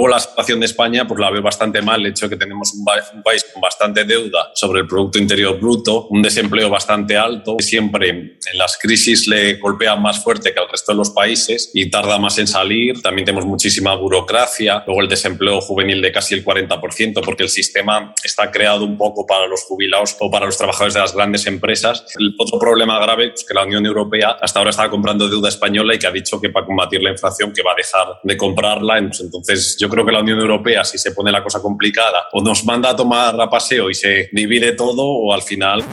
Luego 0.00 0.14
la 0.14 0.20
situación 0.20 0.60
de 0.60 0.64
España 0.64 1.06
pues 1.06 1.20
la 1.20 1.30
veo 1.30 1.42
bastante 1.42 1.82
mal, 1.82 2.00
el 2.00 2.06
hecho 2.06 2.24
de 2.24 2.30
que 2.30 2.38
tenemos 2.38 2.72
un, 2.72 2.86
país 3.22 3.44
con 3.52 3.60
bastante 3.60 4.04
deuda 4.04 4.50
sobre 4.54 4.80
el 4.80 4.86
Producto 4.86 5.18
Interior 5.18 5.60
Bruto, 5.60 6.06
un 6.08 6.22
desempleo 6.22 6.70
bastante 6.70 7.18
alto, 7.18 7.58
que 7.58 7.62
siempre 7.62 8.08
en 8.08 8.38
las 8.58 8.78
crisis 8.78 9.28
le 9.28 9.56
golpea 9.56 9.96
más 9.96 10.24
fuerte 10.24 10.54
que 10.54 10.58
al 10.58 10.70
resto 10.70 10.92
de 10.92 10.96
los 10.96 11.10
países 11.10 11.70
y 11.74 11.90
tarda 11.90 12.18
más 12.18 12.38
en 12.38 12.46
salir. 12.46 13.02
También 13.02 13.26
tenemos 13.26 13.44
muchísima 13.44 13.94
burocracia, 13.94 14.82
luego 14.86 15.02
el 15.02 15.08
desempleo 15.08 15.60
juvenil 15.60 16.00
de 16.00 16.10
casi 16.10 16.34
el 16.34 16.46
40%, 16.46 17.22
porque 17.22 17.42
el 17.42 17.50
sistema 17.50 18.14
está 18.24 18.50
creado 18.50 18.86
un 18.86 18.96
poco 18.96 19.26
para 19.26 19.46
los 19.46 19.64
jubilados 19.64 20.16
o 20.18 20.30
para 20.30 20.46
los 20.46 20.56
trabajadores 20.56 20.94
de 20.94 21.00
las 21.00 21.14
grandes 21.14 21.46
empresas. 21.46 22.06
El 22.18 22.34
otro 22.38 22.58
problema 22.58 22.98
grave 23.00 23.32
es 23.34 23.44
que 23.44 23.52
la 23.52 23.64
Unión 23.64 23.84
Europea 23.84 24.38
hasta 24.40 24.60
ahora 24.60 24.70
estaba 24.70 24.88
comprando 24.88 25.28
deuda 25.28 25.50
española 25.50 25.94
y 25.94 25.98
que 25.98 26.06
ha 26.06 26.10
dicho 26.10 26.40
que 26.40 26.48
para 26.48 26.64
combatir 26.64 27.02
la 27.02 27.10
inflación 27.10 27.52
que 27.52 27.62
va 27.62 27.72
a 27.72 27.76
dejar 27.76 28.18
de 28.22 28.36
comprarla. 28.38 28.96
Entonces 28.96 29.76
yo 29.78 29.89
creo 29.90 30.06
que 30.06 30.12
la 30.12 30.20
Unión 30.20 30.38
Europea, 30.38 30.84
si 30.84 30.96
se 30.96 31.12
pone 31.12 31.32
la 31.32 31.42
cosa 31.42 31.60
complicada, 31.60 32.28
o 32.32 32.42
nos 32.42 32.64
manda 32.64 32.90
a 32.90 32.96
tomar 32.96 33.38
a 33.40 33.50
paseo 33.50 33.90
y 33.90 33.94
se 33.94 34.28
divide 34.32 34.72
todo 34.72 35.04
o 35.04 35.32
al 35.34 35.42
final... 35.42 35.84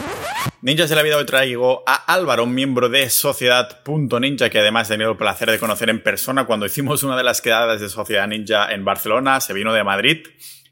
Ninjas 0.60 0.90
de 0.90 0.96
la 0.96 1.02
vida 1.02 1.16
hoy 1.16 1.24
traigo 1.24 1.84
a 1.86 2.12
Álvaro, 2.12 2.42
un 2.42 2.54
miembro 2.54 2.88
de 2.88 3.08
Sociedad.ninja, 3.10 4.50
que 4.50 4.58
además 4.58 4.88
he 4.88 4.94
tenido 4.94 5.12
el 5.12 5.16
placer 5.16 5.50
de 5.50 5.58
conocer 5.58 5.88
en 5.88 6.02
persona 6.02 6.46
cuando 6.46 6.66
hicimos 6.66 7.02
una 7.04 7.16
de 7.16 7.22
las 7.22 7.40
quedadas 7.40 7.80
de 7.80 7.88
Sociedad 7.88 8.26
Ninja 8.26 8.72
en 8.72 8.84
Barcelona, 8.84 9.40
se 9.40 9.52
vino 9.52 9.72
de 9.72 9.84
Madrid 9.84 10.26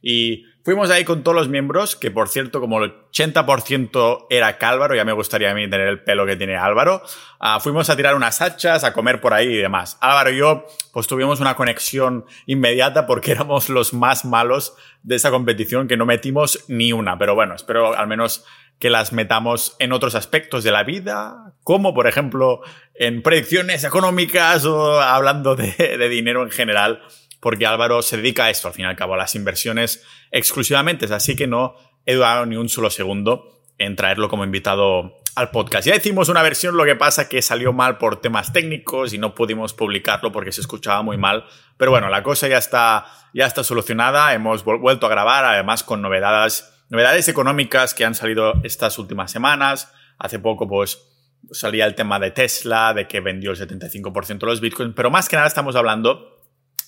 y 0.08 0.44
fuimos 0.64 0.88
ahí 0.90 1.02
con 1.02 1.24
todos 1.24 1.34
los 1.34 1.48
miembros, 1.48 1.96
que 1.96 2.12
por 2.12 2.28
cierto, 2.28 2.60
como 2.60 2.78
el 2.78 2.94
80% 3.10 4.26
era 4.30 4.56
Cálvaro, 4.56 4.94
ya 4.94 5.04
me 5.04 5.10
gustaría 5.12 5.50
a 5.50 5.54
mí 5.54 5.68
tener 5.68 5.88
el 5.88 6.04
pelo 6.04 6.24
que 6.24 6.36
tiene 6.36 6.56
Álvaro, 6.56 7.02
uh, 7.40 7.58
fuimos 7.58 7.90
a 7.90 7.96
tirar 7.96 8.14
unas 8.14 8.40
hachas, 8.40 8.84
a 8.84 8.92
comer 8.92 9.20
por 9.20 9.34
ahí 9.34 9.48
y 9.48 9.56
demás. 9.56 9.98
Álvaro 10.00 10.30
y 10.30 10.36
yo, 10.36 10.64
pues 10.92 11.08
tuvimos 11.08 11.40
una 11.40 11.56
conexión 11.56 12.24
inmediata 12.46 13.04
porque 13.04 13.32
éramos 13.32 13.68
los 13.68 13.94
más 13.94 14.24
malos 14.24 14.76
de 15.02 15.16
esa 15.16 15.32
competición, 15.32 15.88
que 15.88 15.96
no 15.96 16.06
metimos 16.06 16.64
ni 16.68 16.92
una, 16.92 17.18
pero 17.18 17.34
bueno, 17.34 17.56
espero 17.56 17.98
al 17.98 18.06
menos 18.06 18.44
que 18.78 18.90
las 18.90 19.12
metamos 19.12 19.74
en 19.80 19.90
otros 19.90 20.14
aspectos 20.14 20.62
de 20.62 20.70
la 20.70 20.84
vida, 20.84 21.52
como 21.64 21.94
por 21.94 22.06
ejemplo 22.06 22.60
en 22.94 23.22
predicciones 23.22 23.82
económicas 23.82 24.64
o 24.66 25.00
hablando 25.00 25.56
de, 25.56 25.72
de, 25.76 26.08
dinero 26.08 26.44
en 26.44 26.50
general, 26.50 27.02
porque 27.40 27.66
Álvaro 27.66 28.02
se 28.02 28.16
dedica 28.16 28.46
a 28.46 28.50
esto, 28.50 28.68
al 28.68 28.74
fin 28.74 28.84
y 28.84 28.88
al 28.88 28.96
cabo, 28.96 29.14
a 29.14 29.16
las 29.16 29.34
inversiones 29.34 30.04
exclusivamente, 30.30 31.12
así 31.12 31.36
que 31.36 31.46
no 31.46 31.74
he 32.04 32.14
dudado 32.14 32.46
ni 32.46 32.56
un 32.56 32.68
solo 32.68 32.90
segundo 32.90 33.62
en 33.78 33.96
traerlo 33.96 34.28
como 34.28 34.44
invitado 34.44 35.18
al 35.34 35.50
podcast. 35.50 35.86
Ya 35.86 35.94
hicimos 35.94 36.28
una 36.28 36.42
versión, 36.42 36.76
lo 36.76 36.84
que 36.84 36.96
pasa 36.96 37.28
que 37.28 37.42
salió 37.42 37.72
mal 37.72 37.98
por 37.98 38.20
temas 38.20 38.52
técnicos 38.52 39.12
y 39.12 39.18
no 39.18 39.34
pudimos 39.34 39.74
publicarlo 39.74 40.32
porque 40.32 40.52
se 40.52 40.62
escuchaba 40.62 41.02
muy 41.02 41.18
mal. 41.18 41.44
Pero 41.76 41.90
bueno, 41.90 42.08
la 42.08 42.22
cosa 42.22 42.48
ya 42.48 42.56
está, 42.56 43.04
ya 43.34 43.44
está 43.44 43.62
solucionada. 43.62 44.32
Hemos 44.32 44.64
vuelto 44.64 45.04
a 45.06 45.10
grabar, 45.10 45.44
además 45.44 45.82
con 45.82 46.00
novedades 46.00 46.72
Novedades 46.88 47.26
económicas 47.26 47.94
que 47.94 48.04
han 48.04 48.14
salido 48.14 48.54
estas 48.62 48.98
últimas 48.98 49.32
semanas. 49.32 49.92
Hace 50.18 50.38
poco, 50.38 50.68
pues, 50.68 51.02
salía 51.50 51.84
el 51.84 51.96
tema 51.96 52.20
de 52.20 52.30
Tesla, 52.30 52.94
de 52.94 53.08
que 53.08 53.20
vendió 53.20 53.50
el 53.50 53.56
75% 53.56 54.38
de 54.38 54.46
los 54.46 54.60
bitcoins, 54.60 54.94
pero 54.94 55.10
más 55.10 55.28
que 55.28 55.34
nada 55.34 55.48
estamos 55.48 55.74
hablando 55.74 56.35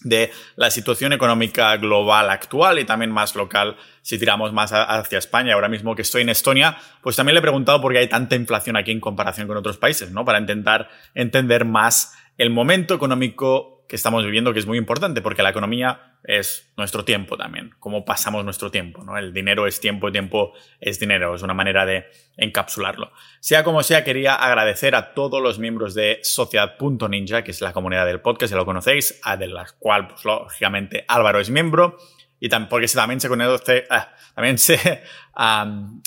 de 0.02 0.30
la 0.56 0.70
situación 0.70 1.12
económica 1.12 1.76
global 1.76 2.30
actual 2.30 2.78
y 2.78 2.84
también 2.84 3.10
más 3.10 3.34
local 3.34 3.76
si 4.02 4.18
tiramos 4.18 4.52
más 4.52 4.72
hacia 4.72 5.18
España. 5.18 5.54
Ahora 5.54 5.68
mismo 5.68 5.94
que 5.94 6.02
estoy 6.02 6.22
en 6.22 6.28
Estonia, 6.28 6.78
pues 7.02 7.16
también 7.16 7.34
le 7.34 7.40
he 7.40 7.42
preguntado 7.42 7.80
por 7.80 7.92
qué 7.92 7.98
hay 7.98 8.08
tanta 8.08 8.36
inflación 8.36 8.76
aquí 8.76 8.90
en 8.90 9.00
comparación 9.00 9.48
con 9.48 9.56
otros 9.56 9.76
países, 9.76 10.10
¿no? 10.10 10.24
Para 10.24 10.38
intentar 10.38 10.88
entender 11.14 11.64
más 11.64 12.14
el 12.36 12.50
momento 12.50 12.94
económico 12.94 13.77
que 13.88 13.96
estamos 13.96 14.22
viviendo 14.22 14.52
que 14.52 14.58
es 14.58 14.66
muy 14.66 14.76
importante 14.76 15.22
porque 15.22 15.42
la 15.42 15.48
economía 15.48 16.18
es 16.22 16.70
nuestro 16.76 17.06
tiempo 17.06 17.38
también, 17.38 17.74
cómo 17.80 18.04
pasamos 18.04 18.44
nuestro 18.44 18.70
tiempo, 18.70 19.02
¿no? 19.02 19.16
El 19.16 19.32
dinero 19.32 19.66
es 19.66 19.80
tiempo, 19.80 20.12
tiempo 20.12 20.52
es 20.78 21.00
dinero, 21.00 21.34
es 21.34 21.42
una 21.42 21.54
manera 21.54 21.86
de 21.86 22.04
encapsularlo. 22.36 23.10
Sea 23.40 23.64
como 23.64 23.82
sea, 23.82 24.04
quería 24.04 24.34
agradecer 24.34 24.94
a 24.94 25.14
todos 25.14 25.42
los 25.42 25.58
miembros 25.58 25.94
de 25.94 26.20
Sociedad.ninja, 26.22 27.42
que 27.42 27.50
es 27.50 27.62
la 27.62 27.72
comunidad 27.72 28.04
del 28.04 28.20
podcast, 28.20 28.52
si 28.52 28.56
lo 28.56 28.66
conocéis, 28.66 29.20
de 29.38 29.46
la 29.46 29.66
cual, 29.78 30.08
pues, 30.08 30.22
lógicamente, 30.24 31.06
Álvaro 31.08 31.40
es 31.40 31.48
miembro, 31.48 31.96
y 32.38 32.50
también, 32.50 32.68
porque 32.68 32.86
también 32.88 33.20
se 33.20 33.28
conoce, 33.28 33.86
ah, 33.88 34.14
también 34.34 34.58
se 34.58 34.76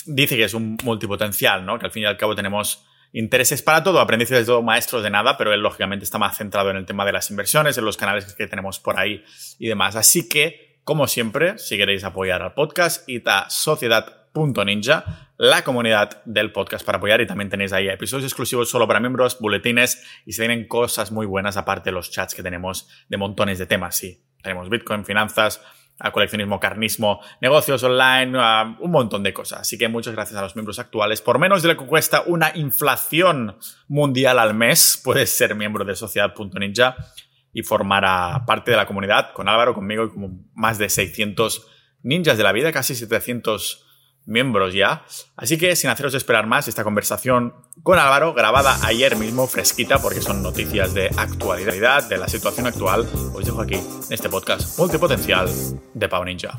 dice 0.06 0.36
que 0.36 0.44
es 0.44 0.54
un 0.54 0.78
multipotencial, 0.84 1.66
¿no? 1.66 1.80
Que 1.80 1.86
al 1.86 1.92
fin 1.92 2.04
y 2.04 2.06
al 2.06 2.16
cabo 2.16 2.36
tenemos 2.36 2.86
intereses 3.12 3.62
para 3.62 3.82
todo, 3.82 4.00
aprendices 4.00 4.38
de 4.38 4.44
todo, 4.44 4.62
maestros 4.62 5.02
de 5.02 5.10
nada, 5.10 5.36
pero 5.36 5.52
él 5.52 5.60
lógicamente 5.60 6.04
está 6.04 6.18
más 6.18 6.36
centrado 6.36 6.70
en 6.70 6.76
el 6.76 6.86
tema 6.86 7.04
de 7.04 7.12
las 7.12 7.30
inversiones, 7.30 7.76
en 7.78 7.84
los 7.84 7.96
canales 7.96 8.34
que 8.34 8.46
tenemos 8.46 8.78
por 8.78 8.98
ahí 8.98 9.24
y 9.58 9.68
demás. 9.68 9.96
Así 9.96 10.28
que, 10.28 10.80
como 10.84 11.06
siempre, 11.06 11.58
si 11.58 11.76
queréis 11.76 12.04
apoyar 12.04 12.42
al 12.42 12.54
podcast, 12.54 13.08
id 13.08 13.26
a 13.28 13.48
sociedad.ninja, 13.50 15.30
la 15.36 15.62
comunidad 15.62 16.22
del 16.24 16.52
podcast 16.52 16.84
para 16.86 16.98
apoyar 16.98 17.20
y 17.20 17.26
también 17.26 17.50
tenéis 17.50 17.72
ahí 17.72 17.88
episodios 17.88 18.24
exclusivos 18.24 18.70
solo 18.70 18.86
para 18.86 19.00
miembros, 19.00 19.38
boletines 19.40 20.02
y 20.24 20.32
se 20.32 20.46
vienen 20.46 20.66
cosas 20.66 21.12
muy 21.12 21.26
buenas 21.26 21.56
aparte 21.56 21.90
de 21.90 21.94
los 21.94 22.10
chats 22.10 22.34
que 22.34 22.42
tenemos 22.42 22.88
de 23.08 23.16
montones 23.16 23.58
de 23.58 23.66
temas. 23.66 23.96
Sí, 23.96 24.22
tenemos 24.42 24.70
Bitcoin, 24.70 25.04
finanzas, 25.04 25.60
a 25.98 26.10
coleccionismo, 26.10 26.58
carnismo, 26.58 27.20
negocios 27.40 27.82
online, 27.82 28.36
un 28.80 28.90
montón 28.90 29.22
de 29.22 29.32
cosas. 29.32 29.60
Así 29.60 29.78
que 29.78 29.88
muchas 29.88 30.14
gracias 30.14 30.38
a 30.38 30.42
los 30.42 30.56
miembros 30.56 30.78
actuales. 30.78 31.22
Por 31.22 31.38
menos 31.38 31.62
de 31.62 31.68
lo 31.68 31.76
que 31.76 31.86
cuesta 31.86 32.22
una 32.26 32.50
inflación 32.54 33.56
mundial 33.88 34.38
al 34.38 34.54
mes, 34.54 35.00
puedes 35.02 35.30
ser 35.30 35.54
miembro 35.54 35.84
de 35.84 35.94
Sociedad.ninja 35.94 36.96
y 37.52 37.62
formar 37.62 38.44
parte 38.46 38.70
de 38.70 38.76
la 38.76 38.86
comunidad 38.86 39.32
con 39.32 39.48
Álvaro, 39.48 39.74
conmigo 39.74 40.04
y 40.04 40.10
como 40.10 40.30
más 40.54 40.78
de 40.78 40.88
600 40.88 41.68
ninjas 42.02 42.36
de 42.36 42.42
la 42.42 42.52
vida, 42.52 42.72
casi 42.72 42.94
700 42.94 43.91
miembros 44.26 44.74
ya. 44.74 45.04
Así 45.36 45.58
que 45.58 45.76
sin 45.76 45.90
haceros 45.90 46.14
esperar 46.14 46.46
más, 46.46 46.68
esta 46.68 46.84
conversación 46.84 47.54
con 47.82 47.98
Álvaro, 47.98 48.34
grabada 48.34 48.78
ayer 48.82 49.16
mismo, 49.16 49.46
fresquita, 49.46 50.00
porque 50.00 50.20
son 50.20 50.42
noticias 50.42 50.94
de 50.94 51.10
actualidad, 51.16 52.08
de 52.08 52.18
la 52.18 52.28
situación 52.28 52.66
actual, 52.66 53.08
os 53.34 53.44
dejo 53.44 53.60
aquí, 53.60 53.74
en 53.76 54.12
este 54.12 54.28
podcast 54.28 54.78
multipotencial 54.78 55.48
de 55.94 56.08
Pau 56.08 56.24
Ninja. 56.24 56.58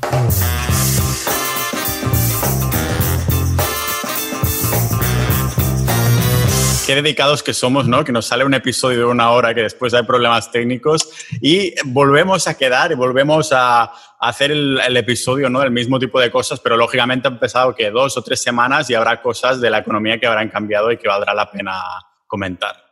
Qué 6.86 6.94
dedicados 6.94 7.42
que 7.42 7.54
somos, 7.54 7.88
¿no? 7.88 8.04
Que 8.04 8.12
nos 8.12 8.26
sale 8.26 8.44
un 8.44 8.52
episodio 8.52 8.98
de 8.98 9.04
una 9.06 9.30
hora 9.30 9.54
que 9.54 9.62
después 9.62 9.94
hay 9.94 10.02
problemas 10.02 10.50
técnicos 10.50 11.08
y 11.40 11.74
volvemos 11.84 12.46
a 12.46 12.56
quedar 12.56 12.92
y 12.92 12.94
volvemos 12.94 13.52
a, 13.52 13.90
hacer 14.20 14.50
el, 14.50 14.96
episodio, 14.96 15.50
¿no? 15.50 15.62
El 15.62 15.70
mismo 15.70 15.98
tipo 15.98 16.20
de 16.20 16.30
cosas, 16.30 16.60
pero 16.60 16.76
lógicamente 16.76 17.28
ha 17.28 17.30
empezado 17.30 17.74
que 17.74 17.90
dos 17.90 18.16
o 18.16 18.22
tres 18.22 18.42
semanas 18.42 18.88
y 18.90 18.94
habrá 18.94 19.20
cosas 19.20 19.60
de 19.60 19.70
la 19.70 19.78
economía 19.78 20.18
que 20.18 20.26
habrán 20.26 20.48
cambiado 20.48 20.90
y 20.92 20.96
que 20.96 21.08
valdrá 21.08 21.34
la 21.34 21.50
pena 21.50 21.82
comentar. 22.26 22.83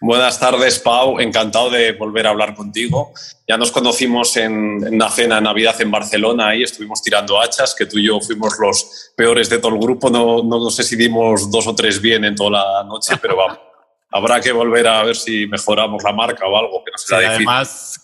Buenas 0.00 0.38
tardes, 0.38 0.78
Pau. 0.78 1.20
Encantado 1.20 1.70
de 1.70 1.92
volver 1.92 2.26
a 2.26 2.30
hablar 2.30 2.54
contigo. 2.54 3.12
Ya 3.46 3.56
nos 3.56 3.70
conocimos 3.70 4.36
en, 4.36 4.94
una 4.94 5.10
cena 5.10 5.36
de 5.36 5.42
Navidad 5.42 5.80
en 5.80 5.90
Barcelona 5.90 6.54
y 6.54 6.62
estuvimos 6.62 7.02
tirando 7.02 7.40
hachas, 7.40 7.74
que 7.74 7.86
tú 7.86 7.98
y 7.98 8.06
yo 8.06 8.20
fuimos 8.20 8.54
los 8.58 9.12
peores 9.16 9.48
de 9.48 9.58
todo 9.58 9.74
el 9.74 9.80
grupo. 9.80 10.10
No, 10.10 10.42
no, 10.42 10.70
sé 10.70 10.82
si 10.82 10.96
dimos 10.96 11.50
dos 11.50 11.66
o 11.66 11.74
tres 11.74 12.00
bien 12.00 12.24
en 12.24 12.34
toda 12.34 12.50
la 12.50 12.84
noche, 12.84 13.16
pero 13.20 13.36
vamos. 13.36 13.58
Habrá 14.12 14.40
que 14.40 14.50
volver 14.50 14.88
a 14.88 15.04
ver 15.04 15.14
si 15.14 15.46
mejoramos 15.46 16.02
la 16.02 16.12
marca 16.12 16.44
o 16.44 16.56
algo, 16.56 16.82
que 16.84 16.90
nos 16.90 17.12
Además, 17.12 18.00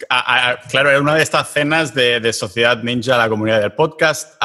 claro, 0.69 0.91
era 0.91 1.00
una 1.00 1.16
de 1.16 1.22
estas 1.25 1.48
cenas 1.50 1.94
de, 1.94 2.33
Sociedad 2.33 2.81
Ninja, 2.81 3.19
la 3.19 3.28
comunidad 3.28 3.60
del 3.60 3.72
podcast, 3.72 4.41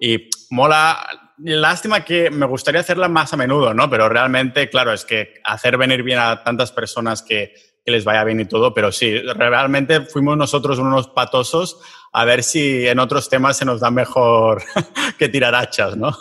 y 0.00 0.30
mola 0.48 1.25
lástima 1.38 2.04
que 2.04 2.30
me 2.30 2.46
gustaría 2.46 2.80
hacerla 2.80 3.08
más 3.08 3.32
a 3.32 3.36
menudo, 3.36 3.74
¿no? 3.74 3.88
Pero 3.90 4.08
realmente, 4.08 4.68
claro, 4.68 4.92
es 4.92 5.04
que 5.04 5.34
hacer 5.44 5.76
venir 5.76 6.02
bien 6.02 6.18
a 6.18 6.42
tantas 6.42 6.72
personas 6.72 7.22
que, 7.22 7.54
que 7.84 7.92
les 7.92 8.04
vaya 8.04 8.24
bien 8.24 8.40
y 8.40 8.46
todo, 8.46 8.74
pero 8.74 8.90
sí, 8.90 9.16
realmente 9.18 10.00
fuimos 10.02 10.36
nosotros 10.36 10.78
unos 10.78 11.08
patosos 11.08 11.80
a 12.12 12.24
ver 12.24 12.42
si 12.42 12.86
en 12.86 12.98
otros 12.98 13.28
temas 13.28 13.56
se 13.56 13.64
nos 13.64 13.80
da 13.80 13.90
mejor 13.90 14.62
que 15.18 15.28
tirar 15.28 15.54
hachas, 15.54 15.96
¿no? 15.96 16.16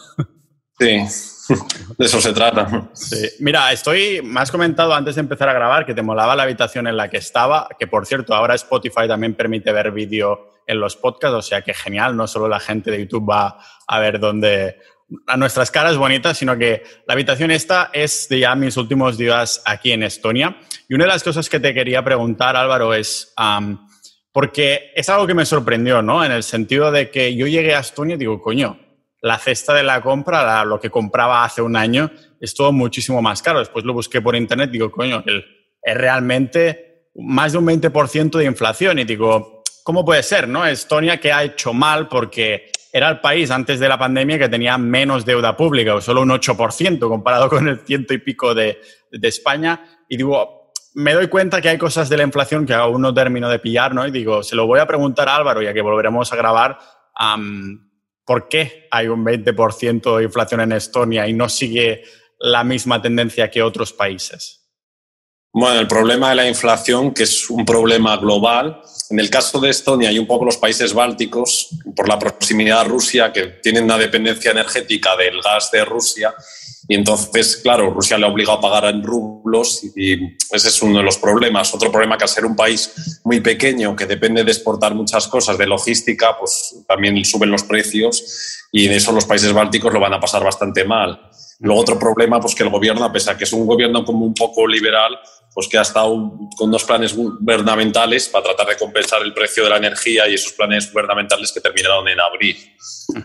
Sí, 0.78 1.02
de 1.98 2.06
eso 2.06 2.22
se 2.22 2.34
trata. 2.34 2.90
Sí. 2.94 3.30
Mira, 3.40 3.72
estoy, 3.72 4.22
me 4.22 4.42
has 4.42 4.52
comentado 4.52 4.94
antes 4.94 5.16
de 5.16 5.22
empezar 5.22 5.50
a 5.50 5.54
grabar 5.54 5.86
que 5.86 5.94
te 5.94 6.02
molaba 6.02 6.36
la 6.36 6.44
habitación 6.44 6.86
en 6.86 6.98
la 6.98 7.10
que 7.10 7.18
estaba, 7.18 7.68
que 7.80 7.88
por 7.88 8.06
cierto, 8.06 8.36
ahora 8.36 8.56
Spotify 8.56 9.08
también 9.08 9.36
permite 9.36 9.72
ver 9.72 9.92
vídeo 9.92 10.50
en 10.68 10.80
los 10.80 10.96
podcasts, 10.96 11.38
o 11.38 11.42
sea 11.42 11.62
que 11.62 11.74
genial, 11.74 12.18
no 12.18 12.28
solo 12.28 12.48
la 12.48 12.60
gente 12.60 12.92
de 12.92 13.00
YouTube 13.00 13.30
va 13.30 13.58
a 13.88 14.00
ver 14.00 14.20
dónde, 14.20 14.78
a 15.28 15.38
nuestras 15.38 15.72
caras 15.72 15.98
bonitas, 15.98 16.38
sino 16.38 16.58
que 16.58 16.84
la 17.08 17.14
habitación 17.14 17.52
esta 17.52 17.90
es 17.94 18.28
de 18.30 18.40
ya 18.40 18.56
mis 18.56 18.76
últimos 18.78 19.18
días 19.18 19.62
aquí 19.66 19.92
en 19.92 20.04
Estonia. 20.04 20.58
Y 20.90 20.96
una 20.96 21.06
de 21.06 21.12
las 21.12 21.24
cosas 21.24 21.50
que 21.50 21.60
te 21.60 21.74
quería 21.74 22.04
preguntar, 22.04 22.56
Álvaro, 22.56 22.94
es, 22.94 23.34
porque 24.32 24.92
es 24.96 25.10
algo 25.10 25.28
que 25.28 25.34
me 25.34 25.46
sorprendió, 25.46 26.02
¿no? 26.02 26.26
En 26.26 26.32
el 26.32 26.44
sentido 26.44 26.92
de 26.92 27.10
que 27.10 27.36
yo 27.36 27.48
llegué 27.48 27.76
a 27.76 27.80
Estonia 27.80 28.16
y 28.16 28.20
digo, 28.20 28.42
coño, 28.42 28.80
la 29.22 29.40
cesta 29.40 29.74
de 29.74 29.84
la 29.84 30.02
compra, 30.02 30.64
lo 30.66 30.80
que 30.80 30.90
compraba 30.90 31.44
hace 31.44 31.62
un 31.62 31.76
año, 31.76 32.12
es 32.40 32.54
todo 32.54 32.72
muchísimo 32.72 33.22
más 33.22 33.42
caro. 33.42 33.60
Después 33.60 33.86
lo 33.86 33.94
busqué 33.94 34.22
por 34.22 34.36
internet 34.36 34.70
y 34.70 34.74
digo, 34.74 34.92
coño, 34.92 35.24
es 35.26 35.98
realmente 35.98 37.10
más 37.16 37.54
de 37.54 37.58
un 37.60 37.66
20% 37.66 38.38
de 38.38 38.46
inflación. 38.46 39.00
Y 39.00 39.04
digo, 39.04 39.64
¿cómo 39.84 40.04
puede 40.04 40.22
ser, 40.22 40.48
no? 40.48 40.66
Estonia 40.66 41.20
que 41.20 41.32
ha 41.32 41.44
hecho 41.44 41.74
mal 41.74 42.08
porque 42.08 42.72
era 42.96 43.10
el 43.10 43.20
país 43.20 43.52
antes 43.52 43.78
de 43.82 43.90
la 43.90 43.98
pandemia 43.98 44.40
que 44.40 44.48
tenía 44.48 44.78
menos 44.78 45.26
deuda 45.26 45.58
pública, 45.58 45.96
o 45.96 46.00
solo 46.00 46.22
un 46.22 46.30
8% 46.30 47.10
comparado 47.10 47.50
con 47.50 47.68
el 47.68 47.80
ciento 47.80 48.14
y 48.14 48.20
pico 48.20 48.56
de, 48.56 48.80
España. 49.22 49.84
Y 50.08 50.16
digo, 50.16 50.72
me 50.94 51.14
doy 51.14 51.28
cuenta 51.28 51.60
que 51.60 51.68
hay 51.68 51.78
cosas 51.78 52.08
de 52.08 52.16
la 52.16 52.24
inflación 52.24 52.66
que 52.66 52.74
aún 52.74 53.02
no 53.02 53.14
termino 53.14 53.50
de 53.50 53.60
pillar, 53.60 53.94
¿no? 53.94 54.08
Y 54.08 54.12
digo, 54.12 54.44
se 54.44 54.56
lo 54.56 54.66
voy 54.66 54.80
a 54.80 54.88
preguntar 54.88 55.28
a 55.28 55.36
Álvaro, 55.36 55.62
ya 55.62 55.74
que 55.74 55.82
volveremos 55.82 56.32
a 56.32 56.38
grabar, 56.38 56.80
¿por 58.24 58.48
qué 58.48 58.88
hay 58.90 59.10
un 59.10 59.26
20% 59.26 60.18
de 60.18 60.24
inflación 60.24 60.62
en 60.62 60.72
Estonia 60.72 61.28
y 61.28 61.34
no 61.34 61.50
sigue 61.50 62.02
la 62.40 62.64
misma 62.64 63.02
tendencia 63.02 63.52
que 63.52 63.62
otros 63.62 63.92
países? 63.92 64.65
Bueno, 65.58 65.80
el 65.80 65.88
problema 65.88 66.32
de 66.32 66.36
la 66.36 66.50
inflación, 66.50 67.14
que 67.14 67.24
es 67.24 67.50
un 67.50 67.64
problema 67.64 68.18
global, 68.18 68.82
en 69.10 69.22
el 69.22 69.30
caso 69.30 69.58
de 69.62 69.70
Estonia 69.70 70.12
y 70.12 70.20
un 70.20 70.28
poco 70.28 70.44
los 70.44 70.58
países 70.58 70.94
bálticos, 70.94 71.70
por 71.96 72.10
la 72.10 72.20
proximidad 72.20 72.82
a 72.82 72.84
Rusia, 72.84 73.32
que 73.32 73.44
tienen 73.64 73.86
una 73.86 73.98
dependencia 73.98 74.52
energética 74.52 75.16
del 75.16 75.42
gas 75.42 75.72
de 75.72 75.86
Rusia, 75.86 76.36
y 76.90 76.96
entonces, 76.96 77.56
claro, 77.56 77.90
Rusia 77.90 78.18
le 78.18 78.26
ha 78.26 78.30
obligado 78.30 78.58
a 78.58 78.62
pagar 78.62 78.94
en 78.94 79.02
rublos 79.02 79.82
y 79.96 80.36
ese 80.52 80.68
es 80.68 80.82
uno 80.82 80.98
de 80.98 81.06
los 81.06 81.18
problemas. 81.18 81.74
Otro 81.74 81.90
problema 81.90 82.18
que 82.18 82.26
al 82.26 82.30
ser 82.30 82.46
un 82.46 82.56
país 82.56 83.22
muy 83.24 83.40
pequeño 83.40 83.96
que 83.96 84.06
depende 84.06 84.44
de 84.44 84.52
exportar 84.52 84.94
muchas 84.94 85.28
cosas 85.30 85.58
de 85.58 85.66
logística, 85.68 86.38
pues 86.38 86.84
también 86.86 87.24
suben 87.24 87.50
los 87.50 87.64
precios 87.64 88.60
y 88.74 88.88
en 88.88 88.92
eso 88.92 89.14
los 89.14 89.26
países 89.26 89.54
bálticos 89.54 89.92
lo 89.94 90.02
van 90.02 90.14
a 90.14 90.20
pasar 90.20 90.44
bastante 90.44 90.84
mal. 90.84 91.32
Luego 91.60 91.82
otro 91.82 91.98
problema, 91.98 92.40
pues 92.40 92.54
que 92.54 92.64
el 92.64 92.70
gobierno, 92.70 93.06
a 93.06 93.12
pesar 93.12 93.38
que 93.38 93.46
es 93.46 93.54
un 93.54 93.66
gobierno 93.66 94.04
como 94.04 94.26
un 94.26 94.34
poco 94.34 94.68
liberal, 94.68 95.18
pues 95.56 95.70
que 95.70 95.78
ha 95.78 95.84
estado 95.84 96.14
con 96.58 96.68
unos 96.68 96.84
planes 96.84 97.16
gubernamentales 97.16 98.28
para 98.28 98.44
tratar 98.44 98.68
de 98.68 98.78
compensar 98.78 99.22
el 99.22 99.34
precio 99.34 99.64
de 99.64 99.70
la 99.70 99.78
energía 99.78 100.28
y 100.28 100.34
esos 100.34 100.52
planes 100.52 100.92
gubernamentales 100.92 101.54
que 101.54 101.62
terminaron 101.62 102.06
en 102.10 102.20
abril. 102.20 102.58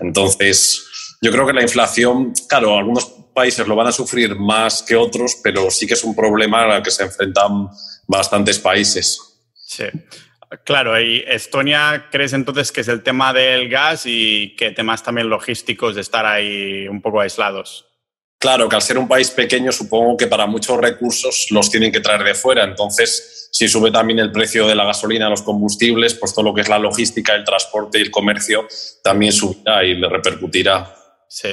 Entonces, 0.01 0.87
yo 1.21 1.33
creo 1.33 1.45
que 1.45 1.53
la 1.53 1.63
inflación, 1.63 2.33
claro, 2.49 2.79
algunos 2.79 3.05
países 3.35 3.67
lo 3.67 3.75
van 3.75 3.89
a 3.89 3.93
sufrir 3.93 4.37
más 4.37 4.81
que 4.85 4.95
otros, 4.95 5.39
pero 5.43 5.73
sí 5.73 5.89
que 5.89 5.95
es 5.95 6.05
un 6.05 6.15
problema 6.15 6.63
al 6.63 6.85
que 6.85 6.93
se 6.93 7.03
enfrentan 7.03 7.69
bastantes 8.07 8.61
países. 8.61 9.19
Sí. 9.53 9.87
Claro, 10.65 11.01
y 11.01 11.25
Estonia, 11.27 12.07
¿crees 12.13 12.33
entonces 12.33 12.71
que 12.71 12.83
es 12.83 12.89
el 12.89 13.03
tema 13.03 13.33
del 13.33 13.69
gas 13.69 14.03
y 14.05 14.55
que 14.57 14.71
temas 14.71 15.03
también 15.03 15.29
logísticos 15.29 15.97
de 15.97 16.01
estar 16.01 16.27
ahí 16.27 16.87
un 16.87 17.03
poco 17.03 17.21
aislados? 17.21 17.90
Claro, 18.41 18.71
que 18.71 18.77
al 18.77 18.81
ser 18.81 18.97
un 18.97 19.07
país 19.07 19.31
pequeño, 19.31 19.71
supongo 19.71 20.17
que 20.17 20.27
para 20.27 20.47
muchos 20.47 20.79
recursos 20.79 21.49
los 21.51 21.71
tienen 21.71 21.93
que 21.93 22.01
traer 22.01 22.25
de 22.25 22.35
fuera. 22.35 22.65
Entonces, 22.65 23.51
si 23.53 23.69
sube 23.69 23.91
también 23.91 24.19
el 24.19 24.33
precio 24.33 24.67
de 24.67 24.75
la 24.75 24.87
gasolina, 24.87 25.29
los 25.29 25.43
combustibles, 25.43 26.15
pues 26.15 26.33
todo 26.33 26.47
lo 26.47 26.55
que 26.55 26.63
es 26.63 26.69
la 26.71 26.79
logística, 26.79 27.35
el 27.35 27.45
transporte 27.45 27.99
y 27.99 28.01
el 28.01 28.11
comercio 28.11 28.67
también 29.05 29.33
subirá 29.33 29.85
y 29.85 29.95
le 29.95 30.09
repercutirá. 30.09 30.91
Sí. 31.29 31.51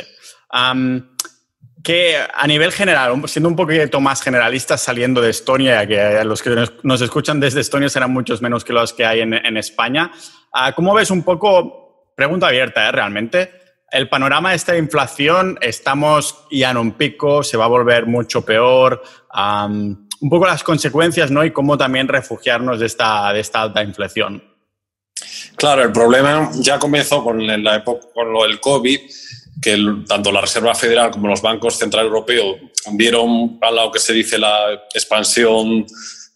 que 1.84 2.18
a 2.34 2.48
nivel 2.48 2.72
general, 2.72 3.22
siendo 3.28 3.50
un 3.50 3.58
poquito 3.58 4.00
más 4.00 4.22
generalistas, 4.22 4.82
saliendo 4.82 5.20
de 5.20 5.32
Estonia, 5.32 5.86
que 5.86 6.24
los 6.24 6.42
que 6.42 6.70
nos 6.84 7.02
escuchan 7.02 7.42
desde 7.42 7.60
Estonia 7.60 7.90
serán 7.90 8.14
muchos 8.14 8.42
menos 8.42 8.64
que 8.64 8.72
los 8.72 8.94
que 8.94 9.06
hay 9.06 9.20
en, 9.20 9.58
España, 9.58 10.10
ah, 10.54 10.74
¿cómo 10.74 10.94
ves 10.94 11.12
un 11.12 11.24
poco, 11.24 12.14
pregunta 12.16 12.48
abierta, 12.48 12.88
¿eh? 12.88 12.92
realmente, 12.94 13.67
el 13.92 14.10
panorama 14.10 14.50
de 14.50 14.58
esta 14.58 14.78
inflación, 14.78 15.58
estamos 15.62 16.46
ya 16.52 16.72
en 16.72 16.78
un 16.78 16.92
pico, 16.94 17.44
se 17.44 17.58
va 17.58 17.66
a 17.66 17.70
volver 17.70 18.06
mucho 18.06 18.44
peor. 18.44 19.02
un 20.20 20.30
poco 20.30 20.48
las 20.48 20.64
consecuencias, 20.64 21.32
¿no? 21.32 21.46
Y 21.46 21.52
cómo 21.52 21.78
también 21.78 22.08
refugiarnos 22.08 22.80
de 22.80 22.88
esta, 22.88 23.32
de 23.32 23.40
esta 23.40 23.62
alta 23.62 23.84
inflación. 23.84 24.44
Claro, 25.56 25.84
el 25.84 25.92
problema 25.92 26.52
ya 26.56 26.78
comenzó 26.78 27.24
con, 27.24 27.46
la 27.64 27.76
época, 27.76 28.08
con 28.14 28.32
lo 28.32 28.44
del 28.44 28.60
COVID, 28.60 29.00
que 29.62 30.04
tanto 30.08 30.32
la 30.32 30.42
Reserva 30.42 30.76
Federal 30.76 31.12
como 31.12 31.28
los 31.28 31.42
bancos 31.42 31.78
centrales 31.78 32.10
europeos 32.10 32.58
vieron 32.92 33.58
a 33.62 33.72
lo 33.72 33.92
que 33.92 34.00
se 34.00 34.14
dice 34.14 34.38
la 34.38 34.74
expansión 34.94 35.86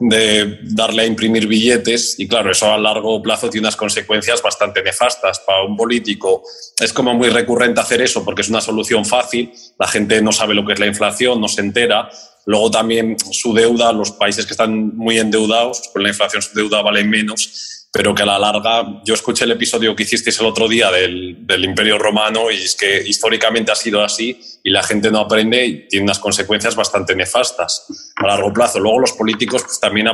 de 0.04 0.58
darle 0.64 1.04
a 1.04 1.06
imprimir 1.06 1.46
billetes 1.46 2.20
y 2.20 2.28
claro, 2.28 2.52
eso 2.52 2.72
a 2.72 2.78
largo 2.80 3.22
plazo 3.22 3.52
tiene 3.52 3.66
unas 3.66 3.76
consecuencias 3.76 4.42
bastante 4.42 4.82
nefastas. 4.82 5.40
Para 5.42 5.64
un 5.64 5.78
político 5.78 6.42
es 6.80 6.92
como 6.92 7.14
muy 7.14 7.30
recurrente 7.30 7.80
hacer 7.80 8.02
eso 8.02 8.26
porque 8.26 8.42
es 8.42 8.50
una 8.50 8.62
solución 8.62 9.06
fácil, 9.06 9.52
la 9.78 9.88
gente 9.88 10.20
no 10.24 10.32
sabe 10.32 10.56
lo 10.56 10.66
que 10.66 10.74
es 10.74 10.80
la 10.80 10.88
inflación, 10.88 11.40
no 11.40 11.48
se 11.48 11.62
entera. 11.62 12.10
Luego 12.48 12.72
también 12.72 13.16
su 13.32 13.54
deuda, 13.54 13.94
los 13.94 14.12
países 14.14 14.48
que 14.48 14.54
están 14.54 14.98
muy 14.98 15.20
endeudados, 15.20 15.90
con 15.94 16.02
la 16.02 16.10
inflación 16.10 16.42
su 16.42 16.56
deuda 16.56 16.82
vale 16.82 17.04
menos 17.04 17.81
pero 17.94 18.16
que 18.16 18.24
a 18.24 18.26
la 18.26 18.40
larga, 18.40 19.02
yo 19.04 19.14
escuché 19.14 19.44
el 19.44 19.52
episodio 19.52 19.94
que 19.94 20.04
hicisteis 20.04 20.40
el 20.40 20.46
otro 20.46 20.70
día 20.70 20.90
del, 20.90 21.46
del, 21.46 21.66
Imperio 21.66 21.98
Romano 21.98 22.50
y 22.50 22.56
es 22.56 22.76
que 22.76 23.04
históricamente 23.06 23.70
ha 23.70 23.76
sido 23.76 24.02
así 24.02 24.40
y 24.64 24.70
la 24.70 24.82
gente 24.82 25.12
no 25.12 25.20
aprende 25.20 25.66
y 25.66 25.88
tiene 25.90 26.06
unas 26.06 26.20
consecuencias 26.20 26.74
bastante 26.74 27.14
nefastas 27.16 28.14
a 28.16 28.28
largo 28.28 28.54
plazo. 28.54 28.80
Luego 28.80 29.00
los 29.00 29.12
políticos 29.12 29.64
pues, 29.64 29.78
también, 29.82 30.08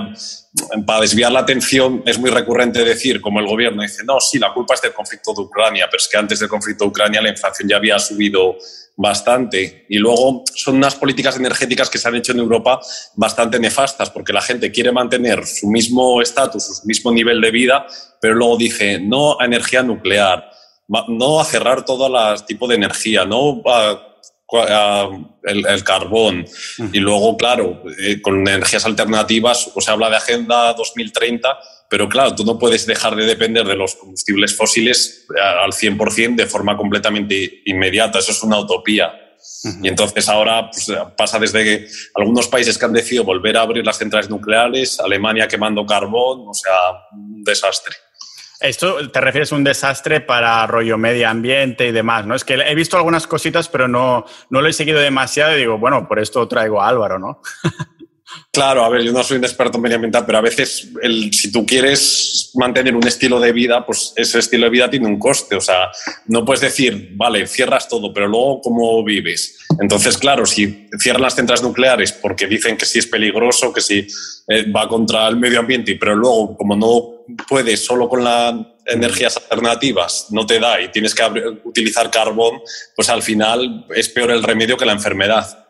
para 0.88 1.01
desviar 1.01 1.31
la 1.31 1.41
atención, 1.41 2.01
es 2.07 2.18
muy 2.18 2.31
recurrente 2.31 2.83
decir, 2.83 3.21
como 3.21 3.39
el 3.39 3.45
gobierno 3.45 3.83
dice, 3.83 4.03
no, 4.03 4.19
sí, 4.19 4.39
la 4.39 4.53
culpa 4.53 4.74
es 4.74 4.81
del 4.81 4.94
conflicto 4.94 5.33
de 5.35 5.41
Ucrania, 5.41 5.88
pero 5.89 6.01
es 6.01 6.07
que 6.07 6.18
antes 6.18 6.39
del 6.39 6.50
conflicto 6.50 6.85
de 6.85 6.89
Ucrania 6.89 7.21
la 7.21 7.29
inflación 7.29 7.69
ya 7.69 7.77
había 7.77 8.00
subido 8.00 8.57
bastante. 8.98 9.86
Y 9.90 10.00
luego 10.00 10.44
son 10.56 10.78
unas 10.78 10.96
políticas 10.96 11.38
energéticas 11.38 11.90
que 11.90 12.00
se 12.00 12.08
han 12.08 12.16
hecho 12.16 12.32
en 12.34 12.40
Europa 12.40 12.82
bastante 13.16 13.60
nefastas, 13.60 14.10
porque 14.10 14.34
la 14.34 14.42
gente 14.42 14.72
quiere 14.72 14.92
mantener 14.92 15.46
su 15.46 15.68
mismo 15.68 16.22
estatus, 16.22 16.82
su 16.82 16.88
mismo 16.88 17.12
nivel 17.12 17.40
de 17.40 17.52
vida, 17.52 17.86
pero 18.20 18.34
luego 18.34 18.58
dice 18.58 19.00
no 19.00 19.40
a 19.40 19.46
energía 19.46 19.84
nuclear, 19.84 20.50
no 20.88 21.40
a 21.40 21.46
cerrar 21.46 21.86
todo 21.86 22.08
el 22.08 22.46
tipo 22.46 22.68
de 22.68 22.76
energía, 22.76 23.24
no 23.24 23.62
a, 23.68 24.04
el, 25.44 25.84
carbón. 25.84 26.46
Y 26.92 27.00
luego, 27.00 27.38
claro, 27.38 27.84
eh, 28.00 28.22
con 28.22 28.48
energías 28.48 28.86
alternativas, 28.86 29.72
o 29.76 29.82
se 29.82 29.92
habla 29.92 30.10
de 30.10 30.16
Agenda 30.16 30.74
2030 30.74 31.50
pero 31.89 32.10
claro, 32.10 32.36
tú 32.36 32.44
no 32.44 32.60
puedes 32.60 32.86
dejar 32.86 33.16
de 33.16 33.25
depender 33.25 33.66
de 33.66 33.75
los 33.75 33.95
combustibles 33.95 34.56
fósiles 34.56 35.25
eh, 35.36 35.39
al 35.39 35.72
100% 35.72 36.36
de 36.36 36.45
forma 36.45 36.75
completamente 36.75 37.62
inmediata. 37.66 38.19
Eso 38.19 38.31
es 38.31 38.44
una 38.44 38.60
utopía. 38.60 39.13
Y 39.81 39.88
entonces 39.88 40.28
ahora 40.30 40.69
pues, 40.69 40.92
pasa 41.16 41.39
desde 41.39 41.63
que 41.63 41.88
algunos 42.16 42.48
países 42.48 42.78
que 42.78 42.86
han 42.86 42.94
decidido 42.94 43.24
volver 43.24 43.57
a 43.57 43.62
abrir 43.62 43.86
las 43.86 43.98
centrales 43.98 44.30
nucleares, 44.30 45.00
Alemania 45.00 45.48
quemando 45.48 45.86
carbón, 45.86 46.45
o 46.48 46.54
sea, 46.54 46.74
un 47.12 47.44
desastre. 47.44 47.95
Esto 48.60 49.10
te 49.12 49.22
refieres 49.22 49.51
a 49.51 49.56
un 49.56 49.63
desastre 49.63 50.19
para 50.19 50.66
rollo 50.66 50.98
medio 50.98 51.29
ambiente 51.29 51.88
y 51.88 51.91
demás, 51.91 52.25
¿no? 52.25 52.34
Es 52.34 52.44
que 52.44 52.56
he 52.56 52.75
visto 52.75 52.98
algunas 52.98 53.27
cositas, 53.27 53.70
pero 53.70 53.88
no, 53.88 54.25
no 54.50 54.62
lo 54.62 54.67
he 54.67 54.74
seguido 54.74 55.00
demasiado 55.00 55.56
y 55.56 55.60
digo, 55.60 55.77
bueno, 55.77 56.08
por 56.08 56.20
esto 56.20 56.48
traigo 56.48 56.82
a 56.82 56.88
Álvaro, 56.88 57.20
¿no? 57.20 57.41
Claro, 58.51 58.84
a 58.84 58.89
ver, 58.89 59.03
yo 59.03 59.12
no 59.12 59.24
soy 59.24 59.38
un 59.38 59.44
experto 59.44 59.77
en 59.77 59.84
medioambiental, 59.84 60.25
pero 60.25 60.39
a 60.39 60.41
veces 60.41 60.89
si 61.32 61.51
tú 61.51 61.65
quieres 61.65 62.51
mantener 62.56 62.96
un 62.96 63.06
estilo 63.06 63.39
de 63.39 63.51
vida, 63.51 63.86
pues 63.86 64.13
ese 64.15 64.39
estilo 64.39 64.65
de 64.65 64.72
vida 64.72 64.89
tiene 64.89 65.06
un 65.06 65.20
coste. 65.20 65.56
O 65.56 65.62
sea, 65.62 65.89
no 66.25 66.44
puedes 66.44 66.62
decir, 66.62 67.12
vale, 67.15 67.46
cierras 67.46 67.88
todo, 67.88 68.12
pero 68.12 68.27
luego 68.27 68.62
cómo 68.62 69.03
vives. 69.03 69.60
Entonces, 69.79 70.17
claro, 70.17 70.46
si 70.46 70.88
cierran 71.00 71.22
las 71.22 71.36
centrales 71.36 71.62
nucleares 71.62 72.13
porque 72.13 72.48
dicen 72.48 72.77
que 72.77 72.86
sí 72.86 73.00
es 73.00 73.08
peligroso, 73.08 73.72
que 73.72 73.82
sí 73.82 74.08
eh, 74.48 74.72
va 74.72 74.88
contra 74.88 75.27
el 75.27 75.38
medio 75.38 75.60
ambiente, 75.60 75.96
pero 76.00 76.15
luego 76.15 76.58
como 76.58 76.75
no 76.75 77.36
puedes 77.48 77.84
solo 77.84 78.10
con 78.10 78.24
las 78.24 78.56
energías 78.86 79.38
alternativas, 79.38 80.27
no 80.32 80.46
te 80.46 80.60
da 80.60 80.82
y 80.82 80.89
tienes 80.89 81.13
que 81.13 81.24
utilizar 81.63 82.10
carbón, 82.10 82.62
pues 82.96 83.10
al 83.10 83.22
final 83.22 83.86
es 83.96 84.10
peor 84.10 84.32
el 84.32 84.44
remedio 84.44 84.77
que 84.77 84.86
la 84.86 84.94
enfermedad. 84.94 85.66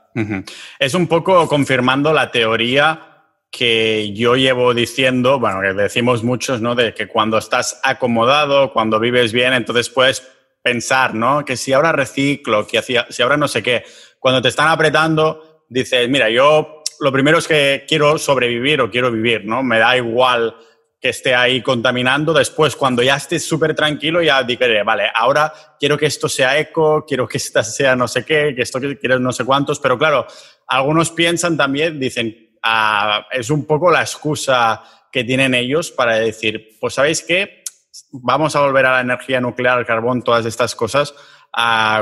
Es 0.80 0.94
un 0.94 1.08
poco 1.08 1.48
confirmando 1.48 2.12
la 2.12 2.32
teoría 2.32 3.26
que 3.52 4.14
yo 4.14 4.36
llevo 4.36 4.74
diciendo, 4.74 5.40
bueno, 5.40 5.62
que 5.62 5.74
decimos 5.74 6.24
muchos, 6.24 6.62
¿no? 6.62 6.76
De 6.76 6.94
que 6.94 7.08
cuando 7.08 7.38
estás 7.38 7.80
acomodado, 7.84 8.74
cuando 8.74 9.00
vives 9.00 9.32
bien, 9.32 9.54
entonces 9.54 9.90
puedes 9.90 10.28
pensar, 10.62 11.14
¿no? 11.14 11.46
Que 11.46 11.56
si 11.56 11.74
ahora 11.74 11.92
reciclo, 11.92 12.68
que 12.68 12.82
si 12.82 13.22
ahora 13.22 13.38
no 13.38 13.48
sé 13.48 13.64
qué, 13.64 13.84
cuando 14.20 14.42
te 14.42 14.50
están 14.50 14.68
apretando, 14.68 15.66
dices, 15.70 16.10
mira, 16.10 16.30
yo 16.30 16.84
lo 17.00 17.12
primero 17.12 17.38
es 17.38 17.48
que 17.48 17.86
quiero 17.88 18.18
sobrevivir 18.18 18.82
o 18.82 18.90
quiero 18.90 19.12
vivir, 19.12 19.46
¿no? 19.46 19.64
Me 19.64 19.80
da 19.80 19.96
igual 19.96 20.56
que 21.00 21.10
esté 21.10 21.36
ahí 21.36 21.62
contaminando. 21.62 22.34
Después, 22.34 22.76
cuando 22.76 23.04
ya 23.04 23.16
estés 23.16 23.48
súper 23.48 23.76
tranquilo, 23.76 24.22
ya 24.22 24.44
diré, 24.44 24.84
vale, 24.84 25.10
ahora 25.14 25.54
quiero 25.80 25.98
que 25.98 26.08
esto 26.08 26.28
sea 26.28 26.58
eco, 26.58 27.06
quiero 27.08 27.28
que 27.28 27.38
esta 27.38 27.64
sea 27.64 27.96
no 27.96 28.08
sé 28.08 28.26
qué, 28.26 28.54
que 28.56 28.64
esto 28.64 28.80
quiero 28.80 29.20
no 29.20 29.32
sé 29.32 29.46
cuántos. 29.46 29.80
Pero 29.80 29.98
claro, 29.98 30.26
algunos 30.68 31.12
piensan 31.12 31.56
también, 31.56 32.00
dicen, 32.00 32.58
ah, 32.64 33.28
es 33.32 33.50
un 33.50 33.66
poco 33.66 33.92
la 33.92 34.02
excusa 34.02 34.82
que 35.12 35.24
tienen 35.24 35.54
ellos 35.54 35.92
para 35.92 36.16
decir, 36.16 36.78
pues 36.80 36.96
sabéis 36.96 37.24
qué, 37.24 37.64
vamos 38.12 38.56
a 38.56 38.62
volver 38.62 38.86
a 38.86 38.94
la 38.94 39.02
energía 39.02 39.40
nuclear, 39.40 39.86
carbón, 39.86 40.24
todas 40.24 40.46
estas 40.46 40.76
cosas. 40.76 41.14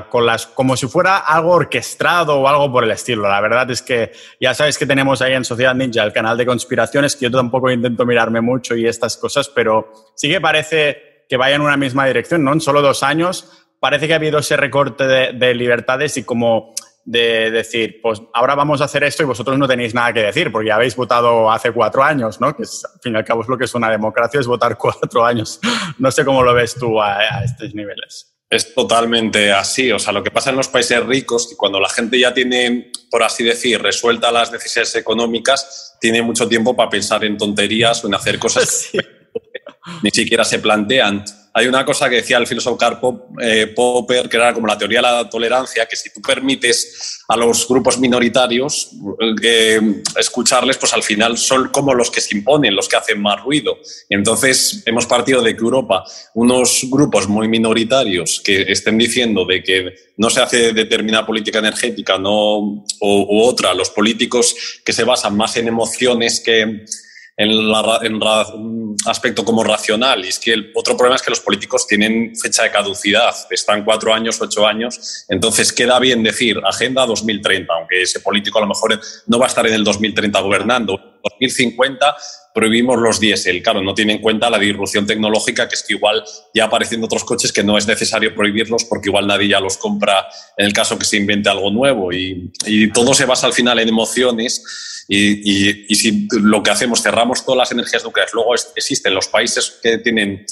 Con 0.09 0.25
las, 0.25 0.47
como 0.47 0.75
si 0.75 0.87
fuera 0.87 1.17
algo 1.17 1.51
orquestado 1.51 2.41
o 2.41 2.47
algo 2.47 2.69
por 2.71 2.83
el 2.83 2.91
estilo. 2.91 3.29
La 3.29 3.39
verdad 3.39 3.69
es 3.71 3.81
que 3.81 4.11
ya 4.39 4.53
sabes 4.53 4.77
que 4.77 4.85
tenemos 4.85 5.21
ahí 5.21 5.33
en 5.33 5.45
Sociedad 5.45 5.73
Ninja 5.73 6.03
el 6.03 6.11
canal 6.11 6.37
de 6.37 6.45
conspiraciones, 6.45 7.15
que 7.15 7.25
yo 7.25 7.31
tampoco 7.31 7.71
intento 7.71 8.05
mirarme 8.05 8.41
mucho 8.41 8.75
y 8.75 8.85
estas 8.85 9.15
cosas, 9.15 9.47
pero 9.47 9.93
sí 10.15 10.29
que 10.29 10.41
parece 10.41 11.25
que 11.29 11.37
vaya 11.37 11.55
en 11.55 11.61
una 11.61 11.77
misma 11.77 12.05
dirección, 12.05 12.43
¿no? 12.43 12.51
En 12.51 12.59
solo 12.59 12.81
dos 12.81 13.01
años 13.01 13.49
parece 13.79 14.07
que 14.07 14.13
ha 14.13 14.17
habido 14.17 14.39
ese 14.39 14.57
recorte 14.57 15.07
de, 15.07 15.33
de 15.33 15.53
libertades 15.55 16.17
y 16.17 16.23
como 16.23 16.73
de 17.05 17.51
decir, 17.51 18.01
pues 18.01 18.21
ahora 18.33 18.55
vamos 18.55 18.81
a 18.81 18.85
hacer 18.85 19.03
esto 19.03 19.23
y 19.23 19.27
vosotros 19.27 19.57
no 19.57 19.67
tenéis 19.67 19.93
nada 19.93 20.11
que 20.11 20.21
decir, 20.21 20.51
porque 20.51 20.67
ya 20.67 20.75
habéis 20.75 20.95
votado 20.97 21.49
hace 21.49 21.71
cuatro 21.71 22.03
años, 22.03 22.41
¿no? 22.41 22.53
Que 22.55 22.63
al 22.63 22.99
fin 23.01 23.13
y 23.13 23.17
al 23.17 23.23
cabo 23.23 23.43
es 23.43 23.47
lo 23.47 23.57
que 23.57 23.65
es 23.65 23.73
una 23.73 23.89
democracia, 23.89 24.39
es 24.39 24.47
votar 24.47 24.77
cuatro 24.79 25.25
años. 25.25 25.61
No 25.97 26.11
sé 26.11 26.25
cómo 26.25 26.43
lo 26.43 26.53
ves 26.53 26.75
tú 26.75 27.01
a 27.01 27.43
estos 27.43 27.73
niveles. 27.73 28.34
Es 28.49 28.73
totalmente 28.73 29.51
así. 29.51 29.91
O 29.91 29.99
sea, 29.99 30.13
lo 30.13 30.23
que 30.23 30.31
pasa 30.31 30.51
en 30.51 30.55
los 30.55 30.67
países 30.67 31.03
ricos, 31.03 31.47
que 31.47 31.55
cuando 31.55 31.79
la 31.79 31.89
gente 31.89 32.19
ya 32.19 32.33
tiene, 32.33 32.91
por 33.09 33.23
así 33.23 33.43
decir, 33.43 33.81
resuelta 33.81 34.31
las 34.31 34.51
necesidades 34.51 34.95
económicas, 34.95 35.97
tiene 35.99 36.21
mucho 36.21 36.47
tiempo 36.47 36.75
para 36.75 36.89
pensar 36.89 37.23
en 37.25 37.37
tonterías 37.37 38.03
o 38.03 38.07
en 38.07 38.15
hacer 38.15 38.37
cosas 38.37 38.89
que 38.91 38.99
ni 40.03 40.11
siquiera 40.11 40.43
se 40.43 40.59
plantean. 40.59 41.25
Hay 41.57 41.67
una 41.67 41.85
cosa 41.85 42.09
que 42.09 42.17
decía 42.17 42.37
el 42.37 42.47
filósofo 42.47 42.77
Karl 42.77 42.99
eh, 43.41 43.67
Popper, 43.67 44.27
que 44.27 44.35
era 44.35 44.53
como 44.53 44.67
la 44.67 44.77
teoría 44.77 44.99
de 44.99 45.03
la 45.03 45.29
tolerancia, 45.29 45.85
que 45.85 45.95
si 45.95 46.09
tú 46.09 46.21
permites 46.21 47.23
a 47.29 47.37
los 47.37 47.65
grupos 47.65 47.97
minoritarios 47.97 48.91
eh, 49.41 49.79
escucharles, 50.17 50.77
pues 50.77 50.93
al 50.93 51.01
final 51.01 51.37
son 51.37 51.69
como 51.69 51.93
los 51.93 52.11
que 52.11 52.19
se 52.19 52.35
imponen, 52.35 52.75
los 52.75 52.89
que 52.89 52.97
hacen 52.97 53.21
más 53.21 53.41
ruido. 53.41 53.77
Entonces, 54.09 54.83
hemos 54.85 55.05
partido 55.05 55.41
de 55.41 55.55
que 55.55 55.61
Europa, 55.61 56.03
unos 56.33 56.81
grupos 56.89 57.29
muy 57.29 57.47
minoritarios 57.47 58.41
que 58.43 58.63
estén 58.63 58.97
diciendo 58.97 59.45
de 59.45 59.63
que 59.63 59.95
no 60.17 60.29
se 60.29 60.41
hace 60.41 60.73
determinada 60.73 61.25
política 61.25 61.59
energética 61.59 62.17
no, 62.17 62.83
o, 62.99 63.27
u 63.29 63.41
otra, 63.43 63.73
los 63.73 63.91
políticos 63.91 64.81
que 64.83 64.91
se 64.91 65.05
basan 65.05 65.37
más 65.37 65.55
en 65.55 65.69
emociones 65.69 66.41
que 66.41 66.83
en, 67.37 67.71
la, 67.71 67.99
en 68.01 68.15
un 68.15 68.95
aspecto 69.05 69.43
como 69.43 69.63
racional. 69.63 70.23
Y 70.25 70.29
es 70.29 70.39
que 70.39 70.53
el 70.53 70.71
otro 70.73 70.95
problema 70.95 71.15
es 71.15 71.21
que 71.21 71.29
los 71.29 71.41
políticos 71.41 71.87
tienen 71.87 72.35
fecha 72.35 72.63
de 72.63 72.71
caducidad, 72.71 73.33
están 73.49 73.83
cuatro 73.83 74.13
años, 74.13 74.39
ocho 74.41 74.65
años. 74.65 75.25
Entonces 75.29 75.73
queda 75.73 75.99
bien 75.99 76.23
decir 76.23 76.59
Agenda 76.65 77.05
2030, 77.05 77.73
aunque 77.73 78.01
ese 78.01 78.19
político 78.19 78.57
a 78.59 78.61
lo 78.61 78.67
mejor 78.67 78.99
no 79.27 79.39
va 79.39 79.45
a 79.45 79.49
estar 79.49 79.65
en 79.67 79.73
el 79.73 79.83
2030 79.83 80.39
gobernando. 80.39 81.14
2050 81.29 82.15
prohibimos 82.53 82.97
los 82.99 83.19
diésel. 83.19 83.61
Claro, 83.61 83.81
no 83.81 83.93
tiene 83.93 84.13
en 84.13 84.21
cuenta 84.21 84.49
la 84.49 84.59
disrupción 84.59 85.05
tecnológica, 85.05 85.67
que 85.67 85.75
es 85.75 85.83
que 85.83 85.93
igual 85.93 86.23
ya 86.53 86.65
aparecen 86.65 87.03
otros 87.03 87.23
coches 87.23 87.51
que 87.51 87.63
no 87.63 87.77
es 87.77 87.87
necesario 87.87 88.33
prohibirlos 88.33 88.85
porque 88.85 89.09
igual 89.09 89.27
nadie 89.27 89.49
ya 89.49 89.59
los 89.59 89.77
compra 89.77 90.25
en 90.57 90.65
el 90.65 90.73
caso 90.73 90.97
que 90.97 91.05
se 91.05 91.17
invente 91.17 91.49
algo 91.49 91.69
nuevo. 91.71 92.13
Y, 92.13 92.51
y 92.65 92.91
todo 92.91 93.13
se 93.13 93.25
basa 93.25 93.47
al 93.47 93.53
final 93.53 93.79
en 93.79 93.89
emociones 93.89 94.63
y, 95.07 95.95
si 95.95 96.27
lo 96.31 96.63
que 96.63 96.71
hacemos, 96.71 97.01
cerramos 97.01 97.45
todas 97.45 97.57
las 97.57 97.71
energías 97.71 98.03
nucleares, 98.03 98.33
luego 98.33 98.55
existen 98.75 99.13
los 99.13 99.27
países 99.27 99.79
que 99.81 99.99
tienen 99.99 100.45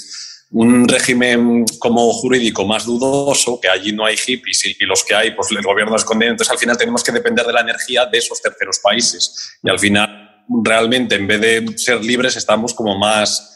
un 0.51 0.87
régimen 0.87 1.65
como 1.79 2.11
jurídico 2.13 2.63
más 2.65 2.85
dudoso, 2.85 3.59
que 3.59 3.69
allí 3.69 3.91
no 3.91 4.05
hay 4.05 4.15
hippies 4.15 4.65
y, 4.65 4.85
los 4.85 5.03
que 5.03 5.15
hay, 5.15 5.31
pues 5.31 5.49
el 5.51 5.63
gobierno 5.63 5.95
esconde. 5.95 6.27
Entonces, 6.27 6.51
al 6.51 6.59
final 6.59 6.77
tenemos 6.77 7.03
que 7.03 7.11
depender 7.11 7.45
de 7.45 7.53
la 7.53 7.61
energía 7.61 8.05
de 8.05 8.19
esos 8.19 8.41
terceros 8.41 8.79
países. 8.79 9.57
Y 9.63 9.69
al 9.69 9.79
final, 9.79 10.32
realmente, 10.63 11.15
en 11.15 11.27
vez 11.27 11.41
de 11.41 11.77
ser 11.77 12.03
libres, 12.03 12.35
estamos 12.35 12.73
como 12.73 12.97
más 12.97 13.49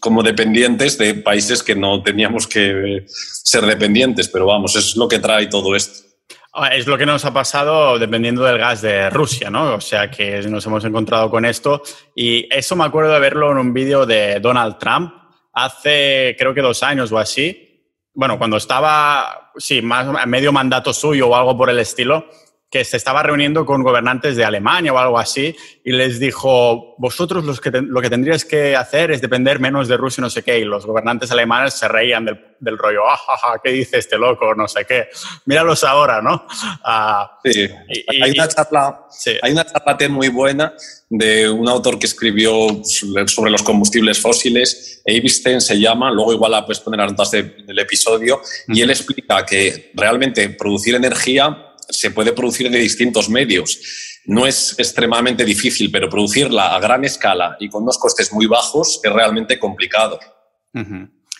como 0.00 0.22
dependientes 0.22 0.98
de 0.98 1.14
países 1.14 1.62
que 1.62 1.74
no 1.74 2.02
teníamos 2.02 2.46
que 2.46 3.04
ser 3.06 3.64
dependientes. 3.66 4.28
Pero 4.28 4.46
vamos, 4.46 4.76
es 4.76 4.96
lo 4.96 5.08
que 5.08 5.18
trae 5.18 5.46
todo 5.46 5.74
esto. 5.74 6.08
Ah, 6.54 6.68
es 6.68 6.86
lo 6.86 6.98
que 6.98 7.06
nos 7.06 7.24
ha 7.24 7.32
pasado 7.32 7.98
dependiendo 7.98 8.44
del 8.44 8.58
gas 8.58 8.82
de 8.82 9.08
Rusia, 9.08 9.48
¿no? 9.48 9.74
O 9.74 9.80
sea 9.80 10.10
que 10.10 10.42
nos 10.42 10.66
hemos 10.66 10.84
encontrado 10.84 11.30
con 11.30 11.46
esto. 11.46 11.82
Y 12.14 12.46
eso 12.54 12.76
me 12.76 12.84
acuerdo 12.84 13.12
de 13.12 13.20
verlo 13.20 13.50
en 13.52 13.58
un 13.58 13.72
vídeo 13.72 14.04
de 14.04 14.38
Donald 14.38 14.76
Trump 14.78 15.14
hace, 15.54 16.36
creo 16.38 16.52
que 16.52 16.60
dos 16.60 16.82
años 16.82 17.10
o 17.10 17.18
así. 17.18 17.88
Bueno, 18.14 18.36
cuando 18.36 18.58
estaba, 18.58 19.52
sí, 19.56 19.80
más 19.80 20.06
medio 20.26 20.52
mandato 20.52 20.92
suyo 20.92 21.28
o 21.28 21.34
algo 21.34 21.56
por 21.56 21.70
el 21.70 21.78
estilo, 21.78 22.26
que 22.72 22.84
se 22.86 22.96
estaba 22.96 23.22
reuniendo 23.22 23.66
con 23.66 23.82
gobernantes 23.82 24.34
de 24.34 24.46
Alemania 24.46 24.94
o 24.94 24.98
algo 24.98 25.18
así 25.18 25.54
y 25.84 25.92
les 25.92 26.18
dijo, 26.18 26.94
vosotros 26.96 27.44
los 27.44 27.60
que 27.60 27.70
lo 27.70 28.00
que 28.00 28.08
tendríais 28.08 28.46
que 28.46 28.74
hacer 28.74 29.10
es 29.10 29.20
depender 29.20 29.60
menos 29.60 29.88
de 29.88 29.98
Rusia 29.98 30.22
no 30.22 30.30
sé 30.30 30.42
qué. 30.42 30.58
Y 30.58 30.64
los 30.64 30.86
gobernantes 30.86 31.30
alemanes 31.30 31.74
se 31.74 31.86
reían 31.86 32.24
del, 32.24 32.78
rollo, 32.78 33.02
ah, 33.06 33.60
¿qué 33.62 33.72
dice 33.72 33.98
este 33.98 34.16
loco? 34.16 34.54
No 34.54 34.66
sé 34.68 34.86
qué. 34.86 35.08
Míralos 35.44 35.84
ahora, 35.84 36.22
¿no? 36.22 36.46
Ah, 36.82 37.38
sí. 37.44 37.68
hay, 38.08 38.30
una 38.30 38.48
charla, 38.48 39.06
hay 39.42 39.52
una 39.52 39.66
charla 39.66 40.08
muy 40.08 40.28
buena 40.28 40.72
de 41.10 41.50
un 41.50 41.68
autor 41.68 41.98
que 41.98 42.06
escribió 42.06 42.82
sobre 42.82 43.50
los 43.50 43.62
combustibles 43.62 44.18
fósiles, 44.18 45.02
Eivistein 45.04 45.60
se 45.60 45.78
llama, 45.78 46.10
luego 46.10 46.32
igual 46.32 46.52
la 46.52 46.64
puedes 46.64 46.80
poner 46.80 47.00
antes 47.00 47.30
del 47.32 47.78
episodio, 47.78 48.40
y 48.68 48.80
él 48.80 48.88
explica 48.88 49.44
que 49.44 49.90
realmente 49.94 50.48
producir 50.48 50.94
energía 50.94 51.71
se 51.92 52.10
puede 52.10 52.32
producir 52.32 52.70
de 52.70 52.78
distintos 52.78 53.28
medios. 53.28 54.20
No 54.24 54.46
es 54.46 54.74
extremadamente 54.78 55.44
difícil, 55.44 55.90
pero 55.90 56.08
producirla 56.08 56.74
a 56.74 56.80
gran 56.80 57.04
escala 57.04 57.56
y 57.60 57.68
con 57.68 57.82
unos 57.82 57.98
costes 57.98 58.32
muy 58.32 58.46
bajos 58.46 59.00
es 59.02 59.12
realmente 59.12 59.58
complicado. 59.58 60.18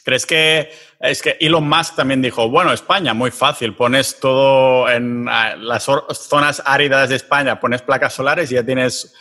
¿Crees 0.05 0.27
que 0.27 0.71
es 1.01 1.23
que 1.23 1.37
Elon 1.41 1.69
Musk 1.69 1.97
también 1.97 2.21
dijo, 2.21 2.49
bueno, 2.49 2.73
España, 2.73 3.15
muy 3.15 3.31
fácil, 3.31 3.75
pones 3.75 4.19
todo 4.21 4.89
en 4.91 5.25
las 5.25 5.85
zonas 5.85 6.63
áridas 6.65 7.09
de 7.09 7.17
España, 7.17 7.59
pones 7.61 7.83
placas 7.83 8.13
solares 8.15 8.51
y 8.51 8.55
ya 8.55 8.65
tienes 8.65 9.15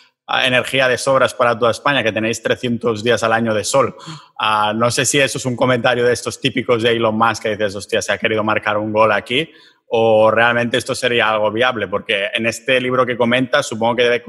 energía 0.44 0.88
de 0.88 0.98
sobras 0.98 1.34
para 1.34 1.58
toda 1.58 1.72
España, 1.72 2.04
que 2.04 2.12
tenéis 2.12 2.42
300 2.42 3.04
días 3.04 3.22
al 3.24 3.34
año 3.34 3.54
de 3.54 3.64
sol. 3.64 3.96
Ah, 4.40 4.74
no 4.76 4.90
sé 4.90 5.06
si 5.06 5.20
eso 5.20 5.38
es 5.38 5.46
un 5.46 5.56
comentario 5.56 6.06
de 6.06 6.14
estos 6.14 6.40
típicos 6.40 6.84
de 6.84 6.92
Elon 6.92 7.18
Musk 7.18 7.44
que 7.44 7.50
dices, 7.50 7.76
hostia, 7.76 8.02
se 8.02 8.12
ha 8.14 8.18
querido 8.18 8.44
marcar 8.44 8.78
un 8.78 8.94
gol 8.94 9.12
aquí, 9.12 9.52
o 9.94 10.32
realmente 10.32 10.78
esto 10.78 10.96
sería 10.96 11.30
algo 11.30 11.52
viable, 11.52 11.90
porque 11.90 12.30
en 12.34 12.46
este 12.46 12.80
libro 12.80 13.06
que 13.06 13.18
comenta 13.18 13.62
supongo 13.62 13.98
que 13.98 14.04
debe 14.04 14.24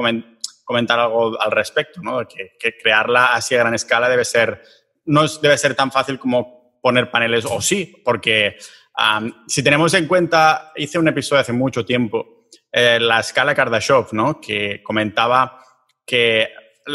comentar 0.65 0.99
algo 0.99 1.41
al 1.41 1.53
respecto, 1.53 2.01
¿no? 2.03 2.27
que, 2.27 2.77
crearla 2.77 3.27
así 3.27 3.55
a 3.55 3.59
gran 3.59 3.75
escala 3.75 4.09
debe 4.09 4.25
ser, 4.25 4.61
no 5.05 5.25
debe 5.41 5.57
ser 5.57 5.77
tan 5.77 5.93
fácil 5.93 6.19
como 6.19 6.81
poner 6.83 7.13
paneles, 7.13 7.45
o 7.45 7.61
sí, 7.61 7.95
porque 8.05 8.57
si 9.47 9.63
tenemos 9.63 9.95
en 9.95 10.09
cuenta, 10.09 10.73
hice 10.75 10.99
un 10.99 11.07
episodio 11.07 11.43
hace 11.43 11.53
mucho 11.53 11.85
tiempo, 11.85 12.49
eh, 12.73 12.99
la 13.01 13.21
escala 13.21 13.55
Kardashev, 13.55 14.13
¿no? 14.13 14.41
que 14.41 14.83
comentaba 14.83 15.63
que 16.05 16.49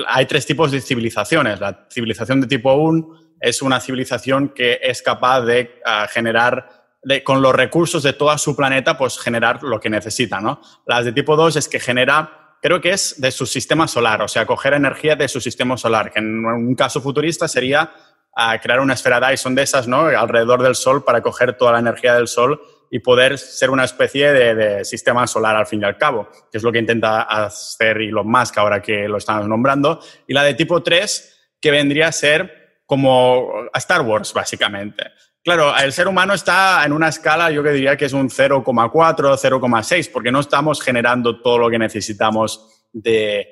hay 0.10 0.26
tres 0.26 0.46
tipos 0.46 0.72
de 0.72 0.82
civilizaciones. 0.82 1.62
La 1.62 1.88
civilización 1.90 2.42
de 2.42 2.48
tipo 2.48 2.74
1 2.74 3.38
es 3.40 3.62
una 3.62 3.80
civilización 3.80 4.50
que 4.50 4.80
es 4.82 5.02
capaz 5.02 5.42
de 5.42 5.80
ah, 5.86 6.06
generar 6.12 6.77
con 7.24 7.42
los 7.42 7.56
recursos 7.56 8.04
de 8.04 8.14
todo 8.14 8.38
su 8.38 8.56
planeta, 8.56 8.98
pues 8.98 9.20
generar 9.20 9.64
lo 9.64 9.80
que 9.80 9.90
necesita, 9.90 10.40
¿no? 10.40 10.62
Las 10.86 11.06
de 11.06 11.14
tipo 11.14 11.36
2 11.36 11.56
es 11.56 11.68
que 11.68 11.80
genera, 11.80 12.58
creo 12.62 12.82
que 12.82 12.92
es 12.92 13.20
de 13.20 13.32
su 13.32 13.46
sistema 13.46 13.88
solar, 13.88 14.22
o 14.22 14.28
sea, 14.28 14.46
coger 14.46 14.74
energía 14.74 15.16
de 15.16 15.28
su 15.28 15.40
sistema 15.40 15.78
solar, 15.78 16.12
que 16.12 16.20
en 16.20 16.46
un 16.46 16.76
caso 16.76 17.02
futurista 17.02 17.48
sería 17.48 17.92
ah, 18.36 18.60
crear 18.62 18.80
una 18.80 18.94
esfera 18.94 19.20
Dyson 19.20 19.56
de 19.56 19.64
esas, 19.64 19.88
¿no? 19.88 20.08
Alrededor 20.08 20.62
del 20.62 20.76
Sol 20.76 21.04
para 21.04 21.22
coger 21.22 21.58
toda 21.58 21.74
la 21.74 21.80
energía 21.80 22.14
del 22.16 22.28
Sol 22.28 22.60
y 22.90 23.00
poder 23.00 23.38
ser 23.38 23.70
una 23.70 23.84
especie 23.84 24.32
de, 24.32 24.56
de, 24.56 24.86
sistema 24.86 25.28
solar 25.28 25.56
al 25.56 25.66
fin 25.66 25.82
y 25.82 25.86
al 25.86 25.98
cabo, 25.98 26.30
que 26.52 26.58
es 26.58 26.64
lo 26.64 26.72
que 26.72 26.80
intenta 26.80 27.22
hacer 27.22 27.98
Elon 27.98 28.30
Musk 28.30 28.58
ahora 28.58 28.82
que 28.82 29.08
lo 29.08 29.18
estamos 29.18 29.48
nombrando. 29.48 30.00
Y 30.28 30.34
la 30.34 30.44
de 30.44 30.54
tipo 30.54 30.82
3, 30.82 31.56
que 31.62 31.72
vendría 31.72 32.08
a 32.08 32.12
ser 32.12 32.82
como 32.86 33.52
a 33.74 33.78
Star 33.78 34.02
Wars, 34.02 34.34
básicamente. 34.34 35.12
Claro, 35.48 35.74
el 35.78 35.94
ser 35.94 36.10
humano 36.10 36.34
está 36.34 36.84
en 36.86 36.92
una 36.92 37.08
escala, 37.08 37.50
yo 37.50 37.64
que 37.64 37.72
diría 37.72 37.96
que 37.96 38.04
es 38.04 38.12
un 38.12 38.28
0,4, 38.30 38.92
0,6, 38.92 40.12
porque 40.12 40.30
no 40.30 40.42
estamos 40.42 40.82
generando 40.82 41.42
todo 41.42 41.58
lo 41.58 41.70
que 41.70 41.80
necesitamos 41.80 42.90
de, 42.92 43.48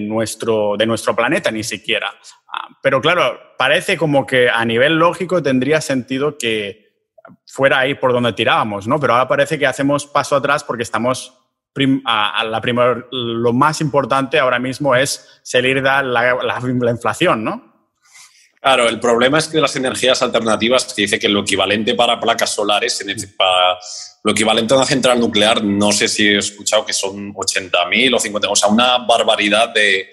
nuestro, 0.00 0.78
de 0.78 0.86
nuestro 0.86 1.14
planeta, 1.14 1.50
ni 1.50 1.62
siquiera. 1.64 2.08
Ah, 2.50 2.68
pero 2.82 3.02
claro, 3.02 3.38
parece 3.58 3.98
como 3.98 4.24
que 4.24 4.48
a 4.48 4.64
nivel 4.64 4.94
lógico 4.96 5.42
tendría 5.42 5.82
sentido 5.82 6.38
que 6.38 7.10
fuera 7.44 7.80
ahí 7.80 7.94
por 7.94 8.14
donde 8.14 8.32
tirábamos, 8.32 8.88
¿no? 8.88 8.98
Pero 8.98 9.12
ahora 9.12 9.28
parece 9.28 9.58
que 9.58 9.66
hacemos 9.66 10.06
paso 10.06 10.34
atrás 10.34 10.64
porque 10.64 10.84
estamos 10.84 11.34
a, 12.06 12.42
la 12.42 12.62
primer, 12.62 13.06
lo 13.12 13.52
más 13.52 13.82
importante 13.82 14.38
ahora 14.38 14.58
mismo 14.58 14.96
es 14.96 15.42
salir 15.42 15.82
de 15.82 15.82
la, 15.82 16.02
la 16.02 16.90
inflación, 16.90 17.44
¿no? 17.44 17.67
Claro, 18.60 18.88
el 18.88 18.98
problema 18.98 19.38
es 19.38 19.48
que 19.48 19.60
las 19.60 19.76
energías 19.76 20.20
alternativas, 20.20 20.92
que 20.92 21.02
dice 21.02 21.18
que 21.18 21.28
lo 21.28 21.40
equivalente 21.40 21.94
para 21.94 22.18
placas 22.18 22.54
solares, 22.54 23.04
para 23.36 23.78
lo 24.24 24.32
equivalente 24.32 24.74
a 24.74 24.78
una 24.78 24.86
central 24.86 25.20
nuclear, 25.20 25.62
no 25.62 25.92
sé 25.92 26.08
si 26.08 26.26
he 26.26 26.38
escuchado 26.38 26.84
que 26.84 26.92
son 26.92 27.32
80.000 27.34 28.14
o 28.14 28.18
50.000, 28.18 28.48
o 28.50 28.56
sea, 28.56 28.68
una 28.68 28.98
barbaridad 28.98 29.72
de, 29.72 30.10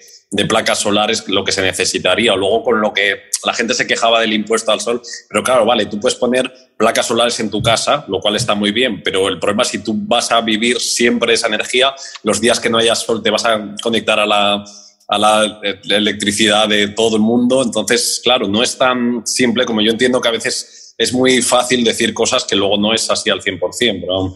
placas 0.48 0.80
solares 0.80 1.26
lo 1.28 1.44
que 1.44 1.50
se 1.50 1.62
necesitaría. 1.62 2.36
Luego 2.36 2.62
con 2.62 2.80
lo 2.80 2.92
que 2.92 3.30
la 3.44 3.54
gente 3.54 3.74
se 3.74 3.86
quejaba 3.86 4.20
del 4.20 4.34
impuesto 4.34 4.70
al 4.70 4.80
sol, 4.80 5.00
pero 5.28 5.42
claro, 5.42 5.64
vale, 5.64 5.86
tú 5.86 5.98
puedes 5.98 6.16
poner 6.16 6.52
placas 6.76 7.06
solares 7.06 7.40
en 7.40 7.50
tu 7.50 7.62
casa, 7.62 8.04
lo 8.06 8.20
cual 8.20 8.36
está 8.36 8.54
muy 8.54 8.70
bien, 8.70 9.02
pero 9.02 9.28
el 9.28 9.38
problema 9.40 9.62
es 9.62 9.68
si 9.68 9.78
tú 9.78 9.94
vas 9.96 10.30
a 10.30 10.40
vivir 10.40 10.78
siempre 10.78 11.32
esa 11.32 11.46
energía, 11.46 11.94
los 12.22 12.40
días 12.40 12.60
que 12.60 12.68
no 12.68 12.78
haya 12.78 12.94
sol 12.94 13.22
te 13.22 13.30
vas 13.30 13.44
a 13.44 13.74
conectar 13.82 14.20
a 14.20 14.26
la, 14.26 14.64
a 15.08 15.18
la 15.18 15.60
electricidad 15.88 16.68
de 16.68 16.88
todo 16.88 17.16
el 17.16 17.22
mundo. 17.22 17.62
Entonces, 17.62 18.20
claro, 18.22 18.48
no 18.48 18.62
es 18.62 18.76
tan 18.76 19.26
simple 19.26 19.64
como 19.64 19.80
yo 19.80 19.90
entiendo 19.92 20.20
que 20.20 20.28
a 20.28 20.32
veces 20.32 20.94
es 20.98 21.12
muy 21.12 21.42
fácil 21.42 21.84
decir 21.84 22.14
cosas 22.14 22.44
que 22.44 22.56
luego 22.56 22.76
no 22.76 22.92
es 22.92 23.10
así 23.10 23.30
al 23.30 23.42
100%. 23.42 24.00
Pero... 24.00 24.34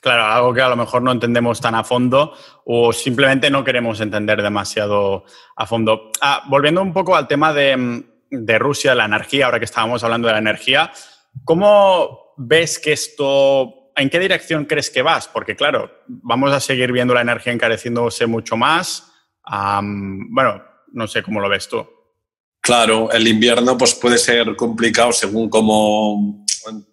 Claro, 0.00 0.24
algo 0.26 0.54
que 0.54 0.60
a 0.60 0.68
lo 0.68 0.76
mejor 0.76 1.02
no 1.02 1.10
entendemos 1.10 1.60
tan 1.60 1.74
a 1.74 1.82
fondo 1.82 2.32
o 2.64 2.92
simplemente 2.92 3.50
no 3.50 3.64
queremos 3.64 4.00
entender 4.00 4.40
demasiado 4.42 5.24
a 5.56 5.66
fondo. 5.66 6.12
Ah, 6.20 6.44
volviendo 6.48 6.82
un 6.82 6.92
poco 6.92 7.16
al 7.16 7.26
tema 7.26 7.52
de, 7.52 8.04
de 8.30 8.58
Rusia, 8.58 8.94
la 8.94 9.06
energía, 9.06 9.46
ahora 9.46 9.58
que 9.58 9.64
estábamos 9.64 10.04
hablando 10.04 10.28
de 10.28 10.34
la 10.34 10.38
energía, 10.38 10.92
¿cómo 11.44 12.34
ves 12.36 12.78
que 12.78 12.92
esto, 12.92 13.90
en 13.96 14.10
qué 14.10 14.20
dirección 14.20 14.66
crees 14.66 14.90
que 14.90 15.02
vas? 15.02 15.26
Porque 15.28 15.56
claro, 15.56 15.90
vamos 16.06 16.52
a 16.52 16.60
seguir 16.60 16.92
viendo 16.92 17.14
la 17.14 17.22
energía 17.22 17.52
encareciéndose 17.52 18.26
mucho 18.26 18.56
más. 18.56 19.12
Bueno, 19.50 20.62
no 20.92 21.06
sé 21.06 21.22
cómo 21.22 21.40
lo 21.40 21.48
ves 21.48 21.68
tú. 21.68 21.86
Claro, 22.60 23.10
el 23.12 23.28
invierno 23.28 23.78
pues 23.78 23.94
puede 23.94 24.18
ser 24.18 24.56
complicado 24.56 25.12
según 25.12 25.48
cómo 25.48 26.44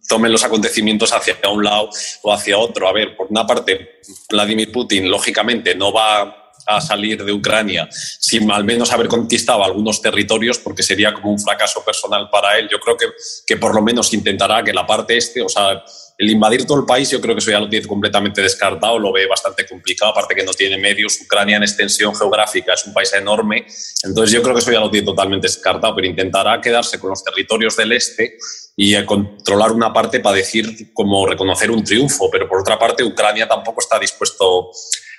tomen 0.07 0.31
los 0.31 0.43
acontecimientos 0.43 1.11
hacia 1.11 1.35
un 1.49 1.63
lado 1.63 1.89
o 2.21 2.33
hacia 2.33 2.57
otro. 2.57 2.87
A 2.87 2.93
ver, 2.93 3.15
por 3.15 3.27
una 3.29 3.45
parte, 3.47 4.01
Vladimir 4.29 4.71
Putin, 4.71 5.09
lógicamente, 5.09 5.73
no 5.73 5.91
va 5.91 6.42
a 6.65 6.81
salir 6.81 7.23
de 7.23 7.31
Ucrania 7.31 7.87
sin 7.91 8.49
al 8.51 8.63
menos 8.63 8.91
haber 8.91 9.07
conquistado 9.07 9.63
algunos 9.63 10.01
territorios, 10.01 10.59
porque 10.59 10.83
sería 10.83 11.13
como 11.13 11.31
un 11.31 11.39
fracaso 11.39 11.83
personal 11.83 12.29
para 12.29 12.57
él. 12.57 12.67
Yo 12.71 12.79
creo 12.79 12.97
que, 12.97 13.07
que 13.45 13.57
por 13.57 13.75
lo 13.75 13.81
menos 13.81 14.13
intentará 14.13 14.63
que 14.63 14.73
la 14.73 14.85
parte 14.85 15.17
este, 15.17 15.41
o 15.41 15.49
sea, 15.49 15.83
el 16.17 16.29
invadir 16.29 16.65
todo 16.65 16.79
el 16.79 16.85
país, 16.85 17.09
yo 17.09 17.19
creo 17.19 17.35
que 17.35 17.39
eso 17.39 17.51
ya 17.51 17.59
lo 17.59 17.67
tiene 17.67 17.87
completamente 17.87 18.41
descartado, 18.41 18.99
lo 18.99 19.11
ve 19.11 19.25
bastante 19.25 19.65
complicado, 19.65 20.11
aparte 20.11 20.35
que 20.35 20.43
no 20.43 20.53
tiene 20.53 20.77
medios. 20.77 21.19
Ucrania 21.21 21.57
en 21.57 21.63
extensión 21.63 22.15
geográfica 22.15 22.73
es 22.73 22.85
un 22.85 22.93
país 22.93 23.11
enorme, 23.13 23.65
entonces 24.03 24.31
yo 24.31 24.41
creo 24.41 24.53
que 24.53 24.61
eso 24.61 24.71
ya 24.71 24.79
lo 24.79 24.91
tiene 24.91 25.05
totalmente 25.05 25.47
descartado, 25.47 25.95
pero 25.95 26.07
intentará 26.07 26.61
quedarse 26.61 26.99
con 26.99 27.09
los 27.09 27.23
territorios 27.23 27.75
del 27.75 27.93
este 27.93 28.37
y 28.75 29.03
controlar 29.05 29.71
una 29.71 29.93
parte 29.93 30.19
para 30.19 30.37
decir 30.37 30.93
como 30.93 31.25
reconocer 31.25 31.69
un 31.71 31.83
triunfo, 31.83 32.29
pero 32.31 32.47
por 32.47 32.61
otra 32.61 32.77
parte 32.77 33.03
Ucrania 33.03 33.47
tampoco 33.47 33.81
está 33.81 33.99
dispuesto 33.99 34.71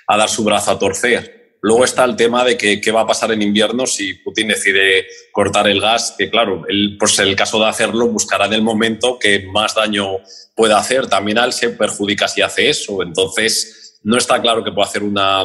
a 0.07 0.17
dar 0.17 0.29
su 0.29 0.43
brazo 0.43 0.71
a 0.71 0.79
torcer. 0.79 1.57
Luego 1.61 1.83
está 1.83 2.03
el 2.03 2.15
tema 2.15 2.43
de 2.43 2.57
que, 2.57 2.79
qué 2.79 2.91
va 2.91 3.01
a 3.01 3.07
pasar 3.07 3.31
en 3.31 3.41
invierno 3.41 3.87
si 3.87 4.13
Putin 4.13 4.49
decide 4.49 5.07
cortar 5.31 5.67
el 5.67 5.81
gas, 5.81 6.13
que 6.15 6.29
claro, 6.29 6.63
él, 6.69 6.95
pues 6.99 7.17
el 7.17 7.35
caso 7.35 7.59
de 7.59 7.67
hacerlo 7.67 8.07
buscará 8.07 8.45
en 8.45 8.53
el 8.53 8.61
momento 8.61 9.17
que 9.17 9.47
más 9.47 9.73
daño 9.73 10.17
pueda 10.55 10.77
hacer. 10.77 11.07
También 11.07 11.39
a 11.39 11.45
él 11.45 11.53
se 11.53 11.69
perjudica 11.69 12.27
si 12.27 12.43
hace 12.43 12.69
eso. 12.69 13.01
Entonces, 13.01 13.99
no 14.03 14.15
está 14.15 14.39
claro 14.39 14.63
que 14.63 14.71
pueda 14.71 14.87
hacer 14.87 15.01
una 15.01 15.43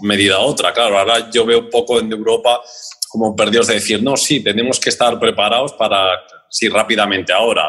medida 0.00 0.40
u 0.40 0.44
otra. 0.44 0.72
Claro, 0.72 0.98
ahora 0.98 1.30
yo 1.30 1.44
veo 1.44 1.58
un 1.58 1.68
poco 1.68 2.00
en 2.00 2.10
Europa 2.10 2.62
como 3.10 3.36
perdidos 3.36 3.66
de 3.66 3.74
decir, 3.74 4.02
no, 4.02 4.16
sí, 4.16 4.40
tenemos 4.42 4.80
que 4.80 4.88
estar 4.88 5.18
preparados 5.18 5.74
para, 5.74 6.22
sí, 6.50 6.68
rápidamente 6.68 7.32
ahora, 7.32 7.62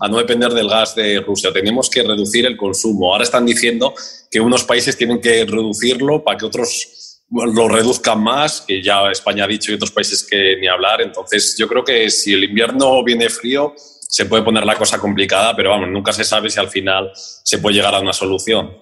a, 0.00 0.08
no 0.08 0.16
depender 0.16 0.52
del 0.52 0.68
gas 0.68 0.94
de 0.94 1.20
Rusia. 1.20 1.52
Tenemos 1.52 1.88
que 1.88 2.02
reducir 2.02 2.46
el 2.46 2.56
consumo. 2.56 3.12
Ahora 3.12 3.24
están 3.24 3.46
diciendo 3.46 3.94
que 4.30 4.40
unos 4.40 4.64
países 4.64 4.96
tienen 4.96 5.20
que 5.20 5.44
reducirlo 5.44 6.24
para 6.24 6.38
que 6.38 6.46
otros 6.46 7.20
lo 7.30 7.68
reduzcan 7.68 8.22
más, 8.22 8.62
que 8.62 8.82
ya 8.82 9.10
España 9.10 9.44
ha 9.44 9.48
dicho 9.48 9.70
y 9.70 9.74
otros 9.74 9.90
países 9.90 10.26
que 10.28 10.56
ni 10.60 10.66
hablar. 10.66 11.02
Entonces, 11.02 11.56
yo 11.58 11.68
creo 11.68 11.84
que 11.84 12.08
si 12.08 12.32
el 12.32 12.44
invierno 12.44 13.02
viene 13.04 13.28
frío, 13.28 13.74
se 13.76 14.26
puede 14.26 14.42
poner 14.42 14.64
la 14.64 14.76
cosa 14.76 14.98
complicada, 14.98 15.54
pero 15.54 15.70
vamos, 15.70 15.88
nunca 15.88 16.12
se 16.12 16.24
sabe 16.24 16.48
si 16.48 16.58
al 16.58 16.70
final 16.70 17.10
se 17.14 17.58
puede 17.58 17.76
llegar 17.76 17.94
a 17.94 18.00
una 18.00 18.12
solución. 18.12 18.76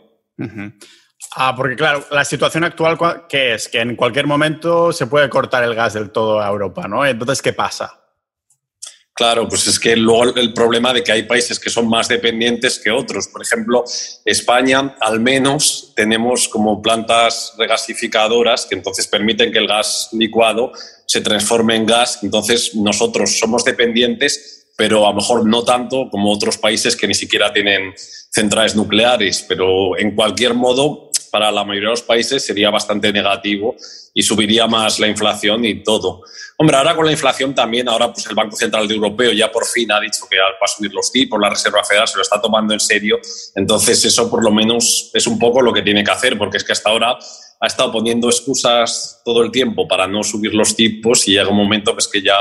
Ah, 1.36 1.54
porque 1.56 1.74
claro, 1.74 2.04
la 2.10 2.24
situación 2.24 2.64
actual, 2.64 2.98
¿qué 3.28 3.54
es? 3.54 3.68
Que 3.68 3.80
en 3.80 3.96
cualquier 3.96 4.26
momento 4.26 4.92
se 4.92 5.06
puede 5.06 5.28
cortar 5.28 5.64
el 5.64 5.74
gas 5.74 5.94
del 5.94 6.10
todo 6.10 6.40
a 6.40 6.48
Europa, 6.48 6.86
¿no? 6.86 7.04
Entonces, 7.04 7.40
¿qué 7.40 7.52
pasa? 7.52 8.03
Claro, 9.16 9.48
pues 9.48 9.68
es 9.68 9.78
que 9.78 9.94
luego 9.94 10.34
el 10.34 10.52
problema 10.52 10.92
de 10.92 11.04
que 11.04 11.12
hay 11.12 11.22
países 11.22 11.60
que 11.60 11.70
son 11.70 11.88
más 11.88 12.08
dependientes 12.08 12.80
que 12.80 12.90
otros. 12.90 13.28
Por 13.28 13.42
ejemplo, 13.42 13.84
España, 14.24 14.96
al 15.00 15.20
menos, 15.20 15.92
tenemos 15.94 16.48
como 16.48 16.82
plantas 16.82 17.52
regasificadoras 17.56 18.66
que 18.66 18.74
entonces 18.74 19.06
permiten 19.06 19.52
que 19.52 19.58
el 19.58 19.68
gas 19.68 20.08
licuado 20.10 20.72
se 21.06 21.20
transforme 21.20 21.76
en 21.76 21.86
gas. 21.86 22.24
Entonces, 22.24 22.74
nosotros 22.74 23.38
somos 23.38 23.64
dependientes, 23.64 24.66
pero 24.76 25.06
a 25.06 25.10
lo 25.10 25.16
mejor 25.16 25.46
no 25.46 25.62
tanto 25.62 26.08
como 26.10 26.32
otros 26.32 26.58
países 26.58 26.96
que 26.96 27.06
ni 27.06 27.14
siquiera 27.14 27.52
tienen 27.52 27.94
centrales 27.96 28.74
nucleares. 28.74 29.44
Pero 29.46 29.96
en 29.96 30.16
cualquier 30.16 30.54
modo, 30.54 31.03
para 31.34 31.50
la 31.50 31.64
mayoría 31.64 31.88
de 31.88 31.94
los 31.94 32.02
países 32.02 32.46
sería 32.46 32.70
bastante 32.70 33.12
negativo 33.12 33.74
y 34.14 34.22
subiría 34.22 34.68
más 34.68 35.00
la 35.00 35.08
inflación 35.08 35.64
y 35.64 35.82
todo. 35.82 36.22
Hombre, 36.58 36.76
ahora 36.76 36.94
con 36.94 37.06
la 37.06 37.10
inflación 37.10 37.52
también, 37.52 37.88
ahora 37.88 38.12
pues 38.12 38.24
el 38.28 38.36
Banco 38.36 38.54
Central 38.54 38.88
Europeo 38.88 39.32
ya 39.32 39.50
por 39.50 39.66
fin 39.66 39.90
ha 39.90 39.98
dicho 39.98 40.28
que 40.30 40.38
va 40.38 40.44
a 40.62 40.68
subir 40.68 40.94
los 40.94 41.10
tipos, 41.10 41.40
la 41.40 41.50
Reserva 41.50 41.82
Federal 41.82 42.06
se 42.06 42.18
lo 42.18 42.22
está 42.22 42.40
tomando 42.40 42.72
en 42.72 42.78
serio, 42.78 43.18
entonces 43.56 44.04
eso 44.04 44.30
por 44.30 44.44
lo 44.44 44.52
menos 44.52 45.10
es 45.12 45.26
un 45.26 45.36
poco 45.36 45.60
lo 45.60 45.72
que 45.72 45.82
tiene 45.82 46.04
que 46.04 46.12
hacer, 46.12 46.38
porque 46.38 46.58
es 46.58 46.62
que 46.62 46.70
hasta 46.70 46.90
ahora 46.90 47.18
ha 47.58 47.66
estado 47.66 47.90
poniendo 47.90 48.28
excusas 48.28 49.20
todo 49.24 49.42
el 49.42 49.50
tiempo 49.50 49.88
para 49.88 50.06
no 50.06 50.22
subir 50.22 50.54
los 50.54 50.76
tipos 50.76 51.26
y 51.26 51.32
llega 51.32 51.48
un 51.48 51.56
momento 51.56 51.94
pues, 51.94 52.06
que 52.06 52.22
ya 52.22 52.36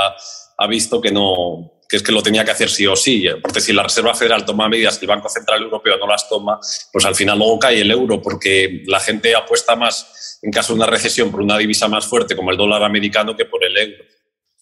ha 0.55 0.67
visto 0.67 1.01
que 1.01 1.11
no, 1.11 1.72
que 1.93 1.97
es 1.97 2.01
que 2.01 2.11
lo 2.11 2.23
tenía 2.23 2.43
que 2.43 2.49
hacer 2.49 2.71
sí 2.71 2.87
o 2.87 2.95
sí, 2.95 3.27
porque 3.39 3.61
si 3.61 3.71
la 3.71 3.83
Reserva 3.83 4.15
Federal 4.15 4.43
toma 4.43 4.67
medidas 4.67 4.97
y 4.99 5.05
el 5.05 5.09
Banco 5.09 5.29
Central 5.29 5.61
Europeo 5.61 5.95
no 5.99 6.07
las 6.07 6.27
toma, 6.27 6.59
pues 6.91 7.05
al 7.05 7.13
final 7.13 7.37
luego 7.37 7.59
cae 7.59 7.81
el 7.81 7.91
euro, 7.91 8.19
porque 8.19 8.81
la 8.87 8.99
gente 8.99 9.35
apuesta 9.35 9.75
más 9.75 10.39
en 10.41 10.51
caso 10.51 10.73
de 10.73 10.77
una 10.79 10.87
recesión 10.87 11.29
por 11.29 11.41
una 11.41 11.55
divisa 11.55 11.87
más 11.87 12.07
fuerte 12.07 12.35
como 12.35 12.49
el 12.49 12.57
dólar 12.57 12.81
americano 12.81 13.35
que 13.35 13.45
por 13.45 13.63
el 13.63 13.77
euro. 13.77 14.03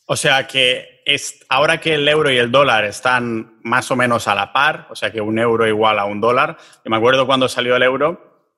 O 0.07 0.17
sea 0.17 0.45
que 0.45 1.03
es, 1.05 1.39
ahora 1.47 1.79
que 1.79 1.93
el 1.93 2.05
euro 2.09 2.29
y 2.29 2.37
el 2.37 2.51
dólar 2.51 2.83
están 2.83 3.61
más 3.63 3.89
o 3.91 3.95
menos 3.95 4.27
a 4.27 4.35
la 4.35 4.51
par, 4.51 4.87
o 4.89 4.95
sea 4.97 5.09
que 5.09 5.21
un 5.21 5.39
euro 5.39 5.65
igual 5.65 5.99
a 5.99 6.03
un 6.03 6.19
dólar, 6.19 6.57
yo 6.83 6.91
me 6.91 6.97
acuerdo 6.97 7.25
cuando 7.25 7.47
salió 7.47 7.77
el 7.77 7.83
euro, 7.83 8.49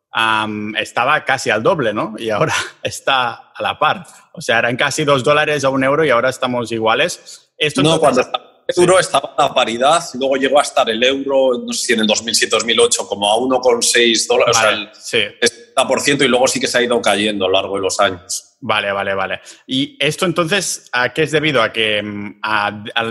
estaba 0.79 1.23
casi 1.25 1.51
al 1.51 1.61
doble, 1.61 1.93
¿no? 1.93 2.15
Y 2.17 2.31
ahora 2.31 2.55
está 2.81 3.51
a 3.53 3.61
la 3.61 3.77
par. 3.77 4.03
O 4.31 4.41
sea, 4.41 4.57
eran 4.57 4.77
casi 4.77 5.03
dos 5.03 5.23
dólares 5.23 5.63
a 5.63 5.69
un 5.69 5.83
euro 5.83 6.03
y 6.03 6.09
ahora 6.09 6.29
estamos 6.29 6.71
iguales. 6.71 7.51
Esto 7.55 7.83
no, 7.83 7.99
cuando, 7.99 8.23
el 8.67 8.75
euro 8.77 8.99
estaba 8.99 9.33
a 9.37 9.53
paridad, 9.53 10.01
luego 10.15 10.35
llegó 10.35 10.59
a 10.59 10.63
estar 10.63 10.89
el 10.89 11.03
euro, 11.03 11.63
no 11.65 11.73
sé 11.73 11.87
si 11.87 11.93
en 11.93 12.01
el 12.01 12.07
2007-2008, 12.07 13.07
como 13.07 13.31
a 13.31 13.35
1,6 13.37 14.27
dólares, 14.27 14.57
o 14.57 14.59
sea, 14.59 14.69
el 14.69 14.89
sí. 14.93 15.17
70%, 15.75 16.23
y 16.23 16.27
luego 16.27 16.47
sí 16.47 16.59
que 16.59 16.67
se 16.67 16.77
ha 16.77 16.81
ido 16.81 17.01
cayendo 17.01 17.45
a 17.45 17.47
lo 17.49 17.53
largo 17.53 17.75
de 17.75 17.81
los 17.81 17.99
años. 17.99 18.55
Vale, 18.61 18.93
vale, 18.93 19.13
vale. 19.13 19.41
¿Y 19.67 19.97
esto 19.99 20.25
entonces 20.25 20.87
a 20.93 21.11
qué 21.13 21.23
es 21.23 21.31
debido? 21.31 21.61
¿A 21.61 21.73
que 21.73 22.01
mm, 22.01 22.39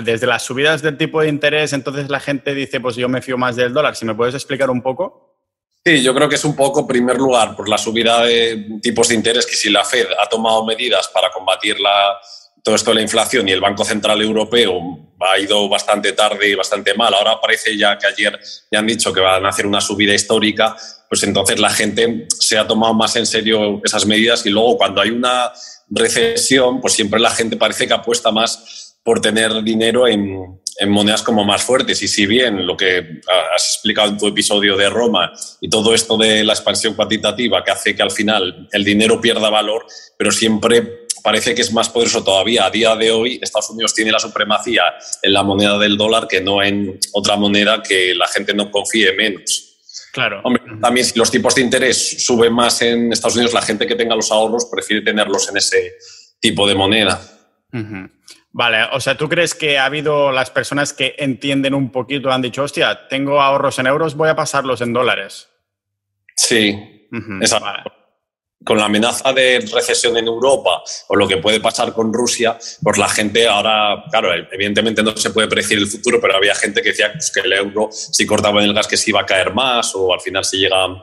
desde 0.03 0.27
las 0.27 0.43
subidas 0.43 0.81
del 0.81 0.97
tipo 0.97 1.21
de 1.21 1.29
interés 1.29 1.75
entonces 1.75 2.09
la 2.09 2.21
gente 2.21 2.55
dice, 2.55 2.81
pues 2.81 2.97
yo 2.97 3.07
me 3.11 3.21
fío 3.21 3.37
más 3.37 3.57
del 3.57 3.75
dólar? 3.75 3.95
Si 3.95 4.07
me 4.07 4.15
puedes 4.15 4.35
explicar 4.35 4.71
un 4.71 4.81
poco. 4.81 5.37
Sí, 5.85 6.03
yo 6.03 6.15
creo 6.15 6.29
que 6.29 6.37
es 6.37 6.45
un 6.45 6.57
poco, 6.57 6.81
en 6.81 6.87
primer 6.87 7.19
lugar, 7.19 7.55
por 7.55 7.69
la 7.69 7.77
subida 7.77 8.23
de 8.23 8.79
tipos 8.81 9.09
de 9.09 9.17
interés, 9.17 9.45
que 9.45 9.57
si 9.57 9.69
la 9.69 9.85
Fed 9.85 10.07
ha 10.19 10.27
tomado 10.29 10.65
medidas 10.65 11.09
para 11.09 11.31
combatir 11.31 11.79
la, 11.81 12.19
todo 12.63 12.75
esto 12.77 12.91
de 12.91 12.97
la 12.97 13.03
inflación 13.03 13.49
y 13.49 13.53
el 13.53 13.61
Banco 13.61 13.85
Central 13.85 14.23
Europeo 14.23 14.99
ha 15.21 15.39
ido 15.39 15.69
bastante 15.69 16.13
tarde 16.13 16.51
y 16.51 16.55
bastante 16.55 16.95
mal. 16.95 17.13
Ahora 17.15 17.41
parece 17.41 17.77
ya 17.77 17.99
que 17.99 18.07
ayer 18.07 18.39
ya 18.71 18.79
han 18.79 18.87
dicho 18.87 19.13
que 19.13 19.21
van 19.21 19.45
a 19.45 19.49
hacer 19.49 19.67
una 19.67 19.81
subida 19.81 20.15
histórica, 20.15 20.77
pues 21.09 21.23
entonces 21.25 21.59
la 21.59 21.71
gente 21.71 22.27
se 22.29 22.57
ha 22.57 22.67
tomado 22.67 22.95
más 22.95 23.17
en 23.17 23.27
serio 23.27 23.81
esas 23.85 24.07
medidas 24.07 24.47
y 24.47 24.51
luego 24.51 24.79
cuando 24.79 25.01
hay 25.01 25.11
una 25.11 25.53
recesión, 25.91 26.81
pues 26.81 26.95
siempre 26.95 27.21
la 27.21 27.31
gente 27.31 27.57
parece 27.57 27.87
que 27.87 27.95
apuesta 27.95 28.31
más 28.31 28.97
por 29.03 29.21
tener 29.21 29.63
dinero 29.63 30.07
en, 30.07 30.61
en 30.79 30.91
monedas 30.91 31.23
como 31.23 31.45
más 31.45 31.63
fuertes. 31.63 32.03
Y 32.03 32.09
si 32.09 32.27
bien 32.27 32.67
lo 32.67 32.77
que 32.77 33.21
has 33.55 33.75
explicado 33.75 34.09
en 34.09 34.19
tu 34.19 34.29
episodio 34.29 34.77
de 34.77 34.89
Roma 34.89 35.33
y 35.61 35.69
todo 35.69 35.95
esto 35.95 36.17
de 36.17 36.45
la 36.45 36.53
expansión 36.53 36.95
cuantitativa 36.95 37.63
que 37.65 37.71
hace 37.71 37.95
que 37.95 38.03
al 38.03 38.11
final 38.11 38.69
el 38.73 38.85
dinero 38.85 39.21
pierda 39.21 39.51
valor, 39.51 39.87
pero 40.17 40.31
siempre 40.31 41.02
parece 41.23 41.55
que 41.55 41.63
es 41.63 41.73
más 41.73 41.89
poderoso 41.89 42.23
todavía. 42.23 42.67
A 42.67 42.71
día 42.71 42.97
de 42.97 43.11
hoy, 43.11 43.39
Estados 43.41 43.71
Unidos 43.71 43.95
tiene 43.95 44.13
la 44.13 44.19
supremacía 44.19 44.83
en 45.23 45.33
la 45.33 45.43
moneda 45.43 45.79
del 45.79 45.97
dólar 45.97 46.29
que 46.29 46.41
no 46.41 46.63
en 46.63 46.99
otra 47.13 47.37
moneda 47.37 47.83
que 47.83 48.15
la 48.15 48.27
gente 48.29 48.55
no 48.55 48.71
confíe 48.71 49.13
menos. 49.15 49.69
Claro. 50.13 50.43
también 50.83 51.07
si 51.07 51.19
los 51.19 51.31
tipos 51.31 51.55
de 51.55 51.63
interés 51.63 52.23
suben 52.27 52.53
más 52.53 52.83
en 52.83 53.13
Estados 53.13 53.35
Unidos, 53.35 53.55
la 53.55 53.63
gente 53.63 53.87
que 53.87 53.95
tenga 53.95 54.15
los 54.15 54.31
ahorros 54.31 54.67
prefiere 54.67 55.03
tenerlos 55.03 55.49
en 55.49 55.57
ese 55.57 55.95
tipo 56.39 56.69
de 56.69 56.75
moneda. 56.75 57.19
Vale, 58.51 58.85
o 58.93 59.01
sea, 59.01 59.17
¿tú 59.17 59.31
crees 59.31 59.55
que 59.55 59.79
ha 59.79 59.87
habido 59.87 60.31
las 60.31 60.51
personas 60.51 60.93
que 60.93 61.15
entienden 61.19 61.73
un 61.73 61.91
poquito, 61.91 62.31
han 62.31 62.43
dicho, 62.43 62.63
hostia, 62.63 63.09
tengo 63.09 63.41
ahorros 63.41 63.79
en 63.79 63.87
euros, 63.87 64.15
voy 64.15 64.29
a 64.29 64.37
pasarlos 64.37 64.83
en 64.83 64.93
dólares? 64.93 65.49
Sí, 66.37 67.09
exacto. 67.41 68.02
Con 68.65 68.79
la 68.79 68.85
amenaza 68.85 69.33
de 69.33 69.61
recesión 69.73 70.17
en 70.17 70.27
Europa 70.27 70.83
o 71.09 71.17
lo 71.17 71.27
que 71.27 71.39
puede 71.39 71.61
pasar 71.61 71.93
con 71.93 72.13
Rusia, 72.13 72.59
pues 72.83 72.99
la 72.99 73.09
gente 73.09 73.47
ahora, 73.47 74.05
claro, 74.11 74.31
evidentemente 74.53 75.03
no 75.03 75.17
se 75.17 75.31
puede 75.31 75.49
predecir 75.49 75.79
el 75.79 75.87
futuro, 75.87 76.21
pero 76.21 76.37
había 76.37 76.55
gente 76.55 76.83
que 76.83 76.91
decía 76.91 77.13
pues, 77.13 77.31
que 77.31 77.41
el 77.41 77.53
euro, 77.53 77.89
si 77.91 78.27
cortaban 78.27 78.65
el 78.65 78.75
gas, 78.75 78.87
que 78.87 78.97
se 78.97 79.11
iba 79.11 79.21
a 79.21 79.27
caer 79.27 79.53
más 79.53 79.95
o 79.95 80.13
al 80.13 80.21
final 80.21 80.45
se 80.45 80.59
llega 80.59 80.85
a 80.85 81.03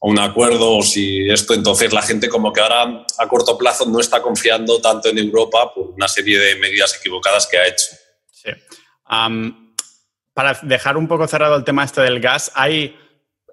un 0.00 0.18
acuerdo 0.18 0.76
o 0.76 0.82
si 0.82 1.30
esto, 1.30 1.54
entonces 1.54 1.92
la 1.92 2.02
gente 2.02 2.28
como 2.28 2.52
que 2.52 2.60
ahora 2.60 3.06
a 3.18 3.28
corto 3.28 3.56
plazo 3.56 3.86
no 3.86 4.00
está 4.00 4.20
confiando 4.20 4.80
tanto 4.80 5.08
en 5.08 5.18
Europa 5.18 5.72
por 5.74 5.86
una 5.88 6.08
serie 6.08 6.38
de 6.38 6.56
medidas 6.56 6.94
equivocadas 6.98 7.46
que 7.46 7.58
ha 7.58 7.66
hecho. 7.66 7.86
Sí. 8.30 8.50
para 10.34 10.58
dejar 10.62 10.98
un 10.98 11.08
poco 11.08 11.26
cerrado 11.26 11.56
el 11.56 11.64
tema 11.64 11.84
este 11.84 12.02
del 12.02 12.20
gas, 12.20 12.52
hay 12.54 12.94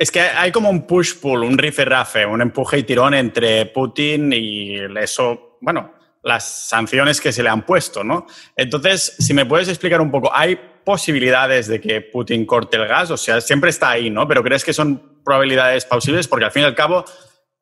es 0.02 0.10
que 0.10 0.20
hay 0.20 0.52
como 0.52 0.68
un 0.72 0.88
push-pull, 0.88 1.44
un 1.44 1.60
rife-rafe, 1.60 2.26
un 2.26 2.42
empuje 2.42 2.80
y 2.80 2.84
tirón 2.84 3.14
entre 3.14 3.68
Putin 3.68 4.34
y 4.34 4.78
eso, 5.00 5.60
bueno, 5.62 5.94
las 6.24 6.70
sanciones 6.70 7.22
que 7.22 7.32
se 7.32 7.44
le 7.44 7.50
han 7.50 7.68
puesto, 7.68 8.04
¿no? 8.04 8.26
Entonces, 8.56 9.16
si 9.20 9.36
me 9.36 9.46
puedes 9.46 9.68
explicar 9.68 10.02
un 10.02 10.10
poco, 10.10 10.32
¿hay 10.34 10.60
posibilidades 10.84 11.68
de 11.68 11.80
que 11.80 12.02
Putin 12.02 12.48
corte 12.48 12.78
el 12.78 12.88
gas? 12.88 13.12
O 13.12 13.18
sea, 13.18 13.42
siempre 13.42 13.70
está 13.70 13.92
ahí, 13.92 14.10
¿no? 14.10 14.28
Pero 14.28 14.42
¿crees 14.42 14.66
que 14.66 14.74
son 14.74 15.22
probabilidades 15.24 15.86
plausibles? 15.86 16.28
Porque 16.28 16.46
al 16.46 16.52
fin 16.52 16.64
y 16.64 16.66
al 16.66 16.74
cabo, 16.74 17.06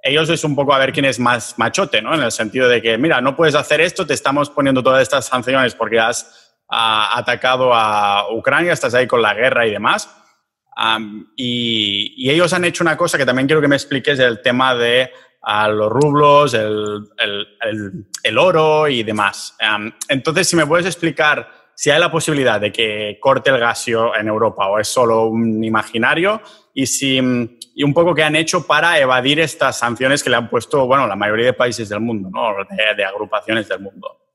ellos 0.01 0.29
es 0.29 0.41
un 0.45 0.55
poco 0.55 0.73
a 0.73 0.79
ver 0.79 0.93
quién 0.93 1.03
es 1.03 1.19
más 1.19 1.59
machote, 1.59 2.01
¿no? 2.01 2.15
En 2.15 2.21
el 2.21 2.31
sentido 2.31 2.69
de 2.69 2.81
que, 2.81 2.97
mira, 2.97 3.19
no 3.19 3.35
puedes 3.35 3.55
hacer 3.55 3.81
esto, 3.81 4.07
te 4.07 4.13
estamos 4.13 4.49
poniendo 4.49 4.81
todas 4.81 5.01
estas 5.01 5.25
sanciones 5.25 5.75
porque 5.75 5.99
has 5.99 6.55
ah, 6.69 7.19
atacado 7.19 7.73
a 7.73 8.33
Ucrania, 8.33 8.71
estás 8.71 8.93
ahí 8.93 9.07
con 9.07 9.21
la 9.21 9.33
guerra 9.33 9.67
y 9.67 9.71
demás 9.71 10.09
y, 11.35 12.29
ellos 12.29 12.53
han 12.53 12.65
hecho 12.65 12.83
una 12.83 12.97
cosa 12.97 13.17
que 13.17 13.25
también 13.25 13.47
quiero 13.47 13.61
que 13.61 13.67
me 13.67 13.75
expliques, 13.75 14.19
el 14.19 14.41
tema 14.41 14.75
de 14.75 15.11
los 15.71 15.89
rublos, 15.89 16.53
el, 16.53 17.07
el, 18.23 18.37
oro 18.37 18.87
y 18.87 19.03
demás. 19.03 19.57
entonces, 20.07 20.47
si 20.47 20.55
me 20.55 20.65
puedes 20.65 20.85
explicar 20.85 21.59
si 21.73 21.89
hay 21.89 21.99
la 21.99 22.11
posibilidad 22.11 22.59
de 22.59 22.73
que 22.73 23.17
corte 23.21 23.49
el 23.49 23.57
gasio 23.57 24.13
en 24.13 24.27
Europa 24.27 24.67
o 24.67 24.79
es 24.79 24.87
solo 24.89 25.27
un 25.27 25.63
imaginario 25.63 26.41
y, 26.73 26.85
si, 26.85 27.17
y 27.73 27.83
un 27.83 27.93
poco 27.93 28.13
qué 28.13 28.23
han 28.23 28.35
hecho 28.35 28.67
para 28.67 28.99
evadir 28.99 29.39
estas 29.39 29.79
sanciones 29.79 30.21
que 30.21 30.29
le 30.29 30.35
han 30.35 30.49
puesto, 30.49 30.85
bueno, 30.87 31.07
la 31.07 31.15
mayoría 31.15 31.45
de 31.45 31.53
países 31.53 31.87
del 31.87 32.01
mundo, 32.01 32.29
¿no? 32.33 32.53
de 32.97 33.05
agrupaciones 33.05 33.69
del 33.69 33.79
mundo. 33.79 34.28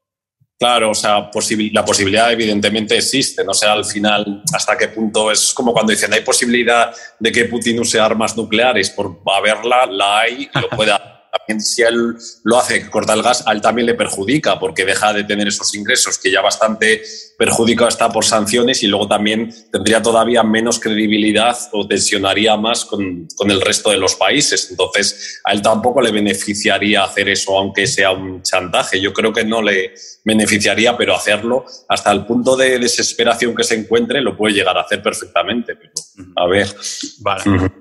Claro, 0.59 0.91
o 0.91 0.95
sea, 0.95 1.31
la 1.73 1.85
posibilidad 1.85 2.33
evidentemente 2.33 2.97
existe, 2.97 3.45
no 3.45 3.53
sé 3.53 3.67
al 3.67 3.85
final 3.85 4.43
hasta 4.53 4.79
qué 4.79 4.89
punto 4.89 5.31
es 5.31 5.53
como 5.53 5.73
cuando 5.73 5.91
dicen 5.91 6.13
hay 6.13 6.21
posibilidad 6.21 6.95
de 7.19 7.33
que 7.33 7.47
Putin 7.47 7.81
use 7.81 7.99
armas 7.99 8.37
nucleares, 8.37 8.91
por 8.91 9.21
haberla, 9.27 9.87
la 9.87 10.21
hay, 10.21 10.49
lo 10.55 10.69
pueda 10.77 11.14
también 11.39 11.61
si 11.61 11.83
él 11.83 12.17
lo 12.45 12.59
hace, 12.59 12.89
corta 12.91 13.15
el 13.15 13.23
gas, 13.23 13.45
a 13.47 13.53
él 13.53 13.61
también 13.61 13.87
le 13.87 13.95
perjudica 13.95 14.59
porque 14.59 14.85
deja 14.85 15.13
de 15.13 15.25
tener 15.25 15.49
esos 15.49 15.75
ingresos 15.75 16.19
que 16.19 16.31
ya 16.31 16.41
bastante 16.41 17.03
perjudicado 17.39 17.89
está 17.89 18.11
por 18.11 18.25
sanciones 18.25 18.83
y 18.83 18.87
luego 18.87 19.09
también 19.09 19.53
tendría 19.73 20.01
todavía 20.01 20.43
menos 20.43 20.79
credibilidad 20.79 21.57
o 21.73 21.87
tensionaría 21.87 22.57
más 22.57 22.85
con, 22.85 23.27
con 23.37 23.51
el 23.51 23.61
resto 23.61 23.91
de 23.91 23.97
los 23.97 24.15
países. 24.15 24.69
Entonces, 24.71 25.41
a 25.45 25.53
él 25.53 25.63
tampoco 25.63 26.01
le 26.01 26.13
beneficiaría 26.13 27.05
hacer 27.05 27.29
eso, 27.29 27.59
aunque 27.59 27.87
sea 27.87 28.13
un 28.13 28.43
chantaje. 28.43 29.01
Yo 29.01 29.13
creo 29.13 29.33
que 29.33 29.45
no 29.45 29.63
le 29.63 29.95
beneficiaría, 30.25 30.97
pero 30.97 31.15
hacerlo 31.15 31.65
hasta 31.89 32.13
el 32.13 32.25
punto 32.25 32.57
de 32.57 32.79
desesperación 32.79 33.55
que 33.55 33.65
se 33.65 33.75
encuentre 33.75 34.21
lo 34.21 34.37
puede 34.37 34.55
llegar 34.55 34.77
a 34.77 34.83
hacer 34.83 35.03
perfectamente. 35.03 35.77
Pero, 35.77 35.93
a 36.37 36.47
ver. 36.47 36.75
Vale. 37.21 37.73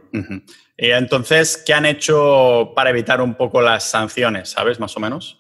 Y 0.78 0.90
entonces, 0.92 1.58
¿qué 1.58 1.74
han 1.74 1.86
hecho 1.86 2.74
para 2.76 2.90
evitar 2.90 3.22
un 3.22 3.36
poco 3.36 3.62
las 3.62 3.84
sanciones? 3.84 4.50
¿Sabes 4.50 4.80
más 4.80 4.96
o 4.98 5.00
menos? 5.00 5.40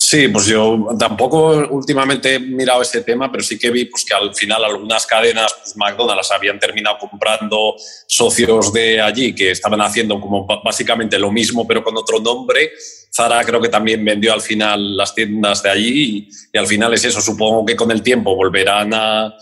Sí, 0.00 0.28
pues 0.28 0.46
yo 0.46 0.86
tampoco 0.98 1.66
últimamente 1.70 2.36
he 2.36 2.38
mirado 2.38 2.80
ese 2.80 3.02
tema, 3.02 3.30
pero 3.30 3.42
sí 3.42 3.58
que 3.58 3.70
vi 3.70 3.86
pues, 3.86 4.04
que 4.04 4.14
al 4.14 4.34
final 4.34 4.64
algunas 4.64 5.04
cadenas, 5.04 5.54
pues 5.58 5.76
McDonald's, 5.76 6.30
habían 6.30 6.58
terminado 6.58 6.96
comprando 6.98 7.74
socios 8.06 8.72
de 8.72 9.00
allí 9.00 9.34
que 9.34 9.50
estaban 9.50 9.80
haciendo 9.80 10.20
como 10.20 10.46
básicamente 10.64 11.18
lo 11.18 11.30
mismo, 11.30 11.66
pero 11.66 11.82
con 11.82 11.96
otro 11.96 12.20
nombre. 12.20 12.70
Zara 13.12 13.44
creo 13.44 13.60
que 13.60 13.68
también 13.68 14.04
vendió 14.04 14.32
al 14.32 14.40
final 14.40 14.96
las 14.96 15.14
tiendas 15.14 15.62
de 15.62 15.70
allí 15.70 16.28
y 16.52 16.58
al 16.58 16.66
final 16.66 16.94
es 16.94 17.04
eso. 17.04 17.20
Supongo 17.20 17.66
que 17.66 17.76
con 17.76 17.90
el 17.90 18.02
tiempo 18.02 18.34
volverán 18.34 18.94
a, 18.94 19.34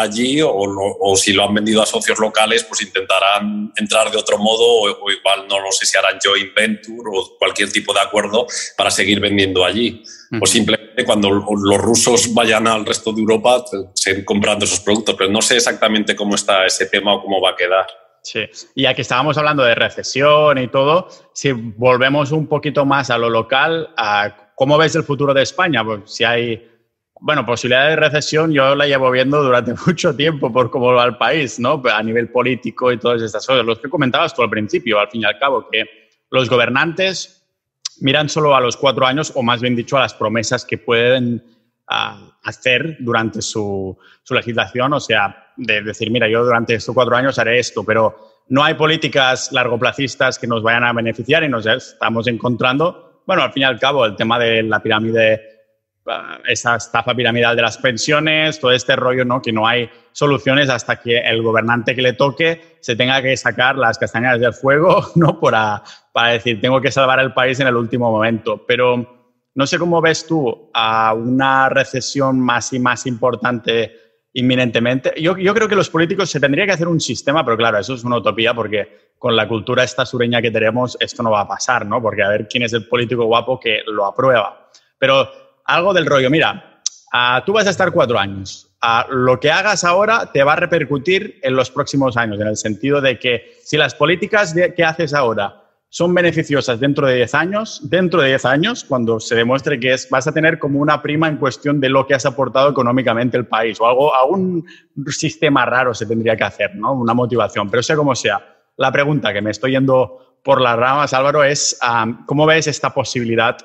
allí 0.00 0.40
o, 0.42 1.16
si 1.16 1.32
lo 1.32 1.44
han 1.44 1.54
vendido 1.54 1.82
a 1.82 1.86
socios 1.86 2.18
locales, 2.18 2.64
pues 2.64 2.82
intentarán 2.82 3.72
entrar 3.76 4.10
de 4.10 4.18
otro 4.18 4.38
modo 4.38 4.64
o, 4.64 5.10
igual 5.10 5.46
no 5.48 5.60
lo 5.60 5.70
sé 5.72 5.86
si 5.86 5.96
harán 5.98 6.18
joint 6.22 6.54
venture 6.54 7.02
o 7.12 7.36
cualquier 7.38 7.70
tipo 7.70 7.92
de 7.92 8.00
acuerdo 8.00 8.46
para 8.76 8.90
seguir 8.90 9.20
vendiendo 9.20 9.64
allí. 9.64 10.02
O 10.40 10.46
simplemente 10.46 11.04
cuando 11.04 11.28
los 11.30 11.78
rusos 11.78 12.32
vayan 12.32 12.66
al 12.66 12.86
resto 12.86 13.12
de 13.12 13.20
Europa, 13.20 13.64
seguir 13.94 14.24
comprando 14.24 14.64
esos 14.64 14.80
productos. 14.80 15.14
Pero 15.16 15.30
no 15.30 15.42
sé 15.42 15.56
exactamente 15.56 16.16
cómo 16.16 16.34
está 16.34 16.64
ese 16.64 16.86
tema 16.86 17.14
o 17.14 17.22
cómo 17.22 17.40
va 17.40 17.50
a 17.50 17.56
quedar. 17.56 17.86
Sí, 18.22 18.40
y 18.76 18.86
aquí 18.86 19.00
estábamos 19.00 19.36
hablando 19.36 19.64
de 19.64 19.74
recesión 19.74 20.56
y 20.56 20.68
todo, 20.68 21.08
si 21.32 21.50
volvemos 21.50 22.30
un 22.30 22.46
poquito 22.46 22.84
más 22.84 23.10
a 23.10 23.18
lo 23.18 23.28
local, 23.28 23.90
¿cómo 24.54 24.78
ves 24.78 24.94
el 24.94 25.02
futuro 25.02 25.34
de 25.34 25.42
España? 25.42 25.84
Pues 25.84 26.02
si 26.06 26.22
hay 26.22 26.71
bueno, 27.24 27.46
posibilidad 27.46 27.88
de 27.88 27.94
recesión 27.94 28.52
yo 28.52 28.74
la 28.74 28.84
llevo 28.84 29.08
viendo 29.08 29.42
durante 29.44 29.74
mucho 29.86 30.14
tiempo 30.14 30.52
por 30.52 30.70
cómo 30.70 30.92
va 30.92 31.04
el 31.04 31.16
país, 31.16 31.60
¿no? 31.60 31.80
A 31.92 32.02
nivel 32.02 32.28
político 32.30 32.90
y 32.90 32.98
todas 32.98 33.22
estas 33.22 33.46
cosas. 33.46 33.64
Los 33.64 33.78
que 33.78 33.88
comentabas 33.88 34.34
tú 34.34 34.42
al 34.42 34.50
principio, 34.50 34.98
al 34.98 35.08
fin 35.08 35.22
y 35.22 35.24
al 35.24 35.38
cabo, 35.38 35.68
que 35.70 35.84
los 36.30 36.50
gobernantes 36.50 37.46
miran 38.00 38.28
solo 38.28 38.56
a 38.56 38.60
los 38.60 38.76
cuatro 38.76 39.06
años, 39.06 39.32
o 39.36 39.42
más 39.44 39.60
bien 39.60 39.76
dicho, 39.76 39.96
a 39.96 40.00
las 40.00 40.14
promesas 40.14 40.64
que 40.64 40.78
pueden 40.78 41.44
ah, 41.86 42.36
hacer 42.42 42.96
durante 42.98 43.40
su, 43.40 43.96
su, 44.24 44.34
legislación. 44.34 44.92
O 44.92 44.98
sea, 44.98 45.52
de 45.56 45.80
decir, 45.80 46.10
mira, 46.10 46.28
yo 46.28 46.44
durante 46.44 46.74
estos 46.74 46.92
cuatro 46.92 47.14
años 47.14 47.38
haré 47.38 47.60
esto, 47.60 47.84
pero 47.84 48.42
no 48.48 48.64
hay 48.64 48.74
políticas 48.74 49.52
largoplacistas 49.52 50.40
que 50.40 50.48
nos 50.48 50.64
vayan 50.64 50.82
a 50.82 50.92
beneficiar 50.92 51.44
y 51.44 51.48
nos 51.48 51.66
estamos 51.66 52.26
encontrando, 52.26 53.22
bueno, 53.28 53.44
al 53.44 53.52
fin 53.52 53.62
y 53.62 53.66
al 53.66 53.78
cabo, 53.78 54.04
el 54.04 54.16
tema 54.16 54.40
de 54.40 54.64
la 54.64 54.82
pirámide 54.82 55.51
esa 56.48 56.76
estafa 56.76 57.14
piramidal 57.14 57.54
de 57.54 57.62
las 57.62 57.78
pensiones, 57.78 58.58
todo 58.58 58.72
este 58.72 58.96
rollo, 58.96 59.24
¿no? 59.24 59.40
Que 59.40 59.52
no 59.52 59.66
hay 59.66 59.88
soluciones 60.12 60.68
hasta 60.68 60.96
que 60.96 61.18
el 61.18 61.42
gobernante 61.42 61.94
que 61.94 62.02
le 62.02 62.12
toque 62.12 62.76
se 62.80 62.96
tenga 62.96 63.22
que 63.22 63.36
sacar 63.36 63.76
las 63.76 63.98
castañas 63.98 64.40
del 64.40 64.52
fuego, 64.52 65.06
¿no? 65.14 65.38
Para, 65.38 65.82
para 66.12 66.32
decir, 66.32 66.60
tengo 66.60 66.80
que 66.80 66.90
salvar 66.90 67.20
el 67.20 67.32
país 67.32 67.60
en 67.60 67.68
el 67.68 67.76
último 67.76 68.10
momento. 68.10 68.64
Pero 68.66 69.22
no 69.54 69.66
sé 69.66 69.78
cómo 69.78 70.00
ves 70.00 70.26
tú 70.26 70.70
a 70.74 71.14
una 71.14 71.68
recesión 71.68 72.40
más 72.40 72.72
y 72.72 72.78
más 72.78 73.06
importante 73.06 73.92
inminentemente. 74.34 75.12
Yo, 75.20 75.36
yo 75.36 75.54
creo 75.54 75.68
que 75.68 75.76
los 75.76 75.90
políticos 75.90 76.30
se 76.30 76.40
tendría 76.40 76.66
que 76.66 76.72
hacer 76.72 76.88
un 76.88 77.00
sistema, 77.00 77.44
pero 77.44 77.56
claro, 77.56 77.78
eso 77.78 77.94
es 77.94 78.02
una 78.02 78.16
utopía 78.16 78.54
porque 78.54 79.12
con 79.18 79.36
la 79.36 79.46
cultura 79.46 79.84
esta 79.84 80.06
sureña 80.06 80.42
que 80.42 80.50
tenemos 80.50 80.96
esto 80.98 81.22
no 81.22 81.30
va 81.30 81.42
a 81.42 81.48
pasar, 81.48 81.86
¿no? 81.86 82.00
Porque 82.02 82.22
a 82.22 82.28
ver 82.28 82.48
quién 82.48 82.64
es 82.64 82.72
el 82.72 82.88
político 82.88 83.24
guapo 83.26 83.60
que 83.60 83.82
lo 83.86 84.06
aprueba. 84.06 84.68
Pero 84.98 85.28
algo 85.64 85.94
del 85.94 86.06
rollo, 86.06 86.30
mira, 86.30 86.80
tú 87.44 87.52
vas 87.52 87.66
a 87.66 87.70
estar 87.70 87.92
cuatro 87.92 88.18
años. 88.18 88.68
Ah, 88.80 89.06
lo 89.08 89.38
que 89.38 89.50
hagas 89.50 89.84
ahora 89.84 90.30
te 90.32 90.42
va 90.42 90.54
a 90.54 90.56
repercutir 90.56 91.38
en 91.42 91.54
los 91.54 91.70
próximos 91.70 92.16
años, 92.16 92.40
en 92.40 92.48
el 92.48 92.56
sentido 92.56 93.00
de 93.00 93.18
que 93.18 93.58
si 93.62 93.76
las 93.76 93.94
políticas 93.94 94.54
que 94.54 94.84
haces 94.84 95.14
ahora 95.14 95.62
son 95.88 96.14
beneficiosas 96.14 96.80
dentro 96.80 97.06
de 97.06 97.16
10 97.16 97.34
años, 97.34 97.80
dentro 97.84 98.22
de 98.22 98.28
10 98.28 98.46
años, 98.46 98.82
cuando 98.82 99.20
se 99.20 99.34
demuestre 99.34 99.78
que 99.78 99.92
es, 99.92 100.08
vas 100.08 100.26
a 100.26 100.32
tener 100.32 100.58
como 100.58 100.80
una 100.80 101.02
prima 101.02 101.28
en 101.28 101.36
cuestión 101.36 101.80
de 101.80 101.90
lo 101.90 102.06
que 102.06 102.14
has 102.14 102.24
aportado 102.24 102.70
económicamente 102.70 103.36
el 103.36 103.46
país 103.46 103.78
o 103.78 103.86
algo, 103.86 104.16
algún 104.16 104.64
sistema 105.08 105.66
raro 105.66 105.92
se 105.92 106.06
tendría 106.06 106.34
que 106.34 106.44
hacer, 106.44 106.74
¿no? 106.74 106.94
Una 106.94 107.12
motivación, 107.12 107.70
pero 107.70 107.82
sea 107.82 107.94
como 107.94 108.14
sea. 108.14 108.40
La 108.78 108.90
pregunta 108.90 109.34
que 109.34 109.42
me 109.42 109.50
estoy 109.50 109.72
yendo 109.72 110.40
por 110.42 110.62
las 110.62 110.78
ramas, 110.78 111.12
Álvaro, 111.12 111.44
es 111.44 111.78
¿cómo 112.24 112.46
ves 112.46 112.68
esta 112.68 112.94
posibilidad 112.94 113.58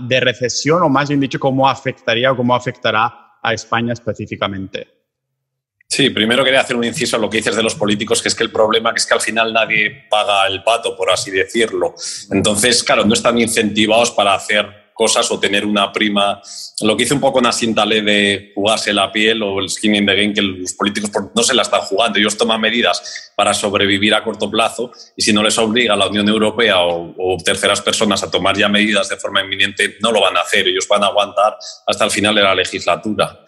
de 0.00 0.20
recesión 0.20 0.82
o 0.82 0.88
más 0.88 1.08
bien 1.08 1.20
dicho, 1.20 1.38
cómo 1.38 1.68
afectaría 1.68 2.32
o 2.32 2.36
cómo 2.36 2.54
afectará 2.54 3.38
a 3.42 3.54
España 3.54 3.92
específicamente. 3.92 4.88
Sí, 5.86 6.10
primero 6.10 6.42
quería 6.42 6.60
hacer 6.60 6.76
un 6.76 6.84
inciso 6.84 7.16
a 7.16 7.18
lo 7.20 7.30
que 7.30 7.36
dices 7.36 7.54
de 7.54 7.62
los 7.62 7.74
políticos, 7.74 8.20
que 8.20 8.28
es 8.28 8.34
que 8.34 8.42
el 8.42 8.50
problema 8.50 8.92
es 8.96 9.06
que 9.06 9.14
al 9.14 9.20
final 9.20 9.52
nadie 9.52 10.06
paga 10.10 10.46
el 10.46 10.62
pato, 10.64 10.96
por 10.96 11.10
así 11.10 11.30
decirlo. 11.30 11.94
Entonces, 12.30 12.82
claro, 12.82 13.04
no 13.04 13.14
están 13.14 13.38
incentivados 13.38 14.10
para 14.10 14.34
hacer 14.34 14.83
cosas 14.94 15.30
o 15.30 15.38
tener 15.38 15.66
una 15.66 15.92
prima. 15.92 16.40
Lo 16.80 16.96
que 16.96 17.02
hice 17.02 17.14
un 17.14 17.20
poco 17.20 17.40
en 17.40 17.46
Asintale 17.46 18.00
de 18.00 18.52
jugarse 18.54 18.92
la 18.92 19.12
piel 19.12 19.42
o 19.42 19.60
el 19.60 19.68
skin 19.68 19.96
in 19.96 20.06
the 20.06 20.14
game, 20.14 20.32
que 20.32 20.40
los 20.40 20.72
políticos 20.72 21.10
no 21.34 21.42
se 21.42 21.52
la 21.52 21.62
están 21.62 21.80
jugando. 21.82 22.18
Ellos 22.18 22.38
toman 22.38 22.60
medidas 22.60 23.32
para 23.36 23.52
sobrevivir 23.52 24.14
a 24.14 24.22
corto 24.22 24.50
plazo 24.50 24.92
y 25.16 25.22
si 25.22 25.32
no 25.32 25.42
les 25.42 25.58
obliga 25.58 25.96
la 25.96 26.06
Unión 26.06 26.28
Europea 26.28 26.76
o, 26.80 27.36
terceras 27.44 27.82
personas 27.82 28.22
a 28.22 28.30
tomar 28.30 28.56
ya 28.56 28.68
medidas 28.68 29.08
de 29.08 29.16
forma 29.16 29.42
inminente, 29.42 29.96
no 30.00 30.12
lo 30.12 30.20
van 30.20 30.36
a 30.36 30.40
hacer. 30.40 30.68
Ellos 30.68 30.86
van 30.88 31.02
a 31.02 31.08
aguantar 31.08 31.58
hasta 31.86 32.04
el 32.04 32.10
final 32.10 32.34
de 32.34 32.42
la 32.42 32.54
legislatura. 32.54 33.40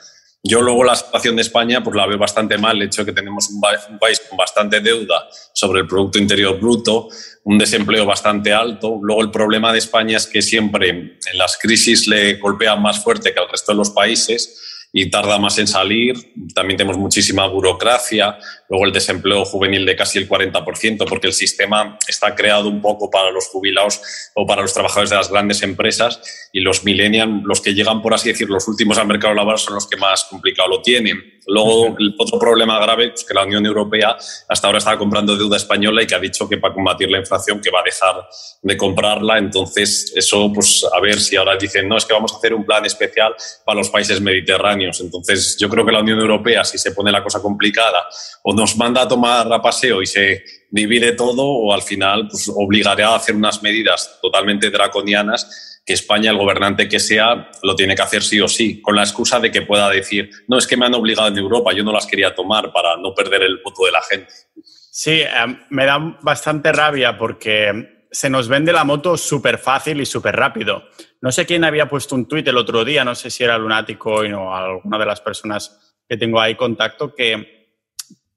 Yo 0.49 0.61
luego 0.61 0.85
la 0.85 0.95
situación 0.95 1.35
de 1.35 1.43
España 1.43 1.83
pues 1.83 1.97
la 1.97 2.07
veo 2.07 2.19
bastante 2.19 2.57
mal, 2.57 2.77
el 2.77 2.85
hecho 2.85 3.03
de 3.03 3.07
que 3.07 3.13
tenemos 3.13 3.51
un, 3.51 3.61
país 3.61 4.23
con 4.29 4.39
bastante 4.39 4.81
deuda 4.81 5.27
sobre 5.53 5.81
el 5.81 5.89
Producto 5.89 6.19
Interior 6.19 6.61
Bruto, 6.61 7.09
un 7.45 7.59
desempleo 7.59 8.07
bastante 8.07 8.53
alto. 8.53 8.99
Luego 9.03 9.23
el 9.23 9.31
problema 9.31 9.73
de 9.73 9.79
España 9.79 10.17
es 10.17 10.27
que 10.27 10.43
siempre 10.43 10.91
en 10.91 11.39
las 11.39 11.59
crisis 11.59 12.07
le 12.07 12.35
golpea 12.35 12.77
más 12.77 13.03
fuerte 13.03 13.35
que 13.35 13.41
al 13.41 13.49
resto 13.49 13.73
de 13.73 13.79
los 13.79 13.91
países 13.91 14.63
y 14.99 15.11
tarda 15.11 15.39
más 15.39 15.59
en 15.59 15.67
salir. 15.67 16.15
También 16.55 16.79
tenemos 16.79 16.97
muchísima 16.97 17.47
burocracia, 17.47 18.39
luego 18.71 18.87
el 18.87 18.93
desempleo 18.93 19.45
juvenil 19.45 19.85
de 19.85 19.95
casi 19.95 20.19
el 20.19 20.27
40%, 20.27 21.07
porque 21.07 21.27
el 21.27 21.35
sistema 21.35 21.99
está 22.09 22.35
creado 22.35 22.71
un 22.71 22.81
poco 22.81 23.11
para 23.11 23.31
los 23.31 23.47
jubilados 23.49 24.01
o 24.33 24.47
para 24.47 24.63
los 24.63 24.73
trabajadores 24.73 25.11
de 25.11 25.17
las 25.17 25.31
grandes 25.31 25.63
empresas 25.63 26.49
y 26.51 26.61
los 26.61 26.83
millennials, 26.83 27.45
los 27.45 27.61
que 27.61 27.75
llegan, 27.75 28.01
por 28.01 28.15
así 28.15 28.31
decir, 28.31 28.49
los 28.49 28.67
últimos 28.69 28.97
al 28.97 29.07
mercado 29.07 29.35
laboral 29.35 29.59
son 29.59 29.75
los 29.75 29.87
que 29.87 29.99
más 29.99 30.25
complicado 30.25 30.71
lo 30.71 30.81
tienen. 30.81 31.36
Luego, 31.47 31.97
el 31.99 32.15
otro 32.19 32.39
problema 32.39 32.81
grave 32.81 33.13
es 33.15 33.25
que 33.25 33.33
la 33.33 33.45
Unión 33.45 33.65
Europea 33.65 34.17
hasta 34.49 34.67
ahora 34.67 34.79
estaba 34.79 34.99
comprando 34.99 35.37
deuda 35.37 35.57
española 35.57 36.03
y 36.03 36.07
que 36.07 36.15
ha 36.15 36.19
dicho 36.19 36.49
que 36.49 36.59
para 36.59 36.75
combatir 36.75 37.09
la 37.09 37.19
inflación 37.19 37.61
que 37.61 37.71
va 37.71 37.81
a 37.81 37.85
dejar 37.85 38.29
de 38.63 38.77
comprarla. 38.77 39.39
Entonces, 39.39 40.13
eso, 40.15 40.53
pues 40.53 40.85
a 40.93 41.01
ver 41.01 41.21
si 41.21 41.37
ahora 41.37 41.57
dicen, 41.57 41.89
no, 41.89 41.97
es 41.97 42.05
que 42.05 42.13
vamos 42.13 42.33
a 42.33 42.37
hacer 42.37 42.53
un 42.53 42.65
plan 42.65 42.85
especial 42.85 43.35
para 43.65 43.79
los 43.79 43.91
países 43.91 44.21
mediterráneos. 44.21 45.01
Entonces, 45.01 45.57
yo 45.59 45.69
creo 45.69 45.87
que 45.87 45.93
la 45.93 46.01
Unión 46.01 46.19
Europea, 46.19 46.65
si 46.65 46.79
se 46.79 46.91
pone 46.93 47.13
la 47.13 47.23
cosa 47.23 47.41
complicada, 47.41 48.09
o 48.43 48.53
nos 48.53 48.77
manda 48.77 49.03
a 49.03 49.09
tomar 49.09 49.53
a 49.53 49.63
paseo 49.63 50.03
y 50.03 50.07
se 50.07 50.43
divide 50.71 51.13
todo, 51.13 51.45
o 51.45 51.73
al 51.73 51.83
final 51.83 52.27
pues, 52.29 52.51
obligará 52.55 53.11
a 53.11 53.17
hacer 53.17 53.37
unas 53.37 53.63
medidas 53.63 54.19
totalmente 54.21 54.71
draconianas 54.71 55.76
que 55.87 55.93
España, 55.93 56.33
el 56.33 56.37
gobernante 56.37 56.89
que 56.89 56.99
sea, 56.99 57.49
lo 57.63 57.77
tiene 57.77 57.95
que 57.95 58.03
hacer 58.03 58.21
sí 58.21 58.41
o 58.41 58.49
sí, 58.49 58.83
con 58.83 58.97
la 58.97 59.05
excusa 59.05 59.39
de 59.39 59.53
que 59.53 59.63
pueda 59.63 59.89
decir, 59.89 60.29
no, 60.49 60.59
es 60.59 60.67
que 60.67 60.77
me 60.77 60.85
han 60.85 60.95
obligado 60.95 61.29
en 61.29 61.39
Europa, 61.39 61.73
yo 61.73 61.85
no 61.85 61.93
las 61.93 62.09
quería 62.09 62.35
tomar 62.35 62.73
para 62.73 62.97
no 62.97 63.15
perder 63.15 63.45
el 63.45 63.61
voto 63.65 63.87
de 63.87 63.93
la 63.93 64.03
gente. 64.03 64.33
Sí, 64.65 65.21
eh, 65.21 65.29
me 65.71 65.87
da 65.87 66.19
bastante 66.23 66.73
rabia 66.73 67.17
porque 67.17 68.07
se 68.11 68.29
nos 68.29 68.49
vende 68.49 68.73
la 68.73 68.83
moto 68.83 69.17
súper 69.17 69.59
fácil 69.59 70.01
y 70.01 70.07
súper 70.07 70.35
rápido. 70.35 70.89
No 71.21 71.31
sé 71.31 71.47
quién 71.47 71.63
había 71.63 71.89
puesto 71.89 72.17
un 72.17 72.27
tuit 72.27 72.49
el 72.49 72.57
otro 72.57 72.85
día, 72.85 73.05
no 73.05 73.15
sé 73.15 73.31
si 73.31 73.45
era 73.45 73.57
Lunático 73.57 74.15
o 74.15 74.55
alguna 74.55 74.99
de 74.99 75.07
las 75.07 75.21
personas 75.21 75.95
que 76.09 76.17
tengo 76.17 76.41
ahí 76.41 76.57
contacto, 76.57 77.15
que, 77.15 77.77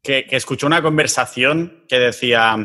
que, 0.03 0.27
escuchó 0.29 0.67
una 0.67 0.81
conversación 0.83 1.85
que 1.87 1.97
decía, 1.97 2.55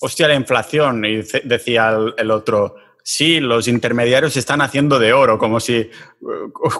hostia, 0.00 0.28
la 0.28 0.34
inflación, 0.34 1.04
y 1.04 1.22
decía 1.44 1.96
el 2.16 2.30
otro, 2.30 2.76
Sí, 3.06 3.38
los 3.38 3.68
intermediarios 3.68 4.34
están 4.38 4.62
haciendo 4.62 4.98
de 4.98 5.12
oro, 5.12 5.38
como 5.38 5.60
si, 5.60 5.90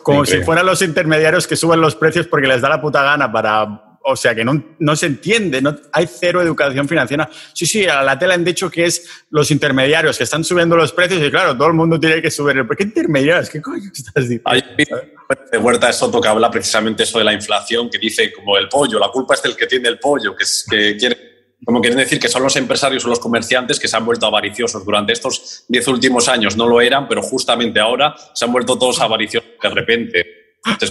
como 0.02 0.24
si 0.24 0.40
fueran 0.40 0.64
los 0.64 0.80
intermediarios 0.80 1.46
que 1.46 1.54
suben 1.54 1.82
los 1.82 1.96
precios 1.96 2.26
porque 2.26 2.46
les 2.46 2.62
da 2.62 2.70
la 2.70 2.80
puta 2.80 3.02
gana 3.02 3.30
para... 3.30 3.98
O 4.06 4.16
sea, 4.16 4.34
que 4.34 4.44
no, 4.44 4.76
no 4.78 4.96
se 4.96 5.06
entiende, 5.06 5.62
no, 5.62 5.74
hay 5.92 6.06
cero 6.06 6.42
educación 6.42 6.88
financiera. 6.88 7.28
Sí, 7.52 7.64
sí, 7.64 7.87
a 7.87 8.02
la 8.02 8.18
tela 8.18 8.34
han 8.34 8.44
dicho 8.44 8.70
que 8.70 8.84
es 8.87 9.08
los 9.30 9.50
intermediarios 9.50 10.18
que 10.18 10.24
están 10.24 10.44
subiendo 10.44 10.76
los 10.76 10.92
precios 10.92 11.22
y 11.22 11.30
claro, 11.30 11.56
todo 11.56 11.68
el 11.68 11.74
mundo 11.74 12.00
tiene 12.00 12.20
que 12.20 12.30
subir. 12.30 12.66
¿Por 12.66 12.76
qué 12.76 12.84
intermediarios? 12.84 13.48
¿Qué 13.48 13.62
coño 13.62 13.90
estás 13.94 14.28
diciendo? 14.28 14.44
Hay 14.46 14.62
de 15.50 15.58
Huerta 15.58 15.87
de 15.87 15.92
Soto 15.94 16.20
que 16.20 16.28
habla 16.28 16.50
precisamente 16.50 17.02
eso 17.04 17.18
de 17.18 17.24
la 17.24 17.32
inflación, 17.32 17.88
que 17.90 17.98
dice 17.98 18.32
como 18.32 18.58
el 18.58 18.68
pollo, 18.68 18.98
la 18.98 19.08
culpa 19.08 19.34
es 19.34 19.42
del 19.42 19.56
que 19.56 19.66
tiene 19.66 19.88
el 19.88 19.98
pollo, 19.98 20.37
que, 20.37 20.44
es, 20.44 20.66
que 20.68 20.96
quiere 20.98 21.33
como 21.64 21.81
quieren 21.81 21.98
decir 21.98 22.20
que 22.20 22.29
son 22.29 22.42
los 22.42 22.57
empresarios 22.57 23.05
o 23.05 23.09
los 23.09 23.20
comerciantes 23.20 23.79
que 23.79 23.88
se 23.88 23.96
han 23.96 24.05
vuelto 24.05 24.27
avariciosos. 24.27 24.85
Durante 24.85 25.12
estos 25.12 25.64
diez 25.68 25.87
últimos 25.88 26.29
años 26.29 26.57
no 26.57 26.66
lo 26.66 26.81
eran, 26.81 27.09
pero 27.09 27.22
justamente 27.22 27.81
ahora 27.81 28.14
se 28.33 28.44
han 28.44 28.53
vuelto 28.53 28.79
todos 28.79 29.00
avariciosos 29.00 29.50
de 29.62 29.70
repente. 29.70 30.27
Te 30.79 30.87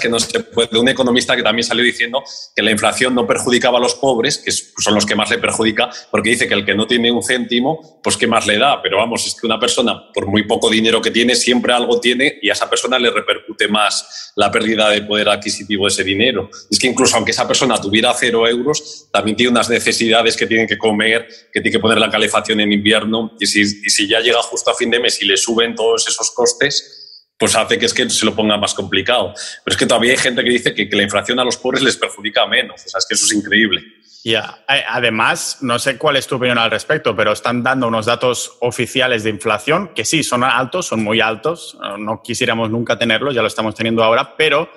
que 0.00 0.08
no 0.08 0.18
se 0.18 0.40
puede. 0.40 0.78
Un 0.78 0.88
economista 0.88 1.36
que 1.36 1.42
también 1.42 1.64
salió 1.64 1.84
diciendo 1.84 2.22
que 2.54 2.62
la 2.62 2.70
inflación 2.70 3.14
no 3.14 3.26
perjudicaba 3.26 3.78
a 3.78 3.80
los 3.80 3.94
pobres, 3.94 4.38
que 4.38 4.50
son 4.50 4.94
los 4.94 5.06
que 5.06 5.14
más 5.14 5.30
le 5.30 5.38
perjudica, 5.38 5.90
porque 6.10 6.30
dice 6.30 6.48
que 6.48 6.54
el 6.54 6.64
que 6.64 6.74
no 6.74 6.86
tiene 6.86 7.10
un 7.10 7.22
céntimo, 7.22 8.00
pues 8.02 8.16
qué 8.16 8.26
más 8.26 8.46
le 8.46 8.58
da. 8.58 8.82
Pero 8.82 8.98
vamos, 8.98 9.26
es 9.26 9.34
que 9.40 9.46
una 9.46 9.58
persona, 9.58 10.10
por 10.12 10.26
muy 10.26 10.42
poco 10.44 10.68
dinero 10.68 11.00
que 11.00 11.10
tiene, 11.10 11.34
siempre 11.34 11.72
algo 11.72 12.00
tiene 12.00 12.38
y 12.42 12.50
a 12.50 12.52
esa 12.52 12.68
persona 12.68 12.98
le 12.98 13.10
repercute 13.10 13.68
más 13.68 14.32
la 14.36 14.50
pérdida 14.50 14.88
de 14.90 15.02
poder 15.02 15.28
adquisitivo 15.28 15.86
de 15.86 15.92
ese 15.92 16.04
dinero. 16.04 16.50
Es 16.70 16.78
que 16.78 16.88
incluso 16.88 17.16
aunque 17.16 17.30
esa 17.30 17.46
persona 17.46 17.80
tuviera 17.80 18.12
cero 18.14 18.46
euros, 18.46 19.08
también 19.12 19.36
tiene 19.36 19.50
unas 19.50 19.70
necesidades 19.70 20.36
que 20.36 20.46
tiene 20.46 20.66
que 20.66 20.78
comer, 20.78 21.26
que 21.52 21.60
tiene 21.60 21.76
que 21.76 21.80
poner 21.80 21.98
la 21.98 22.10
calefacción 22.10 22.60
en 22.60 22.72
invierno 22.72 23.32
y 23.38 23.46
si, 23.46 23.60
y 23.60 23.90
si 23.90 24.08
ya 24.08 24.20
llega 24.20 24.42
justo 24.42 24.70
a 24.70 24.74
fin 24.74 24.90
de 24.90 25.00
mes 25.00 25.20
y 25.22 25.26
le 25.26 25.36
suben 25.36 25.74
todos 25.74 26.06
esos 26.08 26.30
costes, 26.32 26.99
pues 27.40 27.56
hace 27.56 27.78
que 27.78 27.86
es 27.86 27.94
que 27.94 28.08
se 28.10 28.26
lo 28.26 28.34
ponga 28.34 28.58
más 28.58 28.74
complicado. 28.74 29.32
Pero 29.64 29.74
es 29.74 29.78
que 29.78 29.86
todavía 29.86 30.12
hay 30.12 30.18
gente 30.18 30.44
que 30.44 30.50
dice 30.50 30.74
que, 30.74 30.86
la 30.92 31.02
inflación 31.02 31.40
a 31.40 31.44
los 31.44 31.56
pobres 31.56 31.82
les 31.82 31.96
perjudica 31.96 32.46
menos. 32.46 32.84
O 32.84 32.88
sea, 32.88 32.98
es 32.98 33.06
que 33.08 33.14
eso 33.14 33.24
es 33.24 33.32
increíble. 33.32 33.82
Ya, 34.22 34.62
además, 34.66 35.56
no 35.62 35.78
sé 35.78 35.96
cuál 35.96 36.16
es 36.16 36.26
tu 36.26 36.36
opinión 36.36 36.58
al 36.58 36.70
respecto, 36.70 37.16
pero 37.16 37.32
están 37.32 37.62
dando 37.62 37.88
unos 37.88 38.04
datos 38.04 38.58
oficiales 38.60 39.24
de 39.24 39.30
inflación 39.30 39.92
que 39.94 40.04
sí, 40.04 40.22
son 40.22 40.44
altos, 40.44 40.88
son 40.88 41.02
muy 41.02 41.22
altos. 41.22 41.78
No 41.98 42.20
quisiéramos 42.22 42.68
nunca 42.68 42.98
tenerlos, 42.98 43.34
ya 43.34 43.40
lo 43.40 43.48
estamos 43.48 43.74
teniendo 43.74 44.04
ahora, 44.04 44.36
pero 44.36 44.70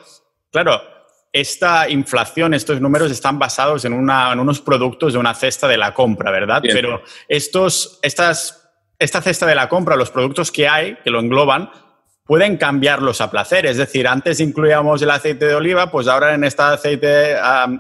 claro, 0.49 0.81
esta 1.33 1.89
inflación, 1.89 2.53
estos 2.53 2.79
números 2.79 3.11
están 3.11 3.37
basados 3.37 3.83
en, 3.83 3.91
una, 3.91 4.31
en 4.31 4.39
unos 4.39 4.61
productos 4.61 5.11
de 5.11 5.19
una 5.19 5.33
cesta 5.33 5.67
de 5.67 5.75
la 5.75 5.93
compra, 5.93 6.31
¿verdad? 6.31 6.61
Pero 6.63 7.03
estos, 7.27 7.99
estas, 8.01 8.69
esta 8.97 9.21
cesta 9.21 9.45
de 9.45 9.55
la 9.55 9.67
compra, 9.67 9.97
los 9.97 10.11
productos 10.11 10.49
que 10.49 10.69
hay, 10.69 10.95
que 11.03 11.09
lo 11.09 11.19
engloban, 11.19 11.69
pueden 12.25 12.57
cambiarlos 12.57 13.21
a 13.21 13.29
placer. 13.29 13.65
Es 13.65 13.77
decir, 13.77 14.07
antes 14.07 14.39
incluíamos 14.39 15.01
el 15.01 15.11
aceite 15.11 15.45
de 15.45 15.55
oliva, 15.55 15.91
pues 15.91 16.07
ahora 16.07 16.33
en 16.33 16.43
esta, 16.43 16.73
aceite, 16.73 17.35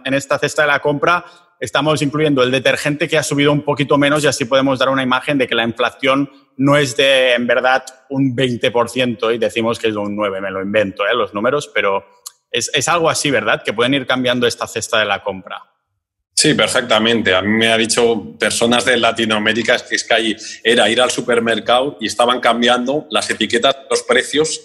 en 0.05 0.13
esta 0.13 0.37
cesta 0.39 0.63
de 0.63 0.67
la 0.67 0.79
compra 0.79 1.25
estamos 1.59 2.01
incluyendo 2.01 2.43
el 2.43 2.51
detergente 2.51 3.07
que 3.07 3.17
ha 3.17 3.23
subido 3.23 3.53
un 3.53 3.61
poquito 3.61 3.97
menos 3.97 4.21
y 4.23 4.27
así 4.27 4.43
podemos 4.43 4.79
dar 4.79 4.89
una 4.89 5.01
imagen 5.01 5.37
de 5.37 5.47
que 5.47 5.55
la 5.55 5.63
inflación 5.63 6.29
no 6.57 6.75
es 6.75 6.97
de, 6.97 7.35
en 7.35 7.47
verdad, 7.47 7.85
un 8.09 8.35
20% 8.35 9.33
y 9.33 9.37
decimos 9.37 9.79
que 9.79 9.87
es 9.87 9.93
de 9.93 9.99
un 9.99 10.17
9%, 10.17 10.41
me 10.41 10.51
lo 10.51 10.61
invento, 10.61 11.07
¿eh? 11.07 11.15
los 11.15 11.33
números, 11.33 11.71
pero 11.73 12.05
es, 12.51 12.69
es 12.73 12.89
algo 12.89 13.09
así, 13.09 13.31
¿verdad? 13.31 13.63
Que 13.63 13.71
pueden 13.71 13.93
ir 13.93 14.05
cambiando 14.05 14.45
esta 14.45 14.67
cesta 14.67 14.99
de 14.99 15.05
la 15.05 15.23
compra. 15.23 15.72
Sí, 16.43 16.55
perfectamente. 16.55 17.33
A 17.33 17.41
mí 17.41 17.47
me 17.47 17.71
ha 17.71 17.77
dicho 17.77 18.35
personas 18.37 18.83
de 18.83 18.97
Latinoamérica 18.97 19.77
que 19.77 19.95
es 19.95 20.03
que 20.03 20.13
ahí 20.13 20.35
era 20.61 20.89
ir 20.89 20.99
al 20.99 21.09
supermercado 21.09 21.95
y 22.01 22.07
estaban 22.07 22.41
cambiando 22.41 23.07
las 23.11 23.29
etiquetas, 23.29 23.77
los 23.89 24.03
precios 24.03 24.61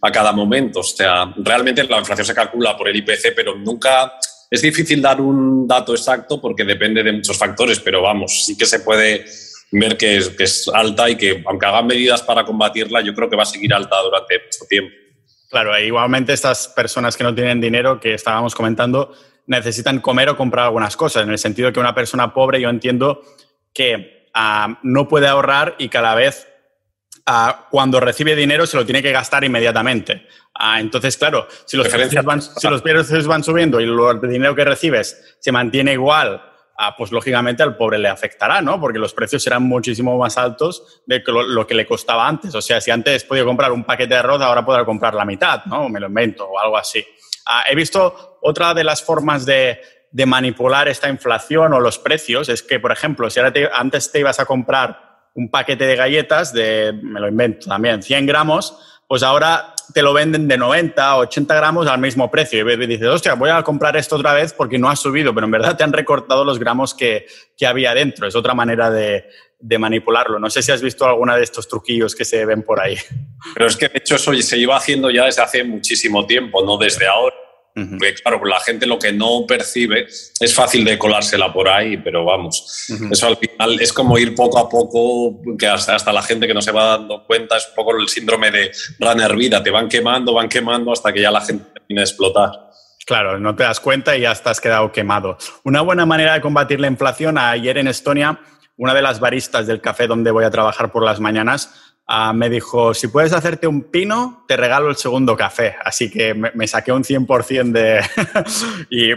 a 0.00 0.12
cada 0.12 0.30
momento. 0.30 0.78
O 0.78 0.84
sea, 0.84 1.34
realmente 1.38 1.82
la 1.82 1.98
inflación 1.98 2.24
se 2.24 2.32
calcula 2.32 2.76
por 2.76 2.88
el 2.88 2.94
IPC, 2.94 3.34
pero 3.34 3.56
nunca 3.56 4.12
es 4.48 4.62
difícil 4.62 5.02
dar 5.02 5.20
un 5.20 5.66
dato 5.66 5.96
exacto 5.96 6.40
porque 6.40 6.62
depende 6.62 7.02
de 7.02 7.10
muchos 7.10 7.36
factores, 7.36 7.80
pero 7.80 8.00
vamos, 8.00 8.44
sí 8.46 8.56
que 8.56 8.64
se 8.64 8.78
puede 8.78 9.24
ver 9.72 9.96
que 9.96 10.18
es, 10.18 10.28
que 10.28 10.44
es 10.44 10.70
alta 10.72 11.10
y 11.10 11.16
que 11.16 11.42
aunque 11.44 11.66
hagan 11.66 11.88
medidas 11.88 12.22
para 12.22 12.44
combatirla, 12.44 13.00
yo 13.00 13.14
creo 13.14 13.28
que 13.28 13.34
va 13.34 13.42
a 13.42 13.46
seguir 13.46 13.74
alta 13.74 14.00
durante 14.00 14.36
mucho 14.36 14.64
tiempo. 14.68 14.94
Claro, 15.50 15.74
e 15.74 15.86
igualmente 15.86 16.32
estas 16.32 16.68
personas 16.68 17.16
que 17.16 17.24
no 17.24 17.34
tienen 17.34 17.60
dinero 17.60 17.98
que 17.98 18.14
estábamos 18.14 18.54
comentando, 18.54 19.12
necesitan 19.46 20.00
comer 20.00 20.30
o 20.30 20.36
comprar 20.36 20.66
algunas 20.66 20.96
cosas, 20.96 21.24
en 21.24 21.30
el 21.30 21.38
sentido 21.38 21.72
que 21.72 21.80
una 21.80 21.94
persona 21.94 22.32
pobre 22.32 22.60
yo 22.60 22.68
entiendo 22.68 23.22
que 23.72 24.28
ah, 24.34 24.78
no 24.82 25.08
puede 25.08 25.26
ahorrar 25.26 25.74
y 25.78 25.88
cada 25.88 26.14
vez 26.14 26.48
ah, 27.26 27.66
cuando 27.70 28.00
recibe 28.00 28.34
dinero 28.36 28.66
se 28.66 28.76
lo 28.76 28.84
tiene 28.84 29.02
que 29.02 29.12
gastar 29.12 29.44
inmediatamente. 29.44 30.26
Ah, 30.54 30.80
entonces, 30.80 31.16
claro, 31.16 31.48
si 31.64 31.76
los, 31.76 31.88
precios 31.88 32.24
van, 32.24 32.40
si 32.40 32.68
los 32.68 32.80
precios 32.80 33.26
van 33.26 33.42
subiendo 33.42 33.80
y 33.80 33.84
el 33.84 34.20
dinero 34.30 34.54
que 34.54 34.64
recibes 34.64 35.36
se 35.40 35.50
mantiene 35.50 35.92
igual, 35.92 36.40
pues 36.96 37.12
lógicamente 37.12 37.62
al 37.62 37.76
pobre 37.76 37.98
le 37.98 38.08
afectará, 38.08 38.60
¿no? 38.60 38.80
Porque 38.80 38.98
los 38.98 39.14
precios 39.14 39.42
serán 39.42 39.62
muchísimo 39.62 40.16
más 40.18 40.36
altos 40.36 41.02
de 41.06 41.22
lo, 41.26 41.66
que 41.66 41.74
le 41.74 41.86
costaba 41.86 42.26
antes. 42.26 42.54
O 42.54 42.62
sea, 42.62 42.80
si 42.80 42.90
antes 42.90 43.24
podía 43.24 43.44
comprar 43.44 43.72
un 43.72 43.84
paquete 43.84 44.14
de 44.14 44.20
arroz, 44.20 44.40
ahora 44.42 44.64
podrá 44.64 44.84
comprar 44.84 45.14
la 45.14 45.24
mitad, 45.24 45.64
¿no? 45.66 45.88
Me 45.88 46.00
lo 46.00 46.08
invento 46.08 46.46
o 46.46 46.58
algo 46.58 46.76
así. 46.76 47.04
He 47.68 47.74
visto 47.74 48.38
otra 48.42 48.74
de 48.74 48.84
las 48.84 49.02
formas 49.02 49.46
de, 49.46 49.80
manipular 50.26 50.86
esta 50.86 51.08
inflación 51.08 51.72
o 51.72 51.80
los 51.80 51.98
precios 51.98 52.48
es 52.48 52.62
que, 52.62 52.78
por 52.78 52.92
ejemplo, 52.92 53.28
si 53.30 53.40
antes 53.72 54.12
te 54.12 54.20
ibas 54.20 54.38
a 54.38 54.44
comprar 54.44 55.28
un 55.34 55.50
paquete 55.50 55.86
de 55.86 55.96
galletas 55.96 56.52
de, 56.52 56.92
me 57.02 57.18
lo 57.18 57.26
invento 57.26 57.68
también, 57.68 58.00
100 58.00 58.26
gramos, 58.26 58.78
pues 59.08 59.22
ahora 59.22 59.74
te 59.92 60.02
lo 60.02 60.12
venden 60.12 60.48
de 60.48 60.56
90 60.56 61.16
o 61.16 61.20
80 61.20 61.54
gramos 61.54 61.86
al 61.86 61.98
mismo 61.98 62.30
precio. 62.30 62.70
Y 62.70 62.86
dices, 62.86 63.08
hostia, 63.08 63.34
voy 63.34 63.50
a 63.50 63.62
comprar 63.62 63.96
esto 63.96 64.16
otra 64.16 64.32
vez 64.32 64.52
porque 64.52 64.78
no 64.78 64.88
ha 64.88 64.96
subido, 64.96 65.34
pero 65.34 65.46
en 65.46 65.50
verdad 65.50 65.76
te 65.76 65.84
han 65.84 65.92
recortado 65.92 66.44
los 66.44 66.58
gramos 66.58 66.94
que, 66.94 67.26
había 67.66 67.94
dentro. 67.94 68.26
Es 68.26 68.36
otra 68.36 68.54
manera 68.54 68.90
de, 68.90 69.28
de, 69.66 69.78
manipularlo. 69.78 70.38
No 70.38 70.50
sé 70.50 70.62
si 70.62 70.72
has 70.72 70.82
visto 70.82 71.06
alguna 71.06 71.36
de 71.36 71.44
estos 71.44 71.68
truquillos 71.68 72.14
que 72.14 72.24
se 72.24 72.44
ven 72.44 72.62
por 72.62 72.80
ahí. 72.80 72.96
Pero 73.54 73.66
es 73.66 73.76
que 73.76 73.88
de 73.88 73.98
hecho 73.98 74.16
eso 74.16 74.32
se 74.34 74.58
iba 74.58 74.76
haciendo 74.76 75.10
ya 75.10 75.24
desde 75.24 75.42
hace 75.42 75.64
muchísimo 75.64 76.26
tiempo, 76.26 76.64
no 76.64 76.76
desde 76.76 77.06
ahora 77.06 77.34
Porque, 77.74 78.14
claro, 78.14 78.44
la 78.44 78.60
gente 78.60 78.86
lo 78.86 78.98
que 78.98 79.12
no 79.12 79.44
percibe 79.48 80.06
es 80.06 80.54
fácil 80.54 80.84
de 80.84 80.96
colársela 80.96 81.52
por 81.52 81.68
ahí, 81.68 81.96
pero 81.96 82.24
vamos, 82.24 82.86
eso 83.10 83.26
al 83.26 83.36
final 83.36 83.80
es 83.80 83.92
como 83.92 84.16
ir 84.16 84.34
poco 84.34 84.58
a 84.60 84.68
poco, 84.68 85.40
que 85.58 85.66
hasta, 85.66 85.96
hasta 85.96 86.12
la 86.12 86.22
gente 86.22 86.46
que 86.46 86.54
no 86.54 86.62
se 86.62 86.70
va 86.70 86.98
dando 86.98 87.24
cuenta, 87.26 87.56
es 87.56 87.66
un 87.68 87.74
poco 87.74 87.96
el 87.98 88.08
síndrome 88.08 88.52
de 88.52 88.70
runner 89.00 89.34
vida, 89.34 89.60
te 89.60 89.70
van 89.70 89.88
quemando, 89.88 90.32
van 90.34 90.48
quemando 90.48 90.92
hasta 90.92 91.12
que 91.12 91.20
ya 91.20 91.32
la 91.32 91.40
gente 91.40 91.64
termina 91.74 92.02
de 92.02 92.04
explotar. 92.04 92.52
Claro, 93.06 93.38
no 93.38 93.54
te 93.54 93.64
das 93.64 93.80
cuenta 93.80 94.16
y 94.16 94.22
ya 94.22 94.32
estás 94.32 94.60
quedado 94.60 94.90
quemado. 94.90 95.36
Una 95.64 95.82
buena 95.82 96.06
manera 96.06 96.34
de 96.34 96.40
combatir 96.40 96.80
la 96.80 96.86
inflación, 96.86 97.36
ayer 97.36 97.76
en 97.76 97.88
Estonia, 97.88 98.40
una 98.76 98.94
de 98.94 99.02
las 99.02 99.20
baristas 99.20 99.66
del 99.66 99.80
café 99.80 100.06
donde 100.06 100.30
voy 100.30 100.44
a 100.44 100.50
trabajar 100.50 100.90
por 100.90 101.04
las 101.04 101.20
mañanas 101.20 101.94
Ah, 102.06 102.34
me 102.34 102.50
dijo, 102.50 102.92
si 102.92 103.08
puedes 103.08 103.32
hacerte 103.32 103.66
un 103.66 103.84
pino, 103.84 104.44
te 104.46 104.58
regalo 104.58 104.90
el 104.90 104.96
segundo 104.96 105.34
café. 105.36 105.74
Así 105.82 106.10
que 106.10 106.34
me, 106.34 106.68
saqué 106.68 106.92
un 106.92 107.02
100% 107.02 107.72
de... 107.72 108.04
y 108.90 109.10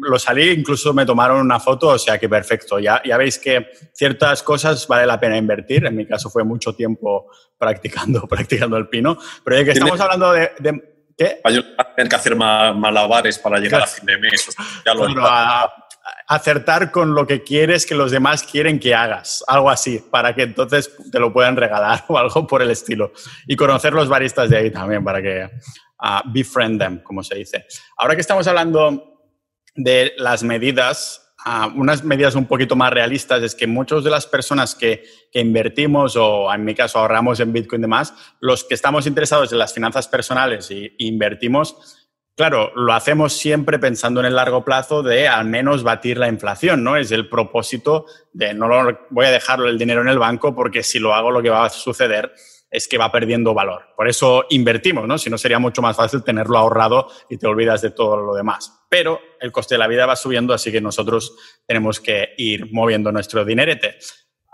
lo 0.00 0.18
salí, 0.18 0.50
incluso 0.50 0.92
me 0.92 1.06
tomaron 1.06 1.40
una 1.40 1.60
foto, 1.60 1.88
o 1.88 1.98
sea 1.98 2.18
que 2.18 2.28
perfecto. 2.28 2.80
Ya, 2.80 3.00
ya 3.04 3.16
veis 3.16 3.38
que 3.38 3.68
ciertas 3.92 4.42
cosas 4.42 4.88
vale 4.88 5.06
la 5.06 5.20
pena 5.20 5.36
invertir. 5.36 5.86
En 5.86 5.94
mi 5.94 6.04
caso 6.04 6.30
fue 6.30 6.42
mucho 6.42 6.74
tiempo 6.74 7.30
practicando, 7.56 8.22
practicando 8.28 8.76
el 8.76 8.88
pino. 8.88 9.16
Pero 9.44 9.58
ya 9.58 9.64
que 9.64 9.70
estamos 9.72 10.00
hablando 10.00 10.32
de... 10.32 10.50
¿Qué? 11.16 11.40
Tener 11.94 12.08
que 12.08 12.16
hacer 12.16 12.34
malabares 12.34 13.38
para 13.38 13.60
llegar 13.60 13.82
a 13.82 13.86
fin 13.86 14.06
de 14.06 14.18
mes. 14.18 14.48
Ya 14.84 14.94
lo 14.94 15.06
acertar 16.26 16.90
con 16.90 17.14
lo 17.14 17.26
que 17.26 17.42
quieres 17.42 17.86
que 17.86 17.94
los 17.94 18.10
demás 18.10 18.42
quieren 18.42 18.78
que 18.78 18.94
hagas, 18.94 19.44
algo 19.46 19.70
así, 19.70 20.02
para 20.10 20.34
que 20.34 20.42
entonces 20.42 20.90
te 21.10 21.18
lo 21.18 21.32
puedan 21.32 21.56
regalar 21.56 22.04
o 22.08 22.18
algo 22.18 22.46
por 22.46 22.62
el 22.62 22.70
estilo. 22.70 23.12
Y 23.46 23.56
conocer 23.56 23.92
los 23.92 24.08
baristas 24.08 24.50
de 24.50 24.56
ahí 24.58 24.70
también, 24.70 25.04
para 25.04 25.22
que 25.22 25.44
uh, 25.44 26.32
befriend 26.32 26.80
them, 26.80 27.02
como 27.02 27.22
se 27.22 27.36
dice. 27.36 27.66
Ahora 27.96 28.14
que 28.14 28.20
estamos 28.20 28.46
hablando 28.46 29.20
de 29.74 30.12
las 30.18 30.42
medidas, 30.42 31.34
uh, 31.46 31.68
unas 31.78 32.04
medidas 32.04 32.34
un 32.34 32.46
poquito 32.46 32.76
más 32.76 32.92
realistas 32.92 33.42
es 33.42 33.54
que 33.54 33.66
muchas 33.66 34.04
de 34.04 34.10
las 34.10 34.26
personas 34.26 34.74
que, 34.74 35.04
que, 35.30 35.40
invertimos 35.40 36.16
o 36.16 36.52
en 36.52 36.64
mi 36.64 36.74
caso 36.74 36.98
ahorramos 36.98 37.40
en 37.40 37.52
Bitcoin 37.52 37.80
y 37.80 37.84
demás, 37.84 38.14
los 38.40 38.64
que 38.64 38.74
estamos 38.74 39.06
interesados 39.06 39.52
en 39.52 39.58
las 39.58 39.72
finanzas 39.72 40.08
personales 40.08 40.70
e 40.70 40.94
invertimos, 40.98 42.01
Claro, 42.34 42.72
lo 42.74 42.94
hacemos 42.94 43.34
siempre 43.34 43.78
pensando 43.78 44.20
en 44.20 44.26
el 44.26 44.36
largo 44.36 44.64
plazo 44.64 45.02
de 45.02 45.28
al 45.28 45.44
menos 45.46 45.82
batir 45.82 46.16
la 46.16 46.28
inflación, 46.28 46.82
¿no? 46.82 46.96
Es 46.96 47.10
el 47.12 47.28
propósito 47.28 48.06
de 48.32 48.54
no 48.54 48.68
lo, 48.68 49.00
voy 49.10 49.26
a 49.26 49.30
dejarlo 49.30 49.68
el 49.68 49.78
dinero 49.78 50.00
en 50.00 50.08
el 50.08 50.18
banco 50.18 50.54
porque 50.54 50.82
si 50.82 50.98
lo 50.98 51.14
hago 51.14 51.30
lo 51.30 51.42
que 51.42 51.50
va 51.50 51.66
a 51.66 51.70
suceder 51.70 52.32
es 52.70 52.88
que 52.88 52.96
va 52.96 53.12
perdiendo 53.12 53.52
valor. 53.52 53.82
Por 53.94 54.08
eso 54.08 54.46
invertimos, 54.48 55.06
¿no? 55.06 55.18
Si 55.18 55.28
no 55.28 55.36
sería 55.36 55.58
mucho 55.58 55.82
más 55.82 55.94
fácil 55.94 56.24
tenerlo 56.24 56.56
ahorrado 56.56 57.06
y 57.28 57.36
te 57.36 57.46
olvidas 57.46 57.82
de 57.82 57.90
todo 57.90 58.16
lo 58.16 58.34
demás. 58.34 58.86
Pero 58.88 59.20
el 59.38 59.52
coste 59.52 59.74
de 59.74 59.80
la 59.80 59.88
vida 59.88 60.06
va 60.06 60.16
subiendo, 60.16 60.54
así 60.54 60.72
que 60.72 60.80
nosotros 60.80 61.36
tenemos 61.66 62.00
que 62.00 62.30
ir 62.38 62.72
moviendo 62.72 63.12
nuestro 63.12 63.44
dinerete. 63.44 63.98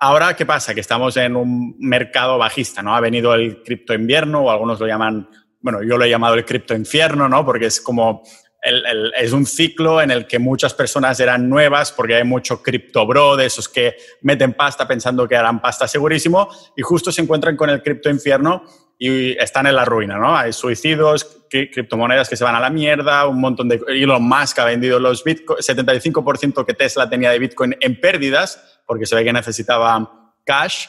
Ahora, 0.01 0.35
¿qué 0.35 0.45
pasa? 0.45 0.75
Que 0.75 0.81
estamos 0.81 1.17
en 1.17 1.37
un 1.37 1.77
mercado 1.79 2.39
bajista, 2.39 2.83
¿no? 2.83 2.95
Ha 2.95 3.01
venido 3.01 3.35
el 3.35 3.63
cripto 3.63 3.95
invierno 3.95 4.43
o 4.43 4.51
algunos 4.51 4.81
lo 4.81 4.87
llaman 4.89 5.29
bueno, 5.61 5.83
yo 5.83 5.97
lo 5.97 6.05
he 6.05 6.11
llamado 6.11 6.35
el 6.35 6.45
cripto 6.45 6.75
infierno, 6.75 7.29
¿no? 7.29 7.45
Porque 7.45 7.67
es 7.67 7.81
como, 7.81 8.23
es 8.63 9.33
un 9.33 9.47
ciclo 9.47 10.01
en 10.01 10.11
el 10.11 10.27
que 10.27 10.39
muchas 10.39 10.75
personas 10.75 11.19
eran 11.21 11.49
nuevas 11.49 11.93
porque 11.93 12.15
hay 12.17 12.25
mucho 12.25 12.63
cripto 12.63 13.07
bro, 13.07 13.37
de 13.37 13.47
esos 13.47 13.69
que 13.69 13.97
meten 14.23 14.55
pasta 14.55 14.87
pensando 14.87 15.27
que 15.29 15.37
harán 15.37 15.61
pasta 15.61 15.89
segurísimo 15.89 16.49
y 16.77 16.83
justo 16.83 17.13
se 17.13 17.23
encuentran 17.23 17.57
con 17.57 17.71
el 17.71 17.83
cripto 17.83 18.11
infierno 18.11 18.65
y 18.99 19.33
están 19.39 19.67
en 19.67 19.77
la 19.77 19.85
ruina, 19.85 20.19
¿no? 20.19 20.37
Hay 20.37 20.53
suicidios, 20.53 21.45
criptomonedas 21.49 22.29
que 22.29 22.37
se 22.37 22.43
van 22.43 22.57
a 22.57 22.61
la 22.61 22.69
mierda, 22.69 23.27
un 23.29 23.41
montón 23.41 23.69
de... 23.69 23.81
Elon 23.87 24.23
Musk 24.23 24.59
ha 24.59 24.65
vendido 24.65 24.99
los 24.99 25.23
Bitcoin, 25.23 25.61
75% 25.61 26.67
que 26.67 26.75
Tesla 26.75 27.09
tenía 27.09 27.31
de 27.31 27.39
Bitcoin 27.39 27.77
en 27.81 28.01
pérdidas 28.01 28.81
porque 28.87 29.07
se 29.07 29.15
ve 29.15 29.25
que 29.25 29.33
necesitaba 29.33 30.33
cash 30.45 30.87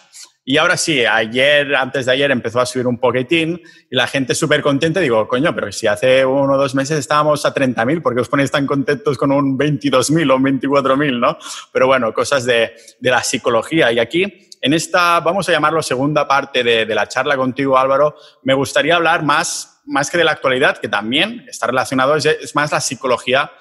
y 0.50 0.58
ahora 0.58 0.78
sí, 0.78 1.06
ayer, 1.06 1.76
antes 1.76 2.08
de 2.08 2.12
ayer 2.12 2.32
empezó 2.32 2.60
a 2.60 2.66
subir 2.66 2.88
un 2.88 2.98
poquitín 2.98 3.62
y 3.88 3.96
la 3.96 4.08
gente 4.08 4.34
súper 4.34 4.64
contenta. 4.64 5.00
Digo, 5.00 5.28
coño, 5.28 5.54
pero 5.54 5.72
si 5.72 5.86
hace 5.86 6.26
uno 6.26 6.54
o 6.54 6.58
dos 6.58 6.74
meses 6.74 6.98
estábamos 6.98 7.46
a 7.46 7.54
30.000, 7.54 8.02
¿por 8.02 8.16
qué 8.16 8.22
os 8.22 8.30
ponéis 8.30 8.50
tan 8.50 8.66
contentos 8.66 9.16
con 9.16 9.32
un 9.32 9.60
22.000 9.60 10.32
o 10.32 10.38
un 10.38 10.44
24.000, 10.44 11.20
no? 11.20 11.38
Pero 11.72 11.86
bueno, 11.86 12.12
cosas 12.16 12.46
de, 12.46 12.74
de, 13.00 13.12
la 13.12 13.22
psicología. 13.22 13.92
Y 13.92 14.00
aquí, 14.00 14.50
en 14.60 14.74
esta, 14.74 15.20
vamos 15.20 15.48
a 15.48 15.52
llamarlo 15.52 15.84
segunda 15.84 16.28
parte 16.28 16.64
de, 16.64 16.88
de 16.88 16.96
la 16.96 17.08
charla 17.08 17.38
contigo, 17.38 17.78
Álvaro, 17.78 18.16
me 18.42 18.56
gustaría 18.56 18.96
hablar 18.96 19.22
más, 19.22 19.84
más 19.86 20.10
que 20.10 20.18
de 20.18 20.24
la 20.24 20.32
actualidad, 20.32 20.80
que 20.80 20.88
también 20.88 21.46
está 21.48 21.68
relacionado, 21.68 22.16
es, 22.16 22.26
es 22.26 22.56
más 22.56 22.72
la 22.72 22.82
psicología 22.82 23.52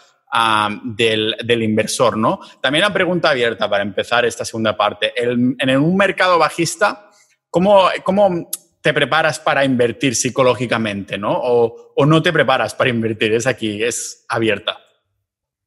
del, 0.82 1.62
inversor, 1.62 2.16
¿no? 2.16 2.40
También 2.60 2.84
una 2.84 2.92
pregunta 2.92 3.30
abierta 3.30 3.68
para 3.68 3.82
empezar 3.82 4.24
esta 4.24 4.44
segunda 4.44 4.76
parte. 4.76 5.12
en 5.16 5.76
un 5.78 5.96
mercado 5.96 6.38
bajista, 6.38 7.10
¿cómo, 7.50 7.88
¿cómo, 8.04 8.50
te 8.80 8.94
preparas 8.94 9.40
para 9.40 9.64
invertir 9.64 10.14
psicológicamente, 10.14 11.18
¿no? 11.18 11.32
O, 11.32 11.92
o 11.96 12.06
no 12.06 12.22
te 12.22 12.32
preparas 12.32 12.74
para 12.74 12.90
invertir, 12.90 13.34
es 13.34 13.46
aquí, 13.46 13.82
es 13.82 14.24
abierta. 14.28 14.78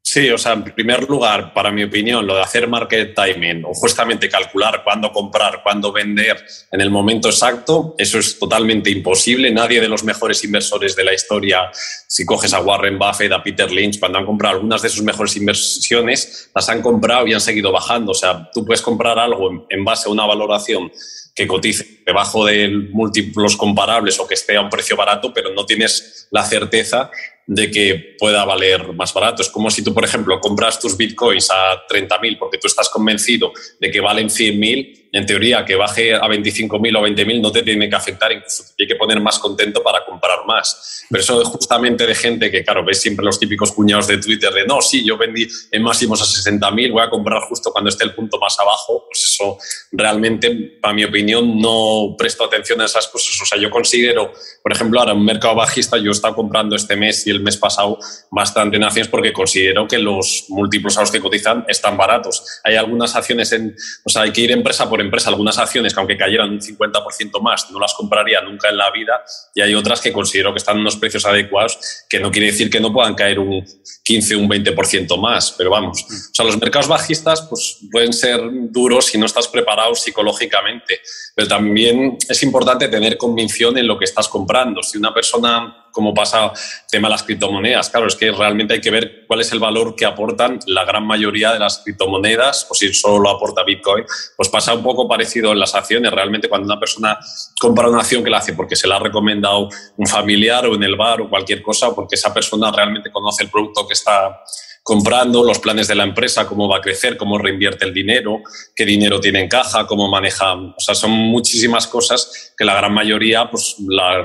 Sí, 0.04 0.30
o 0.30 0.38
sea, 0.38 0.54
en 0.54 0.64
primer 0.64 1.08
lugar, 1.08 1.54
para 1.54 1.72
mi 1.72 1.84
opinión, 1.84 2.26
lo 2.26 2.36
de 2.36 2.42
hacer 2.42 2.68
market 2.68 3.16
timing 3.16 3.64
o 3.66 3.74
justamente 3.74 4.28
calcular 4.28 4.84
cuándo 4.84 5.12
comprar, 5.12 5.62
cuándo 5.64 5.92
vender 5.92 6.44
en 6.72 6.82
el 6.82 6.90
momento 6.90 7.30
exacto, 7.30 7.96
eso 7.98 8.18
es 8.18 8.38
totalmente 8.38 8.90
imposible. 8.90 9.52
Nadie 9.52 9.80
de 9.80 9.88
los 9.88 10.04
mejores 10.04 10.44
inversores 10.44 10.96
de 10.96 11.04
la 11.04 11.14
historia, 11.14 11.70
si 12.08 12.26
coges 12.26 12.54
a 12.54 12.62
Warren 12.62 12.98
Buffett, 12.98 13.32
a 13.32 13.44
Peter 13.44 13.72
Lynch, 13.72 14.00
cuando 14.00 14.18
han 14.18 14.26
comprado 14.26 14.56
algunas 14.56 14.82
de 14.82 14.90
sus 14.90 15.04
mejores 15.04 15.36
inversiones, 15.38 16.50
las 16.54 16.68
han 16.68 16.82
comprado 16.82 17.28
y 17.28 17.34
han 17.34 17.40
seguido 17.40 17.72
bajando. 17.72 18.12
O 18.12 18.16
sea, 18.16 18.50
tú 18.52 18.66
puedes 18.66 18.82
comprar 18.82 19.20
algo 19.20 19.68
en 19.70 19.86
base 19.86 20.10
a 20.10 20.12
una 20.12 20.26
valoración 20.26 20.92
que 21.36 21.48
cotice 21.48 22.02
debajo 22.06 22.46
de 22.46 22.68
múltiplos 22.92 23.56
comparables 23.56 24.20
o 24.20 24.28
que 24.28 24.34
esté 24.34 24.58
a 24.58 24.62
un 24.62 24.70
precio 24.70 24.96
barato, 24.96 25.34
pero 25.34 25.54
no 25.54 25.66
tienes 25.66 26.28
la 26.32 26.44
certeza 26.44 27.10
de 27.48 27.72
que 27.72 28.16
pueda 28.18 28.46
valer 28.46 28.94
más 28.94 29.14
barato. 29.14 29.42
Es 29.42 29.50
como 29.50 29.70
si 29.72 29.84
tú, 29.84 29.94
por 29.94 30.06
ejemplo, 30.06 30.40
compras 30.40 30.80
tus 30.80 30.96
bitcoins 30.98 31.50
a 31.52 31.86
30.000 31.88 32.38
porque 32.38 32.58
tú 32.58 32.68
estás 32.68 32.90
convencido 32.90 33.52
de 33.80 33.92
que 33.92 34.00
valen 34.00 34.28
100.000 34.28 35.01
en 35.12 35.26
teoría, 35.26 35.66
que 35.66 35.76
baje 35.76 36.16
a 36.16 36.22
25.000 36.22 36.98
o 36.98 37.02
20.000 37.02 37.42
no 37.42 37.52
te 37.52 37.64
tiene 37.64 37.90
que 37.90 37.96
afectar, 37.96 38.32
incluso 38.32 38.64
te 38.64 38.76
tiene 38.76 38.94
que 38.94 38.96
poner 38.96 39.20
más 39.20 39.40
contento 39.40 39.84
para 39.84 40.06
comprar 40.06 40.46
más. 40.46 41.06
Pero 41.10 41.22
eso 41.22 41.42
es 41.42 41.48
justamente 41.50 42.06
de 42.06 42.16
gente 42.16 42.50
que, 42.50 42.64
claro, 42.64 42.86
ves 42.86 43.02
siempre 43.02 43.26
los 43.26 43.38
típicos 43.38 43.74
cuñados 43.74 44.08
de 44.08 44.18
Twitter 44.18 44.54
de, 44.54 44.66
no, 44.66 44.82
sí, 44.82 45.06
yo 45.06 45.18
vendí 45.18 45.48
en 45.72 45.84
máximos 45.84 46.22
a 46.22 46.26
60.000, 46.26 46.92
voy 46.94 47.02
a 47.02 47.10
comprar 47.10 47.42
justo 47.42 47.72
cuando 47.72 47.90
esté 47.90 48.06
el 48.06 48.14
punto 48.14 48.40
más 48.40 48.58
abajo. 48.60 49.06
Pues 49.08 49.26
eso 49.26 49.58
realmente, 49.92 50.78
para 50.82 50.94
mi 50.94 51.04
opinión, 51.04 51.60
no 51.60 52.16
presto 52.18 52.46
atención 52.46 52.80
a 52.80 52.86
esas 52.86 53.08
cosas. 53.08 53.40
O 53.42 53.46
sea, 53.46 53.60
yo 53.60 53.70
considero, 53.70 54.32
por 54.64 54.72
ejemplo, 54.72 55.00
ahora 55.00 55.14
un 55.14 55.26
mercado 55.26 55.56
bajista, 55.56 55.98
yo 55.98 56.12
he 56.12 56.14
estado 56.14 56.36
comprando 56.36 56.76
este 56.76 56.96
mes 56.96 57.28
y 57.28 57.32
el 57.32 57.42
mes 57.42 57.58
pasado 57.58 58.00
bastante 58.30 58.78
en 58.78 58.84
acciones 58.84 59.10
porque 59.10 59.34
considero 59.34 59.88
que 59.88 59.98
los 59.98 60.46
múltiplos 60.48 60.98
a 60.98 61.02
los 61.02 61.12
que 61.12 61.20
cotizan 61.20 61.66
están 61.68 61.98
baratos. 61.98 62.62
Hay 62.64 62.76
algunas 62.76 63.16
acciones 63.16 63.52
en, 63.52 63.76
o 64.06 64.10
sea, 64.10 64.22
hay 64.22 64.32
que 64.32 64.42
ir 64.42 64.52
empresa 64.52 64.90
por 64.90 65.01
empresa. 65.02 65.30
Algunas 65.30 65.58
acciones 65.58 65.94
que 65.94 66.00
aunque 66.00 66.18
cayeran 66.18 66.50
un 66.50 66.60
50% 66.60 67.42
más, 67.42 67.70
no 67.72 67.80
las 67.80 67.94
compraría 67.94 68.42
nunca 68.42 68.70
en 68.70 68.78
la 68.78 68.92
vida 68.92 69.24
y 69.54 69.62
hay 69.62 69.74
otras 69.74 70.02
que 70.02 70.12
considero 70.12 70.54
que 70.54 70.58
están 70.58 70.76
en 70.76 70.82
unos 70.82 70.98
precios 70.98 71.26
adecuados, 71.26 72.06
que 72.10 72.20
no 72.20 72.32
quiere 72.32 72.48
decir 72.48 72.70
que 72.70 72.80
no 72.80 72.94
puedan 72.94 73.16
caer 73.16 73.40
un 73.40 73.66
15 74.04 74.36
o 74.36 74.40
un 74.40 74.50
20% 74.50 75.18
más, 75.20 75.54
pero 75.58 75.70
vamos. 75.70 76.04
O 76.04 76.34
sea, 76.34 76.46
los 76.46 76.60
mercados 76.60 76.88
bajistas 76.88 77.42
pues, 77.50 77.80
pueden 77.92 78.14
ser 78.14 78.42
duros 78.70 79.06
si 79.06 79.18
no 79.18 79.26
estás 79.26 79.48
preparado 79.48 79.96
psicológicamente, 79.96 81.02
pero 81.36 81.48
también 81.48 82.18
es 82.28 82.44
importante 82.44 82.88
tener 82.88 83.18
convicción 83.18 83.78
en 83.78 83.88
lo 83.88 83.98
que 83.98 84.06
estás 84.06 84.28
comprando. 84.28 84.82
Si 84.84 84.98
una 84.98 85.14
persona 85.14 85.88
como 85.92 86.14
pasa 86.14 86.52
tema 86.90 87.08
de 87.08 87.14
las 87.14 87.24
criptomonedas. 87.24 87.90
Claro, 87.90 88.08
es 88.08 88.16
que 88.16 88.32
realmente 88.32 88.74
hay 88.74 88.82
que 88.82 88.92
ver 88.92 89.26
cuál 89.28 89.42
es 89.42 89.52
el 89.52 89.60
valor 89.60 89.96
que 89.96 90.06
aportan 90.06 90.60
la 90.68 90.86
gran 90.86 91.06
mayoría 91.06 91.54
de 91.54 91.60
las 91.60 91.80
criptomonedas, 91.80 92.68
o 92.70 92.74
si 92.74 92.94
solo 92.94 93.30
aporta 93.30 93.64
Bitcoin, 93.64 94.06
pues 94.36 94.50
pasa 94.50 94.74
un 94.74 94.84
poco 94.84 95.08
parecido 95.08 95.52
en 95.52 95.60
las 95.60 95.76
acciones. 95.76 96.12
Realmente 96.12 96.50
cuando 96.50 96.66
una 96.66 96.80
persona 96.80 97.20
compra 97.60 97.90
una 97.90 98.00
acción 98.00 98.24
que 98.24 98.30
la 98.30 98.38
hace 98.38 98.54
porque 98.54 98.76
se 98.76 98.88
la 98.88 98.98
ha 98.98 99.00
recomendado 99.00 99.70
un 99.98 100.08
familiar 100.08 100.66
o 100.66 100.76
en 100.76 100.84
el 100.84 100.96
bar 100.96 101.22
o 101.22 101.30
cualquier 101.30 101.62
cosa, 101.62 101.94
porque 101.94 102.16
esa 102.16 102.34
persona 102.34 102.72
realmente 102.72 103.12
conoce 103.12 103.44
el 103.44 103.50
producto 103.50 103.88
que 103.88 103.94
está 103.94 104.42
comprando, 104.84 105.44
los 105.44 105.60
planes 105.60 105.88
de 105.88 105.96
la 105.96 106.04
empresa, 106.04 106.48
cómo 106.48 106.68
va 106.68 106.78
a 106.78 106.82
crecer, 106.82 107.16
cómo 107.16 107.38
reinvierte 107.38 107.86
el 107.86 107.94
dinero, 107.94 108.42
qué 108.76 108.84
dinero 108.84 109.20
tiene 109.20 109.40
en 109.40 109.48
caja, 109.48 109.86
cómo 109.86 110.10
maneja. 110.10 110.54
O 110.54 110.80
sea, 110.80 110.96
son 110.96 111.12
muchísimas 111.12 111.86
cosas 111.86 112.54
que 112.58 112.66
la 112.66 112.74
gran 112.76 112.94
mayoría 112.94 113.50
pues, 113.50 113.76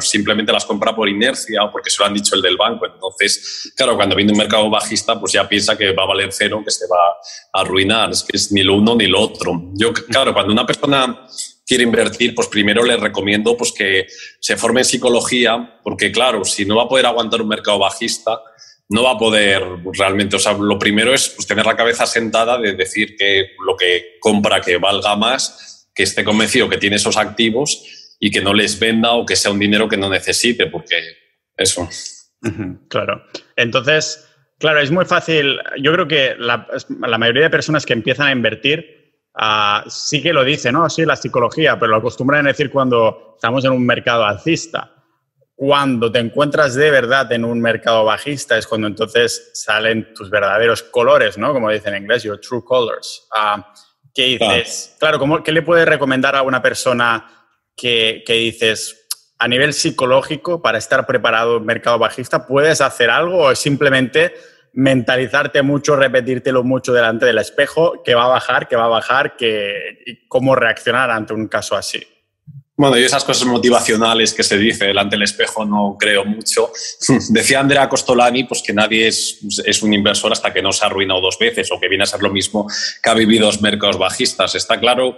simplemente 0.01 0.53
las 0.53 0.64
compra 0.64 0.97
por 0.97 1.09
inercia 1.09 1.62
o 1.64 1.71
porque 1.71 1.90
se 1.90 1.97
lo 2.01 2.07
han 2.07 2.14
dicho 2.14 2.35
el 2.35 2.42
del 2.42 2.57
banco. 2.57 2.87
Entonces, 2.87 3.73
claro, 3.77 3.97
cuando 3.97 4.16
viene 4.16 4.33
un 4.33 4.38
mercado 4.38 4.71
bajista, 4.71 5.21
pues 5.21 5.33
ya 5.33 5.47
piensa 5.47 5.77
que 5.77 5.92
va 5.92 6.05
a 6.05 6.07
valer 6.07 6.31
cero, 6.33 6.62
que 6.64 6.71
se 6.71 6.87
va 6.87 7.05
a 7.53 7.61
arruinar. 7.61 8.11
Es 8.11 8.23
que 8.23 8.37
es 8.37 8.51
ni 8.51 8.62
lo 8.62 8.75
uno 8.77 8.95
ni 8.95 9.07
lo 9.09 9.21
otro. 9.21 9.71
Yo, 9.75 9.92
claro, 9.92 10.33
cuando 10.33 10.53
una 10.53 10.66
persona 10.66 11.27
quiere 11.66 11.85
invertir, 11.85 12.35
pues 12.35 12.49
primero 12.49 12.83
le 12.83 12.97
recomiendo 12.97 13.57
pues, 13.59 13.73
que 13.73 14.07
se 14.40 14.57
forme 14.57 14.81
en 14.81 14.87
psicología, 14.87 15.81
porque 15.83 16.11
claro, 16.11 16.44
si 16.44 16.65
no 16.65 16.77
va 16.77 16.85
a 16.85 16.88
poder 16.88 17.04
aguantar 17.04 17.42
un 17.42 17.48
mercado 17.48 17.79
bajista, 17.79 18.40
no 18.88 19.02
va 19.02 19.12
a 19.12 19.18
poder 19.18 19.62
realmente, 19.92 20.37
o 20.37 20.38
sea, 20.38 20.52
lo 20.52 20.78
primero 20.78 21.12
es 21.12 21.30
pues, 21.30 21.46
tener 21.46 21.66
la 21.66 21.76
cabeza 21.76 22.06
sentada 22.06 22.58
de 22.58 22.74
decir 22.74 23.16
que 23.16 23.50
lo 23.64 23.76
que 23.76 24.16
compra 24.20 24.60
que 24.60 24.76
valga 24.76 25.16
más, 25.16 25.90
que 25.94 26.04
esté 26.04 26.22
convencido 26.22 26.68
que 26.68 26.78
tiene 26.78 26.96
esos 26.96 27.16
activos 27.16 28.16
y 28.20 28.30
que 28.30 28.40
no 28.40 28.54
les 28.54 28.78
venda 28.78 29.12
o 29.12 29.26
que 29.26 29.37
sea 29.37 29.50
un 29.50 29.58
dinero 29.58 29.88
que 29.88 29.96
no 29.96 30.08
necesite, 30.08 30.66
porque 30.66 30.96
eso. 31.56 31.88
Claro. 32.88 33.24
Entonces, 33.56 34.28
claro, 34.58 34.80
es 34.80 34.90
muy 34.90 35.04
fácil. 35.04 35.58
Yo 35.80 35.92
creo 35.92 36.06
que 36.06 36.34
la, 36.38 36.68
mayoría 37.18 37.44
de 37.44 37.50
personas 37.50 37.84
que 37.84 37.92
empiezan 37.92 38.28
a 38.28 38.32
invertir 38.32 39.20
ah, 39.34 39.84
sí 39.88 40.22
que 40.22 40.32
lo 40.32 40.44
dicen, 40.44 40.74
¿no? 40.74 40.88
Sí, 40.88 41.04
la 41.04 41.16
psicología, 41.16 41.78
pero 41.78 41.90
lo 41.90 41.96
acostumbran 41.96 42.46
a 42.46 42.50
decir 42.50 42.70
cuando 42.70 43.34
estamos 43.37 43.64
en 43.64 43.72
un 43.72 43.84
mercado 43.84 44.24
alcista. 44.24 44.96
Cuando 45.59 46.13
te 46.13 46.19
encuentras 46.19 46.75
de 46.75 46.90
verdad 46.90 47.33
en 47.33 47.42
un 47.42 47.61
mercado 47.63 48.04
bajista 48.04 48.59
es 48.59 48.67
cuando 48.67 48.87
entonces 48.87 49.52
salen 49.54 50.13
tus 50.13 50.29
verdaderos 50.29 50.83
colores, 50.83 51.38
¿no? 51.38 51.54
Como 51.54 51.71
dicen 51.71 51.94
en 51.94 52.02
inglés, 52.02 52.25
your 52.25 52.38
true 52.38 52.63
colors. 52.63 53.27
Ah, 53.35 53.73
¿Qué 54.15 54.25
dices? 54.38 54.94
Claro, 55.00 55.19
¿cómo, 55.19 55.42
¿qué 55.42 55.52
le 55.52 55.63
puedes 55.63 55.88
recomendar 55.88 56.37
a 56.37 56.42
una 56.42 56.61
persona 56.61 57.27
que, 57.77 58.23
dices, 58.27 59.07
a 59.38 59.48
nivel 59.48 59.73
psicológico, 59.73 60.63
para 60.63 60.79
estar 60.79 61.07
preparado 61.07 61.59
en 61.59 61.67
mercado 61.67 61.98
bajista, 61.98 62.46
¿puedes 62.46 62.81
hacer 62.81 63.11
algo 63.11 63.38
o 63.44 63.54
simplemente 63.54 64.35
mentalizarte 64.73 65.63
mucho, 65.63 65.96
repetírtelo 65.96 66.65
mucho 66.65 66.92
delante 66.92 67.27
del 67.27 67.38
espejo, 67.38 68.02
que 68.02 68.15
va 68.15 68.25
a 68.25 68.29
bajar, 68.29 68.69
que 68.69 68.77
va 68.77 68.85
a 68.85 68.88
bajar, 68.88 69.37
que, 69.37 70.25
cómo 70.29 70.54
reaccionar 70.54 71.11
ante 71.11 71.35
un 71.35 71.48
caso 71.48 71.77
así? 71.77 72.07
Bueno, 72.79 72.98
y 72.98 73.04
esas 73.04 73.24
cosas 73.24 73.48
motivacionales 73.48 74.35
que 74.35 74.42
se 74.42 74.58
dice 74.58 74.85
delante 74.85 75.16
del 75.16 75.22
espejo 75.22 75.64
no 75.64 75.96
creo 75.98 76.27
mucho. 76.27 76.70
Decía 77.31 77.60
Andrea 77.60 77.88
Costolani 77.88 78.44
pues 78.44 78.62
que 78.62 78.74
nadie 78.74 79.08
es, 79.08 79.38
es, 79.64 79.83
un 79.83 79.94
inversor 79.94 80.33
hasta 80.33 80.52
que 80.52 80.60
no 80.60 80.72
se 80.72 80.85
ha 80.85 80.88
arruinado 80.88 81.22
dos 81.22 81.38
veces 81.38 81.72
o 81.72 81.81
que 81.81 81.88
viene 81.88 82.04
a 82.04 82.06
ser 82.06 82.20
lo 82.20 82.31
mismo 82.31 82.66
que 83.02 83.10
ha 83.10 83.14
vivido 83.14 83.46
dos 83.46 83.62
mercados 83.62 83.98
bajistas. 83.98 84.54
Está 84.54 84.79
claro 84.79 85.16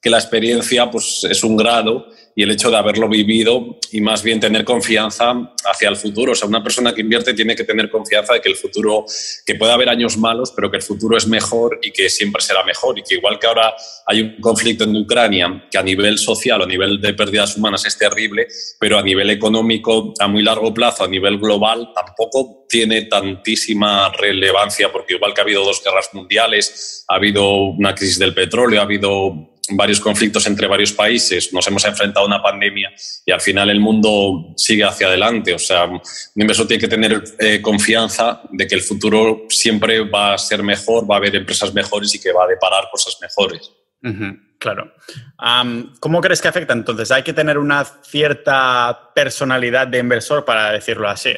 que 0.00 0.10
la 0.10 0.18
experiencia 0.18 0.90
pues, 0.90 1.26
es 1.28 1.44
un 1.44 1.56
grado 1.56 2.06
y 2.34 2.42
el 2.42 2.50
hecho 2.52 2.70
de 2.70 2.76
haberlo 2.76 3.08
vivido 3.08 3.78
y 3.92 4.00
más 4.00 4.22
bien 4.22 4.40
tener 4.40 4.64
confianza 4.64 5.52
hacia 5.64 5.88
el 5.88 5.96
futuro. 5.96 6.32
O 6.32 6.34
sea, 6.34 6.48
una 6.48 6.62
persona 6.62 6.94
que 6.94 7.02
invierte 7.02 7.34
tiene 7.34 7.54
que 7.54 7.64
tener 7.64 7.90
confianza 7.90 8.34
de 8.34 8.40
que 8.40 8.48
el 8.48 8.56
futuro, 8.56 9.04
que 9.44 9.56
puede 9.56 9.72
haber 9.72 9.88
años 9.88 10.16
malos, 10.16 10.52
pero 10.54 10.70
que 10.70 10.78
el 10.78 10.82
futuro 10.82 11.18
es 11.18 11.26
mejor 11.26 11.78
y 11.82 11.90
que 11.90 12.08
siempre 12.08 12.40
será 12.40 12.64
mejor. 12.64 12.98
Y 12.98 13.02
que 13.02 13.16
igual 13.16 13.38
que 13.38 13.46
ahora 13.46 13.74
hay 14.06 14.22
un 14.22 14.40
conflicto 14.40 14.84
en 14.84 14.96
Ucrania 14.96 15.66
que 15.70 15.76
a 15.76 15.82
nivel 15.82 16.18
social 16.18 16.60
o 16.62 16.64
a 16.64 16.68
nivel 16.68 17.00
de 17.00 17.12
pérdidas 17.14 17.56
humanas 17.56 17.84
es 17.84 17.98
terrible, 17.98 18.46
pero 18.78 18.98
a 18.98 19.02
nivel 19.02 19.28
económico 19.28 20.14
a 20.18 20.28
muy 20.28 20.42
largo 20.42 20.72
plazo, 20.72 21.04
a 21.04 21.08
nivel 21.08 21.38
global, 21.38 21.90
tampoco 21.94 22.64
tiene 22.68 23.02
tantísima 23.02 24.10
relevancia 24.12 24.90
porque 24.92 25.14
igual 25.14 25.34
que 25.34 25.40
ha 25.40 25.44
habido 25.44 25.64
dos 25.64 25.82
guerras 25.84 26.08
mundiales, 26.12 27.04
ha 27.08 27.16
habido 27.16 27.64
una 27.64 27.94
crisis 27.94 28.18
del 28.18 28.32
petróleo, 28.32 28.80
ha 28.80 28.84
habido 28.84 29.49
varios 29.70 30.00
conflictos 30.00 30.46
entre 30.46 30.66
varios 30.66 30.92
países, 30.92 31.52
nos 31.52 31.66
hemos 31.66 31.84
enfrentado 31.84 32.24
a 32.24 32.28
una 32.28 32.42
pandemia 32.42 32.90
y 33.24 33.32
al 33.32 33.40
final 33.40 33.70
el 33.70 33.80
mundo 33.80 34.52
sigue 34.56 34.84
hacia 34.84 35.06
adelante. 35.06 35.54
O 35.54 35.58
sea, 35.58 35.84
un 35.84 36.00
inversor 36.34 36.66
tiene 36.66 36.80
que 36.80 36.88
tener 36.88 37.22
eh, 37.38 37.60
confianza 37.60 38.42
de 38.50 38.66
que 38.66 38.74
el 38.74 38.82
futuro 38.82 39.46
siempre 39.48 40.00
va 40.00 40.34
a 40.34 40.38
ser 40.38 40.62
mejor, 40.62 41.10
va 41.10 41.16
a 41.16 41.18
haber 41.18 41.36
empresas 41.36 41.72
mejores 41.74 42.14
y 42.14 42.20
que 42.20 42.32
va 42.32 42.44
a 42.44 42.48
deparar 42.48 42.84
cosas 42.90 43.16
mejores. 43.20 43.70
claro. 44.58 44.92
¿Cómo 46.00 46.20
crees 46.20 46.40
que 46.40 46.48
afecta 46.48 46.72
entonces? 46.72 47.10
¿Hay 47.10 47.22
que 47.22 47.32
tener 47.32 47.58
una 47.58 47.84
cierta 47.84 49.12
personalidad 49.14 49.86
de 49.86 49.98
inversor 49.98 50.44
para 50.44 50.72
decirlo 50.72 51.08
así? 51.08 51.32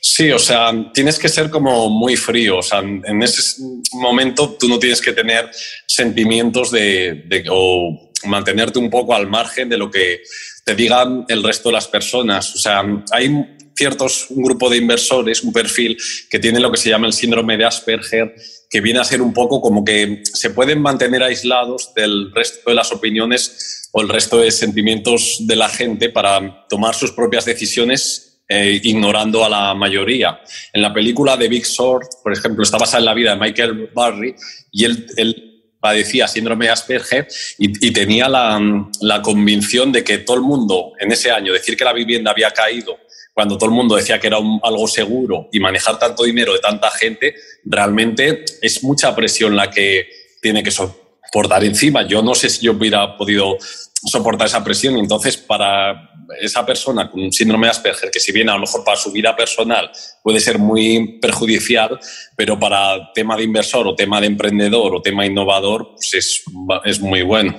Sí, 0.00 0.30
o 0.30 0.38
sea, 0.38 0.72
tienes 0.94 1.18
que 1.18 1.28
ser 1.28 1.50
como 1.50 1.90
muy 1.90 2.16
frío. 2.16 2.58
O 2.58 2.62
sea, 2.62 2.78
en 2.78 3.22
ese 3.22 3.62
momento 3.92 4.56
tú 4.58 4.68
no 4.68 4.78
tienes 4.78 5.00
que 5.00 5.12
tener 5.12 5.50
sentimientos 5.86 6.70
de, 6.70 7.44
o 7.50 8.10
mantenerte 8.24 8.78
un 8.78 8.88
poco 8.88 9.14
al 9.14 9.26
margen 9.26 9.68
de 9.68 9.76
lo 9.76 9.90
que 9.90 10.22
te 10.64 10.74
digan 10.74 11.26
el 11.28 11.42
resto 11.42 11.68
de 11.68 11.74
las 11.74 11.88
personas. 11.88 12.54
O 12.54 12.58
sea, 12.58 12.82
hay 13.10 13.30
ciertos, 13.76 14.30
un 14.30 14.42
grupo 14.42 14.70
de 14.70 14.78
inversores, 14.78 15.42
un 15.42 15.52
perfil 15.52 15.98
que 16.30 16.38
tiene 16.38 16.60
lo 16.60 16.72
que 16.72 16.78
se 16.78 16.88
llama 16.88 17.06
el 17.06 17.12
síndrome 17.12 17.58
de 17.58 17.66
Asperger, 17.66 18.34
que 18.70 18.80
viene 18.80 19.00
a 19.00 19.04
ser 19.04 19.20
un 19.20 19.34
poco 19.34 19.60
como 19.60 19.84
que 19.84 20.22
se 20.24 20.50
pueden 20.50 20.80
mantener 20.80 21.22
aislados 21.22 21.92
del 21.94 22.32
resto 22.34 22.70
de 22.70 22.74
las 22.74 22.90
opiniones 22.90 23.88
o 23.92 24.00
el 24.00 24.08
resto 24.08 24.38
de 24.38 24.50
sentimientos 24.50 25.36
de 25.40 25.56
la 25.56 25.68
gente 25.68 26.08
para 26.08 26.66
tomar 26.68 26.94
sus 26.94 27.12
propias 27.12 27.44
decisiones 27.44 28.25
eh, 28.48 28.80
ignorando 28.84 29.44
a 29.44 29.48
la 29.48 29.74
mayoría. 29.74 30.40
En 30.72 30.82
la 30.82 30.92
película 30.94 31.36
de 31.36 31.48
Big 31.48 31.64
Short, 31.64 32.06
por 32.22 32.32
ejemplo, 32.32 32.62
está 32.62 32.78
basada 32.78 33.00
en 33.00 33.04
la 33.06 33.14
vida 33.14 33.34
de 33.34 33.40
Michael 33.40 33.90
Barry 33.92 34.34
y 34.70 34.84
él, 34.84 35.42
padecía 35.80 36.26
síndrome 36.26 36.64
de 36.66 36.72
Asperger 36.72 37.28
y, 37.58 37.90
tenía 37.92 38.28
la, 38.28 39.22
convicción 39.22 39.92
de 39.92 40.02
que 40.02 40.18
todo 40.18 40.36
el 40.36 40.42
mundo 40.42 40.92
en 40.98 41.12
ese 41.12 41.30
año, 41.30 41.52
decir 41.52 41.76
que 41.76 41.84
la 41.84 41.92
vivienda 41.92 42.32
había 42.32 42.50
caído 42.50 42.98
cuando 43.32 43.58
todo 43.58 43.68
el 43.68 43.76
mundo 43.76 43.96
decía 43.96 44.18
que 44.18 44.28
era 44.28 44.38
algo 44.62 44.88
seguro 44.88 45.48
y 45.52 45.60
manejar 45.60 45.98
tanto 45.98 46.24
dinero 46.24 46.54
de 46.54 46.58
tanta 46.58 46.90
gente, 46.90 47.34
realmente 47.64 48.46
es 48.62 48.82
mucha 48.82 49.14
presión 49.14 49.54
la 49.54 49.70
que 49.70 50.08
tiene 50.40 50.62
que 50.62 50.70
soportar 50.70 51.62
encima. 51.62 52.06
Yo 52.06 52.22
no 52.22 52.34
sé 52.34 52.48
si 52.48 52.64
yo 52.64 52.72
hubiera 52.72 53.16
podido 53.16 53.58
soportar 54.06 54.46
esa 54.46 54.64
presión 54.64 54.96
y 54.96 55.00
entonces 55.00 55.36
para 55.36 56.10
esa 56.40 56.64
persona 56.64 57.10
con 57.10 57.20
un 57.20 57.32
síndrome 57.32 57.66
de 57.66 57.72
Asperger, 57.72 58.10
que 58.10 58.20
si 58.20 58.32
bien 58.32 58.48
a 58.48 58.54
lo 58.54 58.60
mejor 58.60 58.84
para 58.84 58.96
su 58.96 59.12
vida 59.12 59.36
personal 59.36 59.90
puede 60.22 60.40
ser 60.40 60.58
muy 60.58 61.18
perjudicial, 61.20 61.98
pero 62.36 62.58
para 62.58 63.12
tema 63.12 63.36
de 63.36 63.44
inversor 63.44 63.86
o 63.86 63.94
tema 63.94 64.20
de 64.20 64.26
emprendedor 64.26 64.94
o 64.94 65.02
tema 65.02 65.26
innovador, 65.26 65.92
pues 65.94 66.14
es, 66.14 66.44
es 66.84 67.00
muy 67.00 67.22
bueno. 67.22 67.56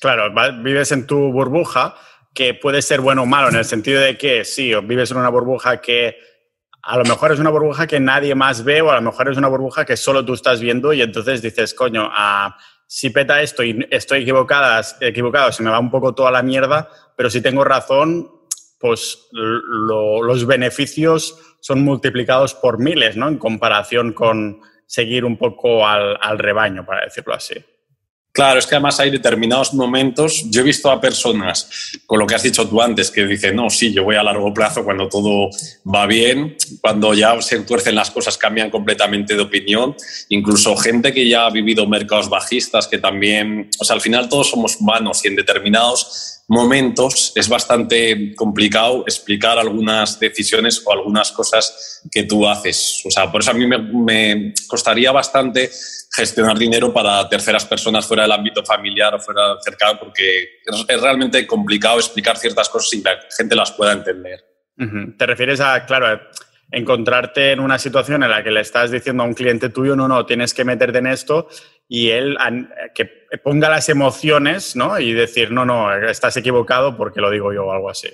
Claro, 0.00 0.32
vives 0.62 0.92
en 0.92 1.06
tu 1.06 1.30
burbuja, 1.30 1.94
que 2.34 2.54
puede 2.54 2.82
ser 2.82 3.00
bueno 3.00 3.22
o 3.22 3.26
malo, 3.26 3.48
en 3.48 3.56
el 3.56 3.64
sentido 3.64 4.00
de 4.00 4.16
que 4.16 4.44
sí, 4.44 4.72
vives 4.84 5.10
en 5.10 5.18
una 5.18 5.28
burbuja 5.28 5.80
que 5.80 6.16
a 6.82 6.96
lo 6.96 7.04
mejor 7.04 7.32
es 7.32 7.38
una 7.38 7.50
burbuja 7.50 7.86
que 7.86 8.00
nadie 8.00 8.34
más 8.34 8.64
ve 8.64 8.80
o 8.80 8.90
a 8.90 8.94
lo 8.94 9.02
mejor 9.02 9.30
es 9.30 9.36
una 9.36 9.48
burbuja 9.48 9.84
que 9.84 9.96
solo 9.96 10.24
tú 10.24 10.32
estás 10.32 10.60
viendo 10.60 10.92
y 10.92 11.02
entonces 11.02 11.42
dices, 11.42 11.74
coño, 11.74 12.08
a 12.10 12.56
si 12.92 13.10
peta 13.10 13.40
esto 13.40 13.62
y 13.62 13.86
estoy 13.88 14.22
equivocada, 14.22 14.84
equivocado, 15.00 15.52
se 15.52 15.62
me 15.62 15.70
va 15.70 15.78
un 15.78 15.92
poco 15.92 16.12
toda 16.12 16.32
la 16.32 16.42
mierda, 16.42 16.90
pero 17.16 17.30
si 17.30 17.40
tengo 17.40 17.62
razón, 17.62 18.28
pues 18.80 19.28
los 19.30 20.44
beneficios 20.44 21.38
son 21.60 21.84
multiplicados 21.84 22.52
por 22.56 22.80
miles, 22.80 23.16
¿no? 23.16 23.28
En 23.28 23.38
comparación 23.38 24.12
con 24.12 24.60
seguir 24.86 25.24
un 25.24 25.36
poco 25.38 25.86
al, 25.86 26.18
al 26.20 26.40
rebaño, 26.40 26.84
para 26.84 27.04
decirlo 27.04 27.32
así. 27.32 27.64
Claro, 28.32 28.60
es 28.60 28.66
que 28.66 28.76
además 28.76 29.00
hay 29.00 29.10
determinados 29.10 29.74
momentos. 29.74 30.44
Yo 30.50 30.60
he 30.60 30.64
visto 30.64 30.88
a 30.88 31.00
personas, 31.00 31.98
con 32.06 32.20
lo 32.20 32.26
que 32.26 32.36
has 32.36 32.42
dicho 32.44 32.68
tú 32.68 32.80
antes, 32.80 33.10
que 33.10 33.26
dicen, 33.26 33.56
no, 33.56 33.68
sí, 33.70 33.92
yo 33.92 34.04
voy 34.04 34.14
a 34.14 34.22
largo 34.22 34.54
plazo 34.54 34.84
cuando 34.84 35.08
todo 35.08 35.50
va 35.92 36.06
bien, 36.06 36.56
cuando 36.80 37.12
ya 37.12 37.40
se 37.42 37.58
tuercen 37.60 37.96
las 37.96 38.12
cosas 38.12 38.38
cambian 38.38 38.70
completamente 38.70 39.34
de 39.34 39.42
opinión. 39.42 39.96
Incluso 40.28 40.76
gente 40.76 41.12
que 41.12 41.28
ya 41.28 41.46
ha 41.46 41.50
vivido 41.50 41.88
mercados 41.88 42.28
bajistas, 42.28 42.86
que 42.86 42.98
también, 42.98 43.68
o 43.80 43.84
sea, 43.84 43.94
al 43.94 44.00
final 44.00 44.28
todos 44.28 44.50
somos 44.50 44.76
humanos 44.76 45.24
y 45.24 45.28
en 45.28 45.34
determinados 45.34 46.42
momentos 46.46 47.32
es 47.34 47.48
bastante 47.48 48.34
complicado 48.34 49.04
explicar 49.06 49.58
algunas 49.58 50.18
decisiones 50.18 50.82
o 50.84 50.92
algunas 50.92 51.32
cosas 51.32 52.00
que 52.10 52.24
tú 52.24 52.46
haces. 52.46 53.02
O 53.04 53.10
sea, 53.10 53.30
por 53.30 53.40
eso 53.40 53.50
a 53.50 53.54
mí 53.54 53.66
me 53.66 54.54
costaría 54.68 55.10
bastante 55.10 55.70
gestionar 56.12 56.58
dinero 56.58 56.92
para 56.92 57.28
terceras 57.28 57.64
personas 57.64 58.06
fuera 58.06 58.24
del 58.24 58.32
ámbito 58.32 58.64
familiar 58.64 59.14
o 59.14 59.20
fuera 59.20 59.56
cercano, 59.60 59.98
porque 60.00 60.60
es, 60.88 61.00
realmente 61.00 61.46
complicado 61.46 61.98
explicar 61.98 62.36
ciertas 62.36 62.68
cosas 62.68 62.92
y 62.94 63.02
la 63.02 63.18
gente 63.36 63.54
las 63.54 63.72
pueda 63.72 63.92
entender. 63.92 64.44
Te 65.18 65.26
refieres 65.26 65.60
a, 65.60 65.84
claro, 65.84 66.20
encontrarte 66.70 67.52
en 67.52 67.60
una 67.60 67.78
situación 67.78 68.22
en 68.22 68.30
la 68.30 68.42
que 68.42 68.50
le 68.50 68.60
estás 68.60 68.90
diciendo 68.90 69.22
a 69.22 69.26
un 69.26 69.34
cliente 69.34 69.68
tuyo, 69.68 69.94
no, 69.94 70.08
no, 70.08 70.24
tienes 70.24 70.54
que 70.54 70.64
meterte 70.64 70.98
en 70.98 71.06
esto 71.06 71.48
y 71.86 72.10
él 72.10 72.38
que 72.94 73.04
ponga 73.44 73.68
las 73.68 73.88
emociones, 73.88 74.76
¿no? 74.76 74.98
Y 74.98 75.12
decir, 75.12 75.50
no, 75.50 75.64
no, 75.64 75.92
estás 75.92 76.36
equivocado 76.36 76.96
porque 76.96 77.20
lo 77.20 77.30
digo 77.30 77.52
yo 77.52 77.66
o 77.66 77.72
algo 77.72 77.90
así. 77.90 78.08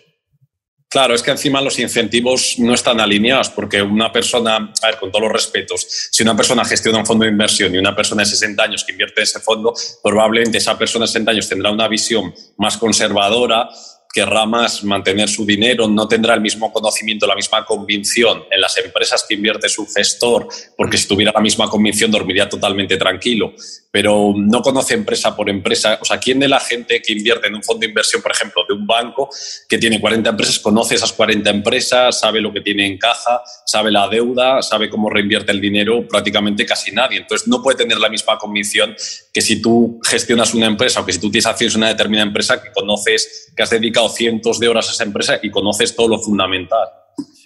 Claro, 0.97 1.15
es 1.15 1.23
que 1.23 1.31
encima 1.31 1.61
los 1.61 1.79
incentivos 1.79 2.55
no 2.59 2.73
están 2.73 3.01
alineados 3.01 3.51
porque 3.51 3.83
una 3.83 4.11
persona, 4.11 4.73
a 4.81 4.87
ver, 4.87 4.99
con 4.99 5.13
todos 5.13 5.25
los 5.25 5.31
respetos, 5.31 5.87
si 6.11 6.23
una 6.23 6.35
persona 6.35 6.65
gestiona 6.65 6.97
un 6.97 7.05
fondo 7.05 7.27
de 7.27 7.31
inversión 7.31 7.75
y 7.75 7.77
una 7.77 7.95
persona 7.95 8.23
de 8.23 8.31
60 8.31 8.63
años 8.63 8.83
que 8.83 8.93
invierte 8.93 9.21
en 9.21 9.25
ese 9.25 9.41
fondo, 9.41 9.75
probablemente 10.03 10.57
esa 10.57 10.79
persona 10.79 11.03
de 11.03 11.09
60 11.09 11.33
años 11.33 11.51
tendrá 11.51 11.71
una 11.71 11.87
visión 11.87 12.35
más 12.57 12.79
conservadora, 12.79 13.69
querrá 14.11 14.47
más 14.47 14.85
mantener 14.85 15.29
su 15.29 15.45
dinero, 15.45 15.87
no 15.87 16.09
tendrá 16.09 16.33
el 16.33 16.41
mismo 16.41 16.73
conocimiento, 16.73 17.27
la 17.27 17.35
misma 17.35 17.67
convicción 17.67 18.45
en 18.51 18.59
las 18.59 18.79
empresas 18.79 19.27
que 19.29 19.35
invierte 19.35 19.69
su 19.69 19.87
gestor, 19.87 20.49
porque 20.79 20.97
si 20.97 21.07
tuviera 21.07 21.31
la 21.35 21.43
misma 21.43 21.69
convicción 21.69 22.11
dormiría 22.11 22.49
totalmente 22.49 22.97
tranquilo 22.97 23.53
pero 23.97 24.35
no 24.37 24.61
conoce 24.61 24.93
empresa 24.93 25.35
por 25.35 25.49
empresa. 25.49 25.99
O 26.03 26.05
sea, 26.05 26.19
¿quién 26.19 26.39
de 26.39 26.49
la 26.49 26.61
gente 26.61 27.01
que 27.01 27.15
invierte 27.15 27.47
en 27.47 27.55
un 27.55 27.63
fondo 27.63 27.81
de 27.81 27.87
inversión, 27.87 28.21
por 28.21 28.31
ejemplo, 28.31 28.63
de 28.69 28.75
un 28.75 28.87
banco 28.87 29.31
que 29.67 29.79
tiene 29.79 29.99
40 29.99 30.29
empresas, 30.29 30.59
conoce 30.59 30.97
esas 30.97 31.15
40 31.15 31.49
empresas, 31.49 32.21
sabe 32.21 32.43
lo 32.43 32.53
que 32.53 32.61
tiene 32.61 32.85
en 32.85 32.99
caja, 32.99 33.41
sabe 33.65 33.91
la 33.91 34.07
deuda, 34.07 34.61
sabe 34.61 34.91
cómo 34.91 35.09
reinvierte 35.09 35.51
el 35.51 35.63
dinero? 35.63 36.07
Prácticamente 36.07 36.67
casi 36.67 36.93
nadie. 36.93 37.21
Entonces, 37.21 37.49
no 37.49 37.63
puede 37.63 37.79
tener 37.79 37.97
la 37.97 38.11
misma 38.11 38.37
convicción 38.37 38.95
que 39.33 39.41
si 39.41 39.63
tú 39.63 39.99
gestionas 40.05 40.53
una 40.53 40.67
empresa 40.67 41.01
o 41.01 41.07
que 41.07 41.15
si 41.15 41.19
tú 41.19 41.31
tienes 41.31 41.47
acciones 41.47 41.75
en 41.75 41.81
una 41.81 41.89
determinada 41.89 42.27
empresa 42.27 42.63
que 42.63 42.73
conoces, 42.73 43.51
que 43.57 43.63
has 43.63 43.71
dedicado 43.71 44.11
cientos 44.11 44.61
de 44.61 44.69
horas 44.69 44.91
a 44.91 44.93
esa 44.93 45.05
empresa 45.05 45.41
y 45.43 45.51
conoces 45.51 45.97
todo 45.97 46.09
lo 46.09 46.19
fundamental. 46.19 46.87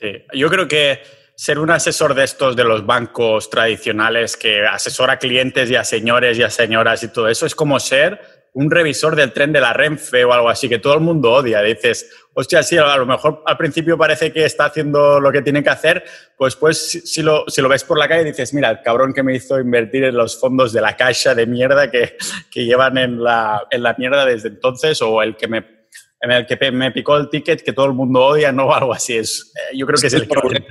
Sí, 0.01 0.09
yo 0.35 0.51
creo 0.51 0.67
que 0.67 0.99
ser 1.41 1.59
un 1.59 1.71
asesor 1.71 2.13
de 2.13 2.25
estos 2.25 2.55
de 2.55 2.65
los 2.65 2.85
bancos 2.85 3.49
tradicionales 3.49 4.37
que 4.37 4.67
asesora 4.67 5.15
a 5.15 5.19
clientes 5.19 5.71
y 5.71 5.75
a 5.75 5.85
señores 5.85 6.37
y 6.37 6.43
a 6.43 6.51
señoras 6.51 7.03
y 7.03 7.09
todo 7.09 7.31
eso 7.31 7.47
es 7.47 7.55
como 7.55 7.81
ser 7.81 8.21
un 8.53 8.71
revisor 8.71 9.17
del 9.17 9.33
tren 9.33 9.51
de 9.51 9.63
la 9.63 9.73
Renfe 9.73 10.23
o 10.23 10.35
algo 10.35 10.51
así 10.51 10.69
que 10.69 10.81
todo 10.81 10.93
el 10.93 11.01
mundo 11.01 11.33
odia. 11.33 11.63
Dices, 11.63 12.11
hostia, 12.35 12.63
sí, 12.63 12.77
a 12.77 12.95
lo 12.99 13.07
mejor 13.07 13.43
al 13.47 13.57
principio 13.57 13.97
parece 13.97 14.31
que 14.35 14.45
está 14.45 14.67
haciendo 14.67 15.19
lo 15.19 15.33
que 15.33 15.41
tiene 15.41 15.65
que 15.65 15.71
hacer, 15.71 16.05
pues 16.37 16.57
pues 16.57 17.01
si 17.07 17.23
lo, 17.23 17.45
si 17.47 17.63
lo 17.63 17.71
ves 17.71 17.85
por 17.85 17.99
la 17.99 18.07
calle 18.07 18.25
dices, 18.25 18.53
mira, 18.53 18.69
el 18.69 18.83
cabrón 18.83 19.15
que 19.15 19.23
me 19.23 19.35
hizo 19.35 19.59
invertir 19.59 20.05
en 20.05 20.19
los 20.19 20.39
fondos 20.39 20.75
de 20.75 20.83
la 20.83 20.95
caixa 20.95 21.35
de 21.35 21.47
mierda 21.47 21.91
que, 21.91 22.19
que 22.51 22.67
llevan 22.67 22.99
en 22.99 23.25
la, 23.25 23.67
en 23.71 23.83
la 23.83 23.95
mierda 23.97 24.27
desde 24.27 24.49
entonces 24.49 25.01
o 25.01 25.23
el 25.23 25.37
que 25.37 25.49
me 25.49 25.81
en 26.21 26.33
el 26.33 26.45
que 26.45 26.71
me 26.71 26.91
picó 26.91 27.17
el 27.17 27.31
ticket 27.31 27.63
que 27.63 27.73
todo 27.73 27.87
el 27.87 27.95
mundo 27.95 28.21
odia, 28.21 28.53
no 28.53 28.75
algo 28.75 28.93
así. 28.93 29.17
Es, 29.17 29.55
eh, 29.57 29.75
yo 29.75 29.87
creo 29.87 29.99
que 29.99 30.09
es 30.09 30.13
el 30.13 30.29
problema 30.29 30.67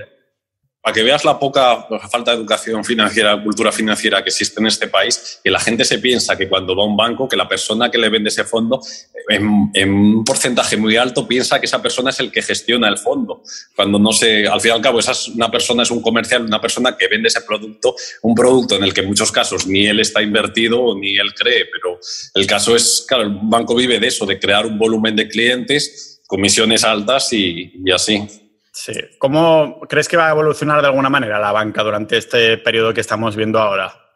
para 0.81 0.93
que 0.93 1.03
veas 1.03 1.25
la 1.25 1.37
poca 1.37 1.87
falta 2.09 2.31
de 2.31 2.37
educación 2.37 2.85
financiera, 2.85 3.41
cultura 3.43 3.71
financiera 3.71 4.23
que 4.23 4.29
existe 4.29 4.61
en 4.61 4.67
este 4.67 4.87
país, 4.87 5.39
que 5.43 5.51
la 5.51 5.59
gente 5.59 5.83
se 5.83 5.99
piensa 5.99 6.37
que 6.37 6.47
cuando 6.47 6.73
va 6.75 6.83
a 6.83 6.85
un 6.85 6.95
banco, 6.95 7.27
que 7.27 7.35
la 7.35 7.49
persona 7.49 7.91
que 7.91 7.97
le 7.97 8.07
vende 8.07 8.29
ese 8.29 8.45
fondo, 8.45 8.79
en, 9.27 9.91
un 9.93 10.23
porcentaje 10.23 10.77
muy 10.77 10.95
alto, 10.95 11.27
piensa 11.27 11.59
que 11.59 11.65
esa 11.65 11.81
persona 11.81 12.11
es 12.11 12.19
el 12.21 12.31
que 12.31 12.41
gestiona 12.41 12.87
el 12.87 12.97
fondo. 12.97 13.43
Cuando 13.75 13.99
no 13.99 14.13
se, 14.13 14.47
al 14.47 14.61
fin 14.61 14.71
y 14.71 14.73
al 14.75 14.81
cabo, 14.81 14.99
esa 14.99 15.11
es 15.11 15.27
una 15.27 15.51
persona 15.51 15.83
es 15.83 15.91
un 15.91 16.01
comercial, 16.01 16.45
una 16.45 16.61
persona 16.61 16.95
que 16.95 17.09
vende 17.09 17.27
ese 17.27 17.41
producto, 17.41 17.95
un 18.21 18.33
producto 18.33 18.75
en 18.75 18.83
el 18.83 18.93
que 18.93 19.01
en 19.01 19.07
muchos 19.07 19.33
casos 19.33 19.67
ni 19.67 19.85
él 19.85 19.99
está 19.99 20.21
invertido 20.21 20.95
ni 20.97 21.17
él 21.17 21.33
cree, 21.33 21.65
pero 21.65 21.99
el 22.35 22.47
caso 22.47 22.73
es, 22.75 23.03
claro, 23.05 23.23
el 23.23 23.37
banco 23.43 23.75
vive 23.75 23.99
de 23.99 24.07
eso, 24.07 24.25
de 24.25 24.39
crear 24.39 24.65
un 24.65 24.79
volumen 24.79 25.15
de 25.15 25.27
clientes, 25.27 26.21
comisiones 26.25 26.85
altas 26.85 27.33
y 27.33 27.73
así. 27.93 28.48
Sí. 28.71 28.93
¿Cómo 29.17 29.81
crees 29.89 30.07
que 30.07 30.17
va 30.17 30.27
a 30.27 30.31
evolucionar 30.31 30.81
de 30.81 30.87
alguna 30.87 31.09
manera 31.09 31.39
la 31.39 31.51
banca 31.51 31.83
durante 31.83 32.17
este 32.17 32.57
periodo 32.57 32.93
que 32.93 33.01
estamos 33.01 33.35
viendo 33.35 33.59
ahora? 33.59 34.08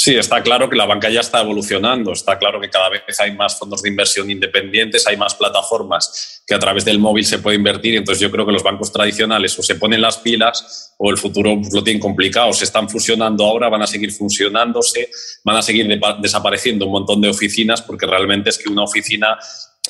Sí, 0.00 0.14
está 0.14 0.44
claro 0.44 0.70
que 0.70 0.76
la 0.76 0.86
banca 0.86 1.10
ya 1.10 1.18
está 1.18 1.40
evolucionando, 1.40 2.12
está 2.12 2.38
claro 2.38 2.60
que 2.60 2.70
cada 2.70 2.88
vez 2.88 3.02
hay 3.18 3.34
más 3.34 3.58
fondos 3.58 3.82
de 3.82 3.88
inversión 3.88 4.30
independientes, 4.30 5.04
hay 5.08 5.16
más 5.16 5.34
plataformas 5.34 6.40
que 6.46 6.54
a 6.54 6.58
través 6.60 6.84
del 6.84 7.00
móvil 7.00 7.26
se 7.26 7.40
puede 7.40 7.56
invertir, 7.56 7.96
entonces 7.96 8.22
yo 8.22 8.30
creo 8.30 8.46
que 8.46 8.52
los 8.52 8.62
bancos 8.62 8.92
tradicionales 8.92 9.58
o 9.58 9.62
se 9.64 9.74
ponen 9.74 10.00
las 10.00 10.18
pilas 10.18 10.94
o 10.98 11.10
el 11.10 11.18
futuro 11.18 11.60
lo 11.72 11.82
tienen 11.82 12.00
complicado, 12.00 12.52
se 12.52 12.64
están 12.64 12.88
fusionando 12.88 13.44
ahora, 13.44 13.68
van 13.68 13.82
a 13.82 13.88
seguir 13.88 14.12
fusionándose, 14.12 15.10
van 15.42 15.56
a 15.56 15.62
seguir 15.62 15.88
desapareciendo 16.22 16.86
un 16.86 16.92
montón 16.92 17.20
de 17.20 17.30
oficinas 17.30 17.82
porque 17.82 18.06
realmente 18.06 18.50
es 18.50 18.58
que 18.58 18.70
una 18.70 18.84
oficina 18.84 19.36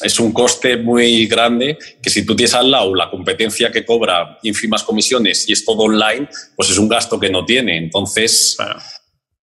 es 0.00 0.18
un 0.18 0.32
coste 0.32 0.78
muy 0.78 1.26
grande 1.26 1.76
que 2.02 2.09
si 2.09 2.24
tú 2.24 2.34
tienes 2.34 2.54
al 2.54 2.70
lado 2.70 2.94
la 2.94 3.11
competencia 3.11 3.70
que 3.70 3.84
cobra 3.84 4.38
ínfimas 4.42 4.84
comisiones 4.84 5.46
y 5.46 5.52
es 5.52 5.66
todo 5.66 5.82
online, 5.82 6.30
pues 6.56 6.70
es 6.70 6.78
un 6.78 6.88
gasto 6.88 7.20
que 7.20 7.28
no 7.28 7.44
tiene. 7.44 7.76
Entonces, 7.76 8.56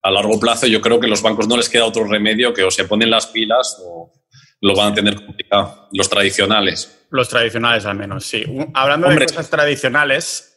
a 0.04 0.10
largo 0.10 0.38
plazo 0.38 0.66
yo 0.66 0.80
creo 0.80 1.00
que 1.00 1.08
los 1.08 1.22
bancos 1.22 1.48
no 1.48 1.56
les 1.56 1.68
queda 1.68 1.86
otro 1.86 2.04
remedio 2.04 2.52
que 2.52 2.62
o 2.62 2.70
se 2.70 2.84
ponen 2.84 3.10
las 3.10 3.26
pilas 3.26 3.78
o 3.82 4.12
lo 4.60 4.74
van 4.74 4.92
a 4.92 4.94
tener 4.94 5.16
complicado, 5.16 5.88
los 5.92 6.08
tradicionales. 6.08 7.06
Los 7.10 7.28
tradicionales 7.28 7.84
al 7.84 7.96
menos, 7.96 8.24
sí. 8.24 8.44
Hablando 8.72 9.08
de 9.08 9.26
cosas 9.26 9.50
tradicionales... 9.50 10.56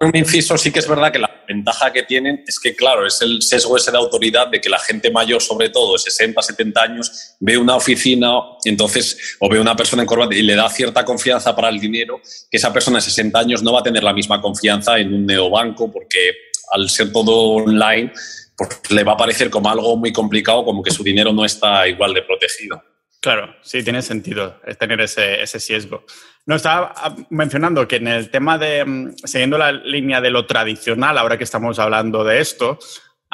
Un 0.00 0.14
inciso, 0.14 0.58
sí 0.58 0.70
que 0.70 0.80
es 0.80 0.88
verdad 0.88 1.10
que 1.10 1.18
la 1.18 1.44
ventaja 1.48 1.90
que 1.92 2.02
tienen 2.02 2.44
es 2.46 2.60
que, 2.60 2.76
claro, 2.76 3.06
es 3.06 3.22
el 3.22 3.40
sesgo 3.40 3.78
ese 3.78 3.90
de 3.90 3.96
autoridad 3.96 4.48
de 4.48 4.60
que 4.60 4.68
la 4.68 4.78
gente 4.78 5.10
mayor, 5.10 5.40
sobre 5.40 5.70
todo, 5.70 5.94
de 5.94 5.98
60, 5.98 6.42
70 6.42 6.82
años, 6.82 7.36
ve 7.40 7.56
una 7.56 7.76
oficina 7.76 8.28
entonces, 8.64 9.36
o 9.40 9.48
ve 9.48 9.58
una 9.58 9.74
persona 9.74 10.02
en 10.02 10.06
corbata 10.06 10.34
y 10.34 10.42
le 10.42 10.54
da 10.54 10.68
cierta 10.68 11.04
confianza 11.04 11.56
para 11.56 11.70
el 11.70 11.80
dinero, 11.80 12.20
que 12.50 12.58
esa 12.58 12.72
persona 12.72 12.98
de 12.98 13.02
60 13.02 13.38
años 13.38 13.62
no 13.62 13.72
va 13.72 13.80
a 13.80 13.82
tener 13.82 14.04
la 14.04 14.12
misma 14.12 14.42
confianza 14.42 14.98
en 14.98 15.14
un 15.14 15.24
neobanco 15.24 15.90
porque 15.90 16.32
al 16.72 16.90
ser 16.90 17.12
todo 17.12 17.64
online, 17.64 18.12
pues 18.56 18.90
le 18.90 19.04
va 19.04 19.12
a 19.12 19.16
parecer 19.16 19.50
como 19.50 19.68
algo 19.68 19.96
muy 19.96 20.12
complicado, 20.12 20.64
como 20.64 20.82
que 20.82 20.90
su 20.90 21.02
dinero 21.02 21.32
no 21.32 21.44
está 21.44 21.86
igual 21.86 22.14
de 22.14 22.22
protegido. 22.22 22.82
Claro, 23.20 23.54
sí, 23.62 23.82
tiene 23.82 24.02
sentido 24.02 24.60
tener 24.78 25.00
ese, 25.00 25.42
ese 25.42 25.58
sesgo. 25.58 26.04
No, 26.46 26.54
estaba 26.54 26.94
ah, 26.96 27.16
mencionando 27.30 27.88
que 27.88 27.96
en 27.96 28.08
el 28.08 28.30
tema 28.30 28.56
de, 28.56 28.84
mm, 28.84 29.14
siguiendo 29.24 29.58
la 29.58 29.72
línea 29.72 30.20
de 30.20 30.30
lo 30.30 30.46
tradicional, 30.46 31.18
ahora 31.18 31.36
que 31.36 31.44
estamos 31.44 31.78
hablando 31.78 32.22
de 32.22 32.40
esto, 32.40 32.78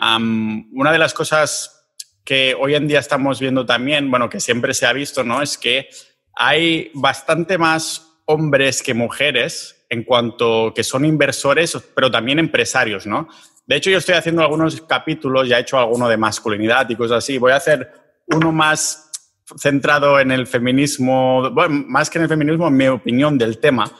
una 0.00 0.90
de 0.90 0.98
las 0.98 1.14
cosas 1.14 1.86
que 2.24 2.56
hoy 2.58 2.74
en 2.74 2.88
día 2.88 2.98
estamos 2.98 3.38
viendo 3.38 3.66
también, 3.66 4.10
bueno, 4.10 4.30
que 4.30 4.40
siempre 4.40 4.74
se 4.74 4.86
ha 4.86 4.92
visto, 4.92 5.22
¿no? 5.22 5.42
Es 5.42 5.58
que 5.58 5.88
hay 6.34 6.90
bastante 6.94 7.58
más 7.58 8.20
hombres 8.24 8.82
que 8.82 8.94
mujeres 8.94 9.84
en 9.90 10.04
cuanto 10.04 10.72
que 10.74 10.82
son 10.82 11.04
inversores, 11.04 11.76
pero 11.94 12.10
también 12.10 12.38
empresarios, 12.38 13.06
¿no? 13.06 13.28
De 13.66 13.76
hecho, 13.76 13.90
yo 13.90 13.98
estoy 13.98 14.16
haciendo 14.16 14.42
algunos 14.42 14.80
capítulos, 14.82 15.48
ya 15.48 15.58
he 15.58 15.62
hecho 15.62 15.78
alguno 15.78 16.08
de 16.08 16.16
masculinidad 16.16 16.88
y 16.90 16.96
cosas 16.96 17.18
así. 17.18 17.38
Voy 17.38 17.52
a 17.52 17.56
hacer 17.56 17.90
uno 18.26 18.52
más 18.52 19.10
centrado 19.58 20.18
en 20.20 20.30
el 20.30 20.46
feminismo, 20.46 21.50
bueno, 21.50 21.84
más 21.88 22.10
que 22.10 22.18
en 22.18 22.24
el 22.24 22.28
feminismo, 22.28 22.68
en 22.68 22.76
mi 22.76 22.88
opinión 22.88 23.38
del 23.38 23.58
tema. 23.58 23.90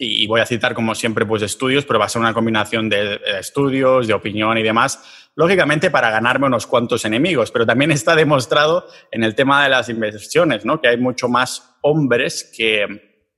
y 0.00 0.26
voy 0.28 0.40
a 0.40 0.46
citar, 0.46 0.74
como 0.74 0.94
siempre, 0.94 1.26
pues 1.26 1.42
estudios, 1.42 1.84
pero 1.84 1.98
va 1.98 2.06
a 2.06 2.08
ser 2.08 2.20
una 2.20 2.32
combinación 2.32 2.88
de, 2.88 3.20
estudios, 3.40 4.06
de 4.06 4.14
opinión 4.14 4.56
y 4.56 4.62
demás, 4.62 5.02
lógicamente 5.34 5.90
para 5.90 6.10
ganarme 6.10 6.46
unos 6.46 6.68
cuantos 6.68 7.04
enemigos, 7.04 7.50
pero 7.50 7.66
también 7.66 7.90
está 7.92 8.14
demostrado 8.14 8.86
en 9.10 9.24
el 9.24 9.34
tema 9.34 9.64
de 9.64 9.70
las 9.70 9.88
inversiones, 9.88 10.64
¿no? 10.64 10.80
que 10.80 10.88
hay 10.88 10.98
mucho 10.98 11.28
más 11.28 11.74
hombres 11.82 12.48
que, 12.56 12.86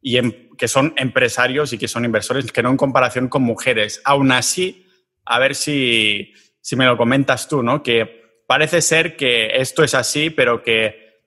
y 0.02 0.18
em, 0.18 0.50
que 0.58 0.68
son 0.68 0.92
empresarios 0.96 1.72
y 1.72 1.78
que 1.78 1.88
son 1.88 2.04
inversores 2.04 2.52
que 2.52 2.62
no 2.62 2.68
en 2.68 2.76
comparación 2.76 3.28
con 3.28 3.42
mujeres. 3.42 4.02
Aún 4.04 4.30
así, 4.30 4.86
a 5.24 5.38
ver 5.38 5.54
si, 5.54 6.32
si 6.60 6.76
me 6.76 6.86
lo 6.86 6.96
comentas 6.96 7.48
tú, 7.48 7.62
¿no? 7.62 7.82
que 7.82 8.20
parece 8.46 8.82
ser 8.82 9.16
que 9.16 9.60
esto 9.60 9.84
es 9.84 9.94
así, 9.94 10.30
pero 10.30 10.62
que 10.62 11.20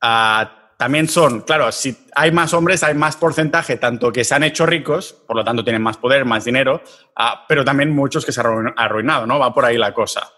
ah, 0.00 0.72
también 0.78 1.08
son, 1.08 1.40
claro, 1.40 1.72
si 1.72 1.96
hay 2.14 2.32
más 2.32 2.54
hombres, 2.54 2.82
hay 2.82 2.94
más 2.94 3.16
porcentaje, 3.16 3.76
tanto 3.76 4.12
que 4.12 4.24
se 4.24 4.34
han 4.34 4.44
hecho 4.44 4.64
ricos, 4.66 5.12
por 5.26 5.36
lo 5.36 5.44
tanto 5.44 5.64
tienen 5.64 5.82
más 5.82 5.96
poder, 5.96 6.24
más 6.24 6.44
dinero, 6.44 6.82
ah, 7.16 7.44
pero 7.48 7.64
también 7.64 7.94
muchos 7.94 8.24
que 8.24 8.32
se 8.32 8.40
han 8.40 8.72
arruinado, 8.76 9.26
¿no? 9.26 9.38
Va 9.38 9.52
por 9.52 9.64
ahí 9.64 9.76
la 9.76 9.92
cosa. 9.92 10.32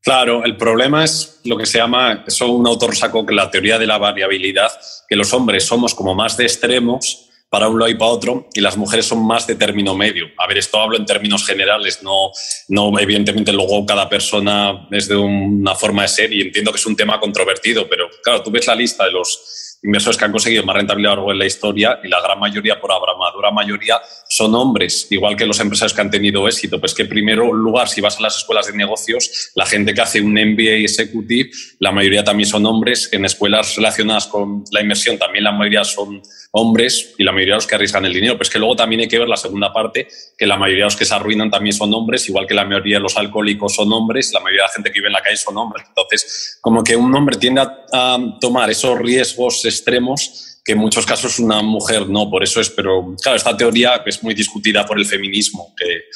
Claro, 0.00 0.44
el 0.44 0.56
problema 0.56 1.02
es 1.02 1.40
lo 1.44 1.58
que 1.58 1.66
se 1.66 1.78
llama, 1.78 2.22
eso 2.26 2.48
un 2.52 2.66
autor 2.66 2.94
sacó 2.94 3.26
que 3.26 3.34
la 3.34 3.50
teoría 3.50 3.76
de 3.76 3.88
la 3.88 3.98
variabilidad, 3.98 4.70
que 5.08 5.16
los 5.16 5.32
hombres 5.32 5.64
somos 5.64 5.96
como 5.96 6.14
más 6.14 6.36
de 6.36 6.44
extremos 6.44 7.25
para 7.48 7.68
un 7.68 7.78
lado 7.78 7.90
y 7.90 7.94
para 7.94 8.10
otro, 8.10 8.48
y 8.54 8.60
las 8.60 8.76
mujeres 8.76 9.06
son 9.06 9.24
más 9.24 9.46
de 9.46 9.54
término 9.54 9.94
medio. 9.94 10.26
A 10.38 10.46
ver, 10.46 10.58
esto 10.58 10.80
hablo 10.80 10.96
en 10.96 11.06
términos 11.06 11.46
generales, 11.46 12.02
no, 12.02 12.30
no 12.68 12.98
evidentemente 12.98 13.52
luego 13.52 13.86
cada 13.86 14.08
persona 14.08 14.88
es 14.90 15.08
de 15.08 15.16
una 15.16 15.74
forma 15.74 16.02
de 16.02 16.08
ser 16.08 16.32
y 16.32 16.42
entiendo 16.42 16.72
que 16.72 16.78
es 16.78 16.86
un 16.86 16.96
tema 16.96 17.20
controvertido, 17.20 17.88
pero 17.88 18.08
claro, 18.22 18.42
tú 18.42 18.50
ves 18.50 18.66
la 18.66 18.74
lista 18.74 19.04
de 19.04 19.12
los 19.12 19.78
inversores 19.82 20.16
que 20.18 20.24
han 20.24 20.32
conseguido 20.32 20.64
más 20.64 20.76
rentabilidad 20.76 21.12
a 21.12 21.16
lo 21.16 21.22
largo 21.22 21.32
de 21.32 21.38
la 21.38 21.46
historia 21.46 22.00
y 22.02 22.08
la 22.08 22.20
gran 22.20 22.38
mayoría, 22.38 22.80
por 22.80 22.90
abrumadora 22.90 23.50
mayoría, 23.50 24.00
son 24.36 24.54
hombres, 24.54 25.06
igual 25.10 25.34
que 25.34 25.46
los 25.46 25.58
empresarios 25.60 25.94
que 25.94 26.00
han 26.02 26.10
tenido 26.10 26.46
éxito. 26.46 26.78
Pues 26.78 26.92
que 26.92 27.02
en 27.02 27.08
primer 27.08 27.38
lugar, 27.38 27.88
si 27.88 28.02
vas 28.02 28.18
a 28.18 28.20
las 28.20 28.36
escuelas 28.36 28.66
de 28.66 28.74
negocios, 28.74 29.50
la 29.54 29.64
gente 29.64 29.94
que 29.94 30.00
hace 30.02 30.20
un 30.20 30.34
MBA 30.34 30.84
executive, 30.84 31.50
la 31.78 31.90
mayoría 31.90 32.22
también 32.22 32.46
son 32.46 32.66
hombres. 32.66 33.08
En 33.12 33.24
escuelas 33.24 33.74
relacionadas 33.76 34.26
con 34.26 34.62
la 34.72 34.82
inversión 34.82 35.16
también 35.18 35.44
la 35.44 35.52
mayoría 35.52 35.84
son 35.84 36.20
hombres 36.50 37.14
y 37.16 37.24
la 37.24 37.32
mayoría 37.32 37.54
de 37.54 37.58
los 37.58 37.66
que 37.66 37.76
arriesgan 37.76 38.04
el 38.04 38.12
dinero. 38.12 38.36
Pues 38.36 38.50
que 38.50 38.58
luego 38.58 38.76
también 38.76 39.00
hay 39.00 39.08
que 39.08 39.18
ver 39.18 39.28
la 39.28 39.38
segunda 39.38 39.72
parte, 39.72 40.06
que 40.36 40.46
la 40.46 40.58
mayoría 40.58 40.84
de 40.84 40.88
los 40.88 40.96
que 40.96 41.06
se 41.06 41.14
arruinan 41.14 41.50
también 41.50 41.74
son 41.74 41.94
hombres, 41.94 42.28
igual 42.28 42.46
que 42.46 42.54
la 42.54 42.66
mayoría 42.66 42.96
de 42.96 43.02
los 43.02 43.16
alcohólicos 43.16 43.74
son 43.74 43.90
hombres, 43.90 44.32
la 44.34 44.40
mayoría 44.40 44.64
de 44.64 44.66
la 44.68 44.72
gente 44.72 44.90
que 44.90 45.00
vive 45.00 45.06
en 45.06 45.14
la 45.14 45.22
calle 45.22 45.36
son 45.38 45.56
hombres. 45.56 45.86
Entonces, 45.88 46.58
como 46.60 46.84
que 46.84 46.94
un 46.94 47.14
hombre 47.14 47.38
tiende 47.38 47.62
a, 47.62 48.18
tomar 48.38 48.68
esos 48.70 48.98
riesgos 48.98 49.64
extremos 49.64 50.55
que 50.66 50.72
en 50.72 50.78
muchos 50.78 51.06
casos 51.06 51.38
una 51.38 51.62
mujer 51.62 52.08
no, 52.08 52.28
por 52.28 52.42
eso 52.42 52.60
es, 52.60 52.68
pero 52.68 53.14
claro, 53.22 53.36
esta 53.36 53.56
teoría 53.56 54.02
es 54.04 54.22
muy 54.24 54.34
discutida 54.34 54.84
por 54.84 54.98
el 54.98 55.06
feminismo, 55.06 55.72
que, 55.76 56.06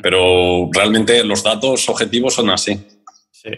pero 0.00 0.70
realmente 0.72 1.24
los 1.24 1.42
datos 1.42 1.88
objetivos 1.88 2.34
son 2.34 2.50
así. 2.50 2.80
Sí. 3.32 3.50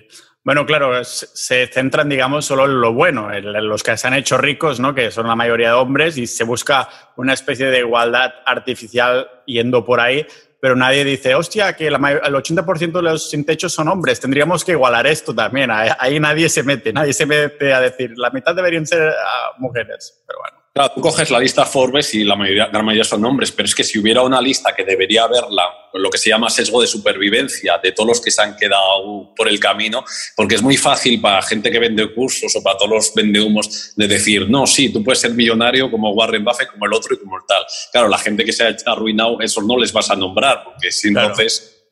Bueno, 0.43 0.65
claro, 0.65 1.05
se 1.05 1.67
centran, 1.67 2.09
digamos, 2.09 2.47
solo 2.47 2.65
en 2.65 2.81
lo 2.81 2.95
bueno, 2.95 3.31
en 3.31 3.69
los 3.69 3.83
que 3.83 3.95
se 3.99 4.07
han 4.07 4.15
hecho 4.15 4.39
ricos, 4.39 4.81
¿no? 4.81 4.95
que 4.95 5.11
son 5.11 5.27
la 5.27 5.37
mayoría 5.37 5.69
de 5.69 5.75
hombres, 5.75 6.17
y 6.17 6.27
se 6.27 6.45
busca 6.45 6.89
una 7.17 7.35
especie 7.35 7.67
de 7.67 7.81
igualdad 7.81 8.33
artificial 8.47 9.29
yendo 9.45 9.85
por 9.85 10.01
ahí, 10.01 10.27
pero 10.61 10.75
nadie 10.75 11.05
dice, 11.05 11.35
hostia, 11.35 11.75
que 11.75 11.87
el 11.87 11.95
80% 11.95 12.93
de 12.93 13.03
los 13.03 13.31
sin 13.31 13.45
techo 13.45 13.69
son 13.69 13.89
hombres, 13.89 14.19
tendríamos 14.19 14.65
que 14.65 14.73
igualar 14.73 15.07
esto 15.07 15.35
también. 15.35 15.71
Ahí, 15.71 16.19
nadie 16.19 16.49
se 16.49 16.63
mete, 16.63 16.93
nadie 16.93 17.13
se 17.13 17.27
mete 17.27 17.73
a 17.73 17.81
decir, 17.81 18.13
la 18.17 18.31
mitad 18.31 18.55
deberían 18.55 18.87
ser 18.87 19.09
ah, 19.11 19.53
mujeres, 19.59 20.23
pero 20.27 20.41
bueno. 20.41 20.58
Claro, 20.79 20.93
tú 20.95 21.01
coges 21.01 21.29
la 21.33 21.41
lista 21.41 21.67
Forbes 21.67 22.15
y 22.15 22.23
la 22.23 22.37
mayoría, 22.37 22.69
la 22.73 22.83
mayoría 22.85 23.03
son 23.03 23.25
hombres, 23.25 23.51
pero 23.51 23.67
es 23.67 23.75
que 23.75 23.83
si 23.83 23.99
hubiera 23.99 24.23
una 24.23 24.41
lista 24.41 24.73
que 24.77 24.85
debería 24.85 25.25
haberla, 25.25 25.65
lo 25.95 26.09
que 26.09 26.19
se 26.19 26.31
llama 26.31 26.49
sesgo 26.51 26.81
de 26.81 26.87
supervivencia, 26.87 27.81
de 27.83 27.91
todos 27.91 28.07
los 28.07 28.21
que 28.21 28.31
se 28.31 28.43
han 28.43 28.55
quedado 28.55 29.35
por 29.35 29.49
el 29.49 29.59
camino, 29.59 30.05
porque 30.37 30.55
es 30.55 30.63
muy 30.63 30.77
fácil 30.77 31.21
para 31.21 31.43
gente 31.43 31.73
que 31.73 31.81
vende 31.81 32.15
cursos 32.15 32.55
o 32.55 32.63
para 32.63 32.79
todos 32.79 32.93
los 32.93 33.13
vendehumos 33.13 33.93
de 33.97 34.07
decir, 34.07 34.49
no, 34.49 34.69
sí, 34.69 34.93
tú 34.93 35.03
puedes 35.03 35.19
ser 35.19 35.33
millonario 35.33 35.91
como 35.91 36.13
Warren 36.13 36.45
Buffett, 36.45 36.71
como 36.71 36.87
el 36.87 36.93
otro 36.93 37.13
y 37.17 37.19
como 37.19 37.39
el 37.39 37.43
tal. 37.49 37.65
Claro, 37.91 38.07
la 38.07 38.19
gente 38.19 38.45
que 38.45 38.53
se 38.53 38.63
ha 38.63 38.77
arruinado, 38.87 39.41
eso 39.41 39.61
no 39.63 39.77
les 39.77 39.93
vas 39.93 40.09
a 40.13 40.15
nombrar, 40.15 40.63
porque 40.63 40.93
si 40.93 41.09
entonces... 41.09 41.89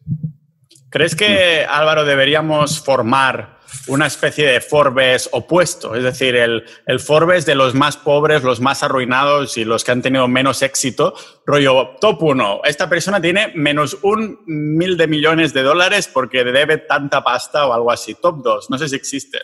¿Crees 0.91 1.17
que, 1.17 1.67
Álvaro, 1.69 2.05
deberíamos 2.05 2.79
formar 2.79 3.56
una 3.89 4.07
especie 4.07 4.47
de 4.47 4.61
Forbes 4.61 5.29
opuesto, 5.33 5.95
es 5.95 6.03
decir, 6.03 6.37
el, 6.37 6.65
el, 6.87 7.01
Forbes 7.01 7.47
de 7.47 7.55
los 7.55 7.75
más 7.75 7.97
pobres, 7.97 8.43
los 8.43 8.61
más 8.61 8.83
arruinados 8.83 9.57
y 9.57 9.65
los 9.65 9.85
que 9.85 9.93
han 9.93 10.03
tenido 10.03 10.29
menos 10.29 10.63
éxito, 10.63 11.15
rollo 11.45 11.97
top 12.01 12.23
1, 12.23 12.61
esta 12.65 12.89
persona 12.89 13.21
tiene 13.21 13.53
menos 13.55 13.99
un 14.03 14.41
mil 14.47 14.97
de 14.97 15.07
millones 15.07 15.53
de 15.53 15.63
dólares 15.63 16.09
porque 16.13 16.45
debe 16.45 16.79
tanta 16.79 17.23
pasta 17.23 17.67
o 17.67 17.73
algo 17.73 17.91
así, 17.91 18.15
top 18.15 18.43
2, 18.43 18.71
no 18.71 18.79
sé 18.79 18.89
si 18.89 18.97
existe. 18.97 19.39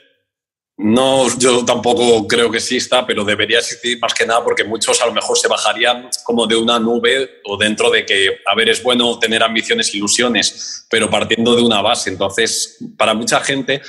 No, 0.78 1.28
yo 1.38 1.64
tampoco 1.64 2.26
creo 2.26 2.50
que 2.50 2.56
exista, 2.56 3.06
pero 3.06 3.24
debería 3.24 3.58
existir 3.58 3.98
más 4.00 4.14
que 4.14 4.26
nada 4.26 4.42
porque 4.42 4.64
muchos 4.64 5.00
a 5.02 5.06
lo 5.06 5.12
mejor 5.12 5.38
se 5.38 5.46
bajarían 5.46 6.08
como 6.24 6.46
de 6.46 6.56
una 6.56 6.78
nube 6.78 7.42
o 7.44 7.56
dentro 7.58 7.90
de 7.90 8.06
que, 8.06 8.38
a 8.46 8.54
ver, 8.56 8.70
es 8.70 8.82
bueno 8.82 9.18
tener 9.18 9.42
ambiciones, 9.42 9.94
ilusiones, 9.94 10.86
pero 10.90 11.10
partiendo 11.10 11.54
de 11.54 11.62
una 11.62 11.82
base. 11.82 12.10
Entonces, 12.10 12.78
para 12.96 13.12
mucha 13.12 13.40
gente 13.40 13.82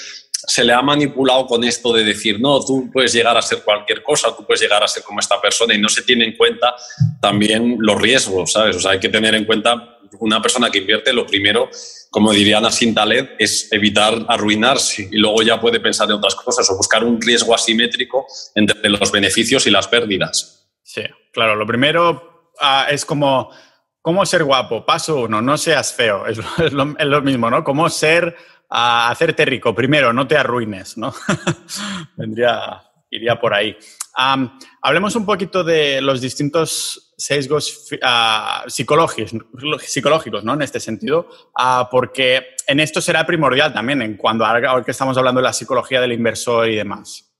se 0.45 0.63
le 0.63 0.73
ha 0.73 0.81
manipulado 0.81 1.45
con 1.47 1.63
esto 1.63 1.93
de 1.93 2.03
decir, 2.03 2.39
no, 2.39 2.59
tú 2.63 2.89
puedes 2.91 3.13
llegar 3.13 3.37
a 3.37 3.41
ser 3.41 3.63
cualquier 3.63 4.03
cosa, 4.03 4.35
tú 4.35 4.45
puedes 4.45 4.61
llegar 4.61 4.83
a 4.83 4.87
ser 4.87 5.03
como 5.03 5.19
esta 5.19 5.39
persona 5.39 5.73
y 5.73 5.79
no 5.79 5.89
se 5.89 6.01
tiene 6.03 6.25
en 6.25 6.35
cuenta 6.35 6.75
también 7.21 7.77
los 7.79 8.01
riesgos, 8.01 8.51
¿sabes? 8.51 8.75
O 8.75 8.79
sea, 8.79 8.91
hay 8.91 8.99
que 8.99 9.09
tener 9.09 9.35
en 9.35 9.45
cuenta 9.45 9.99
una 10.19 10.41
persona 10.41 10.69
que 10.69 10.79
invierte, 10.79 11.13
lo 11.13 11.25
primero, 11.25 11.69
como 12.09 12.31
diría 12.31 12.59
Nassim 12.59 12.93
Taleb, 12.93 13.35
es 13.39 13.71
evitar 13.71 14.25
arruinarse 14.27 15.07
y 15.11 15.17
luego 15.17 15.41
ya 15.41 15.59
puede 15.59 15.79
pensar 15.79 16.09
en 16.09 16.15
otras 16.15 16.35
cosas 16.35 16.69
o 16.69 16.77
buscar 16.77 17.03
un 17.03 17.21
riesgo 17.21 17.55
asimétrico 17.55 18.25
entre 18.55 18.89
los 18.89 19.11
beneficios 19.11 19.65
y 19.65 19.71
las 19.71 19.87
pérdidas. 19.87 20.67
Sí, 20.83 21.03
claro, 21.31 21.55
lo 21.55 21.65
primero 21.65 22.51
ah, 22.59 22.87
es 22.89 23.05
como, 23.05 23.49
¿cómo 24.01 24.25
ser 24.25 24.43
guapo? 24.43 24.85
Paso 24.85 25.21
uno, 25.21 25.41
no 25.41 25.57
seas 25.57 25.93
feo, 25.93 26.27
es 26.27 26.37
lo, 26.73 26.95
es 26.97 27.07
lo 27.07 27.21
mismo, 27.21 27.49
¿no? 27.49 27.63
¿Cómo 27.63 27.89
ser 27.89 28.35
a 28.76 29.09
hacerte 29.11 29.45
rico. 29.45 29.76
Primero, 29.76 30.11
no 30.11 30.28
te 30.28 30.36
arruines, 30.36 30.97
¿no? 30.97 31.13
Vendría, 32.17 32.82
iría 33.11 33.39
por 33.39 33.53
ahí. 33.53 33.78
hablemos 34.82 35.15
un 35.15 35.28
poquito 35.28 35.63
de 35.63 36.01
los 36.01 36.19
distintos 36.21 37.13
sesgos 37.15 37.88
psicológicos, 38.67 39.36
psicológicos, 39.86 40.43
¿no? 40.43 40.55
En 40.55 40.63
este 40.63 40.80
sentido, 40.80 41.30
ah, 41.55 41.88
porque 41.91 42.55
en 42.65 42.80
esto 42.80 42.99
será 42.99 43.28
primordial 43.28 43.71
también, 43.71 44.01
en 44.01 44.17
cuando 44.17 44.43
ahora 44.43 44.84
que 44.84 44.91
estamos 44.91 45.15
hablando 45.19 45.39
de 45.39 45.45
la 45.45 45.53
psicología 45.53 46.01
del 46.01 46.13
inversor 46.13 46.67
y 46.67 46.76
demás. 46.76 47.32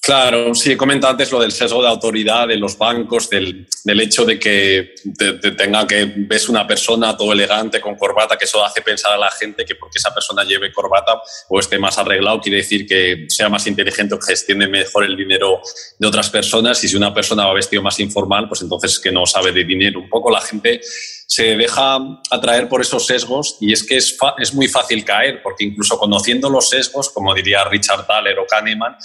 Claro, 0.00 0.54
sí, 0.54 0.72
he 0.72 0.76
comentado 0.76 1.10
antes 1.10 1.30
lo 1.32 1.40
del 1.40 1.52
sesgo 1.52 1.82
de 1.82 1.88
autoridad 1.88 2.48
de 2.48 2.56
los 2.56 2.78
bancos, 2.78 3.28
del, 3.28 3.66
del 3.84 4.00
hecho 4.00 4.24
de 4.24 4.38
que 4.38 4.94
te, 5.16 5.32
tenga 5.52 5.86
que 5.86 6.10
ves 6.16 6.48
una 6.48 6.66
persona 6.66 7.16
todo 7.16 7.32
elegante 7.32 7.80
con 7.80 7.96
corbata, 7.96 8.38
que 8.38 8.44
eso 8.44 8.64
hace 8.64 8.80
pensar 8.80 9.12
a 9.12 9.18
la 9.18 9.30
gente 9.30 9.64
que 9.64 9.74
porque 9.74 9.98
esa 9.98 10.14
persona 10.14 10.44
lleve 10.44 10.72
corbata 10.72 11.20
o 11.48 11.60
esté 11.60 11.78
más 11.78 11.98
arreglado 11.98 12.40
quiere 12.40 12.58
decir 12.58 12.86
que 12.86 13.26
sea 13.28 13.48
más 13.48 13.66
inteligente 13.66 14.14
o 14.14 14.20
gestione 14.20 14.68
mejor 14.68 15.04
el 15.04 15.16
dinero 15.16 15.60
de 15.98 16.06
otras 16.06 16.30
personas. 16.30 16.82
Y 16.84 16.88
si 16.88 16.96
una 16.96 17.12
persona 17.12 17.46
va 17.46 17.54
vestido 17.54 17.82
más 17.82 17.98
informal, 18.00 18.48
pues 18.48 18.62
entonces 18.62 18.98
que 18.98 19.12
no 19.12 19.26
sabe 19.26 19.52
de 19.52 19.64
dinero. 19.64 20.00
Un 20.00 20.08
poco 20.08 20.30
la 20.30 20.40
gente 20.40 20.80
se 20.82 21.56
deja 21.56 21.98
atraer 22.30 22.68
por 22.68 22.80
esos 22.80 23.04
sesgos 23.04 23.58
y 23.60 23.72
es 23.72 23.84
que 23.84 23.96
es, 23.98 24.16
es 24.38 24.54
muy 24.54 24.68
fácil 24.68 25.04
caer, 25.04 25.42
porque 25.42 25.64
incluso 25.64 25.98
conociendo 25.98 26.48
los 26.48 26.70
sesgos, 26.70 27.10
como 27.10 27.34
diría 27.34 27.64
Richard 27.64 28.06
Thaler 28.06 28.38
o 28.38 28.46
Kahneman, 28.46 28.96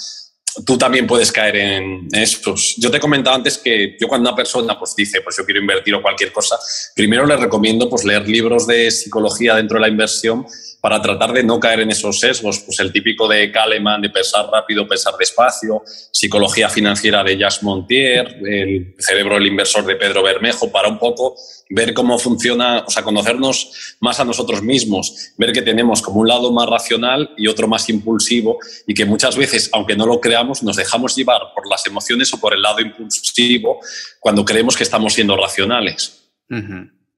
tú 0.66 0.78
también 0.78 1.08
puedes 1.08 1.32
caer 1.32 1.56
en 1.56 2.08
estos. 2.12 2.76
Yo 2.78 2.92
te 2.92 3.00
comentaba 3.00 3.36
antes 3.36 3.58
que 3.58 3.98
yo 4.00 4.08
cuando 4.08 4.30
una 4.30 4.36
persona 4.36 4.78
pues 4.78 4.96
dice, 4.96 5.22
pues 5.22 5.38
yo 5.38 5.46
quiero 5.46 5.60
invertir 5.60 5.96
o 5.96 6.02
cualquier 6.02 6.32
cosa, 6.32 6.58
primero 6.96 7.26
le 7.26 7.38
recomiendo 7.38 7.90
pues 7.90 8.04
leer 8.04 8.28
libros 8.28 8.68
de 8.68 8.92
psicología 8.92 9.56
dentro 9.56 9.78
de 9.78 9.82
la 9.82 9.88
inversión 9.88 10.46
para 10.84 11.02
tratar 11.02 11.32
de 11.32 11.44
no 11.44 11.62
caer 11.62 11.80
en 11.80 11.92
esos 11.92 12.20
sesgos, 12.20 12.60
pues 12.60 12.78
el 12.82 12.92
típico 12.92 13.26
de 13.26 13.50
Kahneman 13.54 14.02
de 14.02 14.10
pensar 14.10 14.48
rápido, 14.52 14.86
pensar 14.86 15.14
despacio, 15.18 15.82
psicología 16.12 16.68
financiera 16.68 17.24
de 17.24 17.38
Jacques 17.38 17.64
Montier, 17.64 18.28
el 18.46 18.94
cerebro 19.00 19.36
del 19.36 19.48
inversor 19.48 19.86
de 19.86 19.96
Pedro 19.96 20.24
Bermejo, 20.24 20.70
para 20.74 20.90
un 20.90 21.00
poco 21.00 21.38
ver 21.70 21.94
cómo 21.94 22.20
funciona, 22.20 22.84
o 22.86 22.92
sea, 22.92 23.02
conocernos 23.02 23.96
más 24.02 24.20
a 24.20 24.26
nosotros 24.26 24.62
mismos, 24.62 25.32
ver 25.38 25.54
que 25.54 25.62
tenemos 25.62 26.02
como 26.02 26.20
un 26.20 26.28
lado 26.28 26.52
más 26.52 26.68
racional 26.68 27.34
y 27.38 27.48
otro 27.48 27.70
más 27.70 27.88
impulsivo 27.88 28.60
y 28.86 28.94
que 28.94 29.06
muchas 29.06 29.38
veces, 29.38 29.70
aunque 29.72 29.96
no 29.96 30.06
lo 30.06 30.20
creamos, 30.20 30.43
nos 30.44 30.76
dejamos 30.76 31.16
llevar 31.16 31.42
por 31.54 31.68
las 31.70 31.86
emociones 31.86 32.34
o 32.34 32.40
por 32.40 32.54
el 32.54 32.62
lado 32.62 32.80
impulsivo 32.80 33.80
cuando 34.20 34.46
creemos 34.46 34.76
que 34.78 34.84
estamos 34.84 35.14
siendo 35.14 35.36
racionales. 35.36 36.32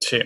Sí. 0.00 0.18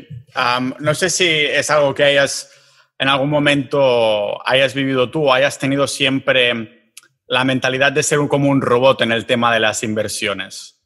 no 0.80 0.94
sé 0.94 1.10
si 1.10 1.26
es 1.26 1.70
algo 1.70 1.94
que 1.94 2.04
hayas 2.04 2.50
en 2.98 3.08
algún 3.08 3.30
momento 3.30 4.46
hayas 4.46 4.74
vivido 4.74 5.10
tú 5.10 5.28
o 5.28 5.32
hayas 5.32 5.58
tenido 5.58 5.86
siempre 5.86 6.92
la 7.26 7.44
mentalidad 7.44 7.92
de 7.92 8.02
ser 8.02 8.18
como 8.28 8.50
un 8.50 8.60
robot 8.60 9.00
en 9.02 9.12
el 9.12 9.24
tema 9.24 9.52
de 9.54 9.60
las 9.60 9.82
inversiones. 9.82 10.79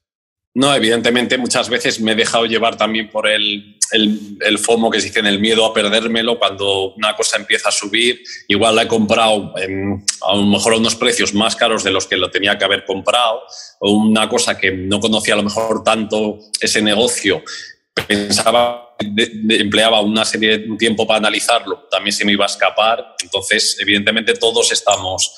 No, 0.54 0.72
evidentemente 0.72 1.36
muchas 1.36 1.68
veces 1.68 2.00
me 2.00 2.12
he 2.12 2.14
dejado 2.14 2.46
llevar 2.46 2.76
también 2.76 3.10
por 3.10 3.28
el, 3.28 3.76
el, 3.90 4.58
FOMO 4.58 4.88
que 4.88 5.00
se 5.00 5.08
dice 5.08 5.18
el 5.18 5.40
miedo 5.40 5.64
a 5.66 5.74
perdérmelo 5.74 6.38
cuando 6.38 6.94
una 6.94 7.16
cosa 7.16 7.38
empieza 7.38 7.70
a 7.70 7.72
subir. 7.72 8.22
Igual 8.46 8.76
la 8.76 8.82
he 8.82 8.88
comprado 8.88 9.52
a 9.56 10.36
lo 10.36 10.42
mejor 10.44 10.74
a 10.74 10.76
unos 10.76 10.94
precios 10.94 11.34
más 11.34 11.56
caros 11.56 11.82
de 11.82 11.90
los 11.90 12.06
que 12.06 12.16
lo 12.16 12.30
tenía 12.30 12.56
que 12.56 12.64
haber 12.64 12.84
comprado 12.84 13.42
o 13.80 13.90
una 13.90 14.28
cosa 14.28 14.56
que 14.56 14.70
no 14.70 15.00
conocía 15.00 15.34
a 15.34 15.38
lo 15.38 15.42
mejor 15.42 15.82
tanto 15.82 16.38
ese 16.60 16.80
negocio. 16.80 17.42
Pensaba, 18.06 18.94
empleaba 19.48 20.00
una 20.02 20.24
serie 20.24 20.58
de 20.58 20.76
tiempo 20.76 21.04
para 21.04 21.18
analizarlo, 21.18 21.88
también 21.90 22.12
se 22.12 22.24
me 22.24 22.30
iba 22.30 22.44
a 22.44 22.48
escapar. 22.48 23.16
Entonces, 23.20 23.76
evidentemente 23.80 24.34
todos 24.34 24.70
estamos 24.70 25.34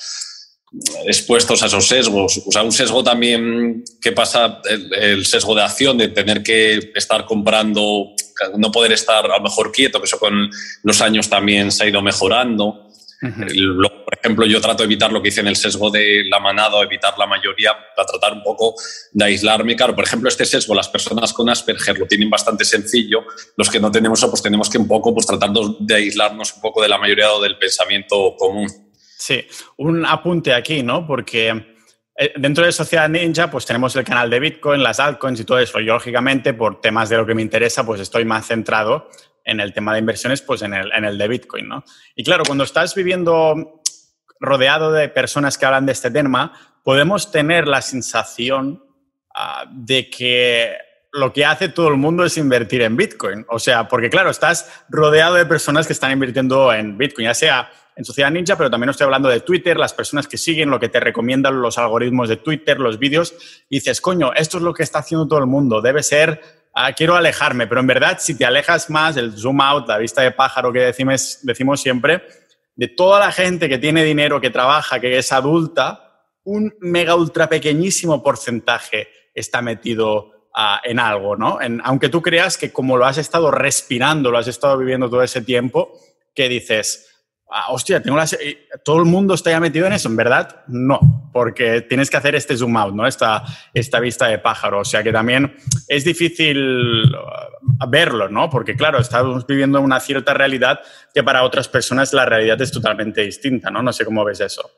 expuestos 1.05 1.63
a 1.63 1.67
esos 1.67 1.87
sesgos. 1.87 2.41
O 2.45 2.51
sea, 2.51 2.63
un 2.63 2.71
sesgo 2.71 3.03
también 3.03 3.83
que 4.01 4.11
pasa, 4.11 4.61
el, 4.99 5.25
sesgo 5.25 5.55
de 5.55 5.63
acción, 5.63 5.97
de 5.97 6.09
tener 6.09 6.43
que 6.43 6.91
estar 6.95 7.25
comprando, 7.25 8.13
no 8.57 8.71
poder 8.71 8.91
estar 8.91 9.25
a 9.25 9.37
lo 9.37 9.43
mejor 9.43 9.71
quieto, 9.71 9.99
que 9.99 10.05
eso 10.05 10.19
con 10.19 10.49
los 10.83 11.01
años 11.01 11.29
también 11.29 11.71
se 11.71 11.83
ha 11.83 11.87
ido 11.87 12.01
mejorando. 12.01 12.89
por 13.21 14.19
ejemplo, 14.21 14.45
yo 14.45 14.59
trato 14.59 14.83
de 14.83 14.85
evitar 14.85 15.11
lo 15.11 15.21
que 15.21 15.29
hice 15.29 15.39
en 15.39 15.47
el 15.47 15.55
sesgo 15.55 15.89
de 15.89 16.23
la 16.29 16.39
manada 16.39 16.75
o 16.75 16.83
evitar 16.83 17.17
la 17.17 17.25
mayoría 17.25 17.73
para 17.95 18.05
tratar 18.05 18.33
un 18.33 18.43
poco 18.43 18.75
de 19.13 19.25
aislarme. 19.25 19.75
Claro, 19.75 19.95
por 19.95 20.03
ejemplo, 20.03 20.27
este 20.27 20.45
sesgo, 20.45 20.75
las 20.75 20.89
personas 20.89 21.31
con 21.31 21.49
Asperger 21.49 21.97
lo 21.97 22.07
tienen 22.07 22.29
bastante 22.29 22.65
sencillo. 22.65 23.23
Los 23.55 23.69
que 23.69 23.79
no 23.79 23.89
tenemos 23.89 24.19
eso, 24.19 24.29
pues 24.29 24.43
tenemos 24.43 24.69
que 24.69 24.77
un 24.77 24.87
poco 24.87 25.13
pues, 25.13 25.25
tratar 25.25 25.51
de 25.79 25.95
aislarnos 25.95 26.53
un 26.55 26.61
poco 26.61 26.81
de 26.81 26.89
la 26.89 26.97
mayoría 26.97 27.31
o 27.31 27.41
del 27.41 27.57
pensamiento 27.57 28.35
común. 28.37 28.86
Sí, 29.17 29.47
un 29.77 30.05
apunte 30.05 30.53
aquí, 30.53 30.83
¿no? 30.83 31.07
Porque 31.07 31.75
eh, 32.15 32.33
dentro 32.37 32.65
de 32.65 32.71
Sociedad 32.71 33.09
Ninja, 33.09 33.49
pues 33.49 33.65
tenemos 33.65 33.95
el 33.95 34.03
canal 34.03 34.29
de 34.29 34.39
Bitcoin, 34.39 34.83
las 34.83 34.99
altcoins 34.99 35.39
y 35.39 35.43
todo 35.43 35.57
eso. 35.57 35.79
Yo, 35.79 35.93
lógicamente, 35.93 36.53
por 36.53 36.81
temas 36.81 37.09
de 37.09 37.17
lo 37.17 37.25
que 37.25 37.33
me 37.33 37.41
interesa, 37.41 37.83
pues 37.83 37.99
estoy 37.99 38.25
más 38.25 38.45
centrado 38.45 39.09
en 39.43 39.59
el 39.59 39.73
tema 39.73 39.93
de 39.93 39.99
inversiones, 39.99 40.41
pues 40.41 40.61
en 40.61 40.73
el, 40.73 41.17
de 41.17 41.27
Bitcoin, 41.27 41.67
¿no? 41.67 41.83
Y 42.15 42.23
claro, 42.23 42.43
cuando 42.45 42.63
estás 42.63 42.93
viviendo 42.93 43.81
rodeado 44.39 44.91
de 44.91 45.09
personas 45.09 45.57
que 45.57 45.65
hablan 45.65 45.87
de 45.87 45.93
este 45.93 46.11
tema, 46.11 46.53
podemos 46.83 47.31
tener 47.31 47.67
la 47.67 47.81
sensación 47.81 48.83
ah, 49.33 49.65
de 49.71 50.09
que 50.11 50.77
lo 51.11 51.33
que 51.33 51.45
hace 51.45 51.69
todo 51.69 51.87
el 51.89 51.97
mundo 51.97 52.25
es 52.25 52.37
invertir 52.37 52.81
en 52.81 52.95
Bitcoin. 52.95 53.45
O 53.49 53.59
sea, 53.59 53.87
porque 53.87 54.09
claro, 54.09 54.29
estás 54.29 54.83
rodeado 54.89 55.35
de 55.35 55.45
personas 55.45 55.87
que 55.87 55.93
están 55.93 56.11
invirtiendo 56.11 56.73
en 56.73 56.97
Bitcoin, 56.97 57.27
ya 57.27 57.33
sea 57.33 57.69
en 57.95 58.05
Sociedad 58.05 58.29
Ninja, 58.29 58.55
pero 58.55 58.69
también 58.69 58.91
estoy 58.91 59.05
hablando 59.05 59.27
de 59.27 59.39
Twitter, 59.39 59.75
las 59.75 59.93
personas 59.93 60.27
que 60.27 60.37
siguen, 60.37 60.69
lo 60.69 60.79
que 60.79 60.87
te 60.87 60.99
recomiendan 60.99 61.59
los 61.61 61.79
algoritmos 61.79 62.29
de 62.29 62.37
Twitter, 62.37 62.79
los 62.79 62.99
vídeos, 62.99 63.33
y 63.69 63.77
dices, 63.77 64.01
coño, 64.01 64.33
esto 64.35 64.57
es 64.57 64.63
lo 64.63 64.73
que 64.73 64.83
está 64.83 64.99
haciendo 64.99 65.27
todo 65.27 65.39
el 65.39 65.47
mundo, 65.47 65.81
debe 65.81 66.03
ser, 66.03 66.39
ah, 66.75 66.93
quiero 66.93 67.15
alejarme, 67.15 67.65
pero 67.65 67.81
en 67.81 67.87
verdad 67.87 68.17
si 68.19 68.37
te 68.37 68.45
alejas 68.45 68.91
más, 68.91 69.17
el 69.17 69.35
zoom 69.35 69.61
out, 69.61 69.87
la 69.87 69.97
vista 69.97 70.21
de 70.21 70.29
pájaro 70.29 70.71
que 70.71 70.81
decimos, 70.81 71.39
decimos 71.41 71.81
siempre, 71.81 72.21
de 72.75 72.87
toda 72.87 73.19
la 73.19 73.31
gente 73.31 73.67
que 73.67 73.79
tiene 73.79 74.03
dinero, 74.03 74.39
que 74.39 74.51
trabaja, 74.51 74.99
que 74.99 75.17
es 75.17 75.31
adulta, 75.31 76.07
un 76.43 76.75
mega 76.79 77.15
ultra 77.15 77.49
pequeñísimo 77.49 78.21
porcentaje 78.21 79.07
está 79.33 79.63
metido 79.63 80.36
en 80.83 80.99
algo, 80.99 81.35
¿no? 81.35 81.59
aunque 81.83 82.09
tú 82.09 82.21
creas 82.21 82.57
que 82.57 82.71
como 82.71 82.97
lo 82.97 83.05
has 83.05 83.17
estado 83.17 83.51
respirando, 83.51 84.31
lo 84.31 84.37
has 84.37 84.47
estado 84.47 84.77
viviendo 84.77 85.09
todo 85.09 85.21
ese 85.21 85.41
tiempo, 85.41 85.99
que 86.33 86.49
dices, 86.49 87.07
Ah, 87.49 87.71
hostia, 87.71 88.01
tengo 88.01 88.19
todo 88.83 88.97
el 88.97 89.05
mundo 89.05 89.33
está 89.33 89.51
ya 89.51 89.61
metido 89.61 89.87
en 89.87 89.93
eso, 89.93 90.09
en 90.09 90.17
verdad, 90.17 90.63
no, 90.67 91.29
porque 91.31 91.79
tienes 91.79 92.09
que 92.09 92.17
hacer 92.17 92.35
este 92.35 92.57
zoom 92.57 92.75
out, 92.75 92.93
¿no? 92.93 93.07
Esta, 93.07 93.41
esta 93.73 94.01
vista 94.01 94.27
de 94.27 94.39
pájaro, 94.39 94.79
o 94.79 94.85
sea 94.85 95.01
que 95.01 95.13
también 95.13 95.55
es 95.87 96.03
difícil 96.03 97.05
uh, 97.05 97.89
verlo, 97.89 98.27
¿no? 98.27 98.49
Porque 98.49 98.75
claro, 98.75 98.99
estamos 98.99 99.47
viviendo 99.47 99.79
una 99.79 100.01
cierta 100.01 100.33
realidad 100.33 100.81
que 101.13 101.23
para 101.23 101.43
otras 101.43 101.69
personas 101.69 102.11
la 102.11 102.25
realidad 102.25 102.61
es 102.61 102.71
totalmente 102.71 103.21
distinta, 103.21 103.71
¿no? 103.71 103.81
No 103.81 103.93
sé 103.93 104.03
cómo 104.03 104.25
ves 104.25 104.41
eso. 104.41 104.69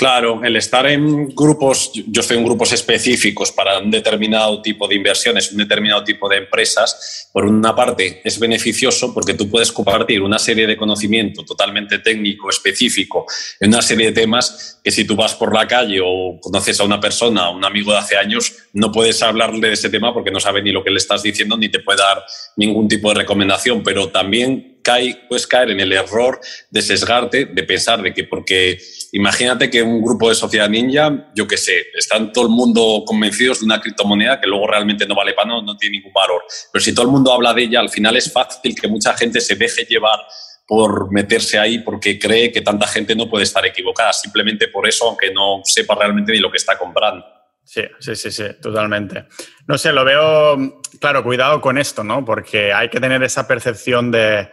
Claro, 0.00 0.42
el 0.42 0.56
estar 0.56 0.86
en 0.86 1.28
grupos, 1.34 1.92
yo 1.92 2.22
estoy 2.22 2.38
en 2.38 2.44
grupos 2.46 2.72
específicos 2.72 3.52
para 3.52 3.80
un 3.80 3.90
determinado 3.90 4.62
tipo 4.62 4.88
de 4.88 4.94
inversiones, 4.94 5.52
un 5.52 5.58
determinado 5.58 6.02
tipo 6.02 6.26
de 6.26 6.38
empresas, 6.38 7.28
por 7.34 7.44
una 7.44 7.76
parte 7.76 8.22
es 8.24 8.38
beneficioso 8.38 9.12
porque 9.12 9.34
tú 9.34 9.50
puedes 9.50 9.70
compartir 9.70 10.22
una 10.22 10.38
serie 10.38 10.66
de 10.66 10.74
conocimiento 10.74 11.44
totalmente 11.44 11.98
técnico, 11.98 12.48
específico, 12.48 13.26
en 13.60 13.74
una 13.74 13.82
serie 13.82 14.06
de 14.06 14.12
temas 14.12 14.80
que 14.82 14.90
si 14.90 15.04
tú 15.04 15.16
vas 15.16 15.34
por 15.34 15.54
la 15.54 15.66
calle 15.66 16.00
o 16.02 16.40
conoces 16.40 16.80
a 16.80 16.84
una 16.84 16.98
persona, 16.98 17.42
a 17.42 17.50
un 17.50 17.62
amigo 17.62 17.92
de 17.92 17.98
hace 17.98 18.16
años, 18.16 18.54
no 18.72 18.90
puedes 18.90 19.22
hablarle 19.22 19.68
de 19.68 19.74
ese 19.74 19.90
tema 19.90 20.14
porque 20.14 20.30
no 20.30 20.40
sabe 20.40 20.62
ni 20.62 20.72
lo 20.72 20.82
que 20.82 20.88
le 20.88 20.96
estás 20.96 21.22
diciendo 21.22 21.58
ni 21.58 21.68
te 21.68 21.80
puede 21.80 21.98
dar 21.98 22.24
ningún 22.56 22.88
tipo 22.88 23.10
de 23.10 23.16
recomendación, 23.16 23.82
pero 23.82 24.08
también 24.08 24.69
cae, 24.90 25.24
puedes 25.28 25.46
caer 25.46 25.70
en 25.70 25.80
el 25.80 25.92
error 25.92 26.40
de 26.70 26.82
sesgarte, 26.82 27.46
de 27.46 27.62
pensar 27.62 28.02
de 28.02 28.12
que 28.12 28.24
porque 28.24 28.78
imagínate 29.12 29.70
que 29.70 29.82
un 29.82 30.02
grupo 30.02 30.28
de 30.28 30.34
sociedad 30.34 30.68
ninja, 30.68 31.30
yo 31.34 31.46
qué 31.46 31.56
sé, 31.56 31.86
están 31.94 32.32
todo 32.32 32.46
el 32.46 32.50
mundo 32.50 33.04
convencidos 33.06 33.60
de 33.60 33.66
una 33.66 33.80
criptomoneda 33.80 34.40
que 34.40 34.48
luego 34.48 34.66
realmente 34.66 35.06
no 35.06 35.14
vale 35.14 35.32
para 35.34 35.48
no, 35.48 35.62
no 35.62 35.76
tiene 35.76 35.98
ningún 35.98 36.12
valor. 36.12 36.42
Pero 36.72 36.84
si 36.84 36.92
todo 36.92 37.06
el 37.06 37.12
mundo 37.12 37.32
habla 37.32 37.54
de 37.54 37.62
ella, 37.62 37.80
al 37.80 37.90
final 37.90 38.16
es 38.16 38.32
fácil 38.32 38.74
que 38.74 38.88
mucha 38.88 39.14
gente 39.14 39.40
se 39.40 39.54
deje 39.54 39.84
llevar 39.84 40.18
por 40.66 41.12
meterse 41.12 41.58
ahí 41.58 41.80
porque 41.80 42.18
cree 42.18 42.52
que 42.52 42.60
tanta 42.60 42.86
gente 42.86 43.14
no 43.14 43.28
puede 43.28 43.44
estar 43.44 43.64
equivocada, 43.66 44.12
simplemente 44.12 44.68
por 44.68 44.88
eso, 44.88 45.08
aunque 45.08 45.32
no 45.32 45.60
sepa 45.64 45.94
realmente 45.94 46.32
ni 46.32 46.38
lo 46.38 46.50
que 46.50 46.58
está 46.58 46.78
comprando. 46.78 47.24
Sí, 47.64 47.82
sí, 48.00 48.16
sí, 48.16 48.30
sí, 48.32 48.44
totalmente. 48.60 49.26
No 49.68 49.78
sé, 49.78 49.92
lo 49.92 50.04
veo, 50.04 50.80
claro, 51.00 51.22
cuidado 51.22 51.60
con 51.60 51.78
esto, 51.78 52.02
¿no? 52.02 52.24
Porque 52.24 52.72
hay 52.72 52.88
que 52.88 52.98
tener 52.98 53.22
esa 53.22 53.46
percepción 53.46 54.10
de, 54.10 54.50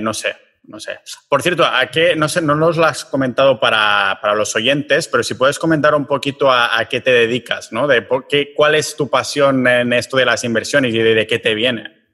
no 0.00 0.14
sé, 0.14 0.36
no 0.66 0.80
sé. 0.80 0.98
Por 1.28 1.42
cierto, 1.42 1.64
¿a 1.64 1.90
qué, 1.90 2.16
no 2.16 2.28
sé, 2.28 2.40
no 2.40 2.54
nos 2.54 2.76
lo 2.76 2.84
has 2.84 3.04
comentado 3.04 3.60
para, 3.60 4.18
los 4.34 4.54
oyentes, 4.56 5.08
pero 5.08 5.22
si 5.22 5.34
puedes 5.34 5.58
comentar 5.58 5.94
un 5.94 6.06
poquito 6.06 6.50
a, 6.50 6.86
qué 6.88 7.00
te 7.00 7.12
dedicas, 7.12 7.72
¿no? 7.72 7.86
De 7.86 8.02
por 8.02 8.26
qué, 8.26 8.52
cuál 8.54 8.74
es 8.74 8.96
tu 8.96 9.08
pasión 9.08 9.66
en 9.66 9.92
esto 9.92 10.16
de 10.16 10.24
las 10.24 10.44
inversiones 10.44 10.94
y 10.94 10.98
de, 10.98 11.26
qué 11.26 11.38
te 11.38 11.54
viene. 11.54 12.04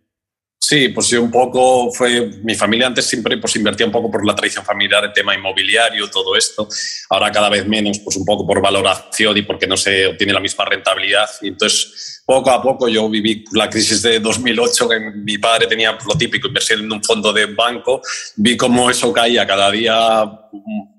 Sí, 0.63 0.89
pues 0.89 1.09
yo 1.09 1.23
un 1.23 1.31
poco 1.31 1.91
fue, 1.91 2.27
mi 2.43 2.55
familia 2.55 2.87
antes 2.87 3.07
siempre 3.07 3.39
pues 3.39 3.57
invertía 3.57 3.87
un 3.87 3.93
poco 3.93 4.11
por 4.11 4.27
la 4.27 4.35
tradición 4.35 4.65
familiar, 4.65 5.05
el 5.05 5.13
tema 5.13 5.35
inmobiliario, 5.35 6.11
todo 6.11 6.37
esto. 6.37 6.69
Ahora 7.09 7.33
cada 7.33 7.49
vez 7.49 7.67
menos, 7.67 7.99
pues 8.01 8.17
un 8.17 8.27
poco 8.27 8.47
por 8.47 8.61
valoración 8.61 9.39
y 9.39 9.43
porque 9.43 9.67
no 9.67 9.77
se 9.77 10.07
obtiene 10.07 10.35
la 10.35 10.41
misma 10.41 10.67
rentabilidad. 10.67 11.31
Y 11.41 11.49
entonces 11.49 12.20
poco 12.31 12.51
a 12.53 12.63
poco 12.63 12.87
yo 12.87 13.09
viví 13.09 13.45
la 13.55 13.69
crisis 13.69 14.03
de 14.03 14.21
2008, 14.21 14.89
que 14.89 15.01
mi 15.17 15.37
padre 15.39 15.67
tenía 15.67 15.99
lo 16.07 16.17
típico, 16.17 16.47
inversión 16.47 16.79
en 16.79 16.93
un 16.93 17.03
fondo 17.03 17.33
de 17.33 17.47
banco, 17.47 18.01
vi 18.37 18.57
cómo 18.57 18.89
eso 18.89 19.13
caía 19.13 19.45
cada 19.45 19.69
día 19.69 20.31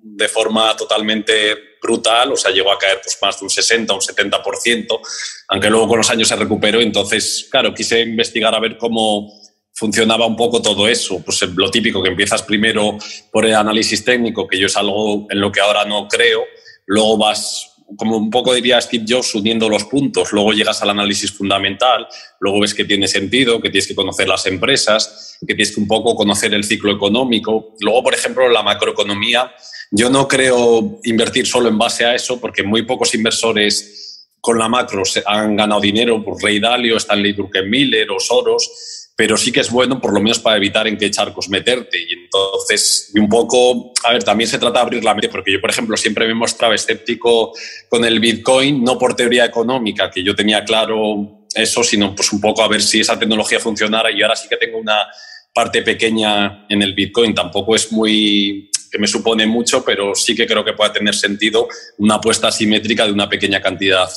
de 0.01 0.27
forma 0.27 0.75
totalmente 0.75 1.77
brutal, 1.81 2.33
o 2.33 2.35
sea, 2.35 2.51
llegó 2.51 2.69
a 2.69 2.77
caer 2.77 2.99
pues, 3.01 3.17
más 3.21 3.39
de 3.39 3.45
un 3.45 3.49
60, 3.49 3.93
un 3.93 4.01
70%, 4.01 4.99
aunque 5.47 5.69
luego 5.69 5.87
con 5.87 5.99
los 5.99 6.09
años 6.09 6.27
se 6.27 6.35
recuperó, 6.35 6.81
entonces, 6.81 7.47
claro, 7.49 7.73
quise 7.73 8.01
investigar 8.01 8.53
a 8.53 8.59
ver 8.59 8.77
cómo 8.77 9.31
funcionaba 9.73 10.25
un 10.25 10.35
poco 10.35 10.61
todo 10.61 10.85
eso, 10.85 11.23
pues 11.23 11.41
lo 11.55 11.71
típico 11.71 12.03
que 12.03 12.09
empiezas 12.09 12.43
primero 12.43 12.97
por 13.31 13.45
el 13.45 13.55
análisis 13.55 14.03
técnico, 14.03 14.49
que 14.49 14.59
yo 14.59 14.65
es 14.65 14.75
algo 14.75 15.27
en 15.29 15.39
lo 15.39 15.49
que 15.49 15.61
ahora 15.61 15.85
no 15.85 16.09
creo, 16.09 16.43
luego 16.87 17.17
vas 17.17 17.70
como 17.97 18.17
un 18.17 18.29
poco 18.29 18.53
diría 18.53 18.79
Steve 18.81 19.05
Jobs, 19.07 19.35
uniendo 19.35 19.69
los 19.69 19.85
puntos. 19.85 20.31
Luego 20.31 20.53
llegas 20.53 20.81
al 20.81 20.89
análisis 20.89 21.31
fundamental, 21.31 22.07
luego 22.39 22.61
ves 22.61 22.73
que 22.73 22.85
tiene 22.85 23.07
sentido, 23.07 23.61
que 23.61 23.69
tienes 23.69 23.87
que 23.87 23.95
conocer 23.95 24.27
las 24.27 24.45
empresas, 24.45 25.37
que 25.39 25.53
tienes 25.55 25.73
que 25.73 25.81
un 25.81 25.87
poco 25.87 26.15
conocer 26.15 26.53
el 26.53 26.63
ciclo 26.63 26.91
económico. 26.91 27.75
Luego, 27.79 28.03
por 28.03 28.13
ejemplo, 28.13 28.47
la 28.49 28.63
macroeconomía. 28.63 29.51
Yo 29.91 30.09
no 30.09 30.27
creo 30.27 30.99
invertir 31.03 31.45
solo 31.45 31.69
en 31.69 31.77
base 31.77 32.05
a 32.05 32.15
eso, 32.15 32.39
porque 32.39 32.63
muy 32.63 32.83
pocos 32.83 33.13
inversores 33.13 34.27
con 34.39 34.57
la 34.57 34.67
macro 34.67 35.03
han 35.25 35.55
ganado 35.55 35.79
dinero, 35.79 36.23
por 36.23 36.41
Ray 36.41 36.59
Dalio, 36.59 36.97
Stanley 36.97 37.33
Druckenmiller 37.33 38.09
o 38.09 38.19
Soros 38.19 39.00
pero 39.21 39.37
sí 39.37 39.51
que 39.51 39.59
es 39.59 39.69
bueno 39.69 40.01
por 40.01 40.15
lo 40.15 40.19
menos 40.19 40.39
para 40.39 40.57
evitar 40.57 40.87
en 40.87 40.97
qué 40.97 41.11
charcos 41.11 41.47
meterte. 41.47 41.95
Y 41.99 42.23
entonces, 42.23 43.11
un 43.13 43.29
poco, 43.29 43.93
a 44.03 44.13
ver, 44.13 44.23
también 44.23 44.49
se 44.49 44.57
trata 44.57 44.79
de 44.79 44.81
abrir 44.81 45.03
la 45.03 45.13
mente, 45.13 45.29
porque 45.29 45.51
yo, 45.51 45.61
por 45.61 45.69
ejemplo, 45.69 45.95
siempre 45.95 46.25
me 46.25 46.33
mostraba 46.33 46.73
escéptico 46.73 47.53
con 47.87 48.03
el 48.03 48.19
Bitcoin, 48.19 48.83
no 48.83 48.97
por 48.97 49.15
teoría 49.15 49.45
económica, 49.45 50.09
que 50.09 50.23
yo 50.23 50.33
tenía 50.33 50.65
claro 50.65 51.45
eso, 51.53 51.83
sino 51.83 52.15
pues 52.15 52.33
un 52.33 52.41
poco 52.41 52.63
a 52.63 52.67
ver 52.67 52.81
si 52.81 53.01
esa 53.01 53.19
tecnología 53.19 53.59
funcionara 53.59 54.09
y 54.09 54.23
ahora 54.23 54.35
sí 54.35 54.49
que 54.49 54.57
tengo 54.57 54.79
una 54.79 55.05
parte 55.53 55.83
pequeña 55.83 56.65
en 56.67 56.81
el 56.81 56.95
Bitcoin. 56.95 57.35
Tampoco 57.35 57.75
es 57.75 57.91
muy 57.91 58.71
que 58.91 58.97
me 58.97 59.05
supone 59.05 59.45
mucho, 59.45 59.85
pero 59.85 60.15
sí 60.15 60.33
que 60.33 60.47
creo 60.47 60.65
que 60.65 60.73
puede 60.73 60.93
tener 60.93 61.13
sentido 61.13 61.67
una 61.99 62.15
apuesta 62.15 62.47
asimétrica 62.47 63.05
de 63.05 63.11
una 63.11 63.29
pequeña 63.29 63.61
cantidad 63.61 64.09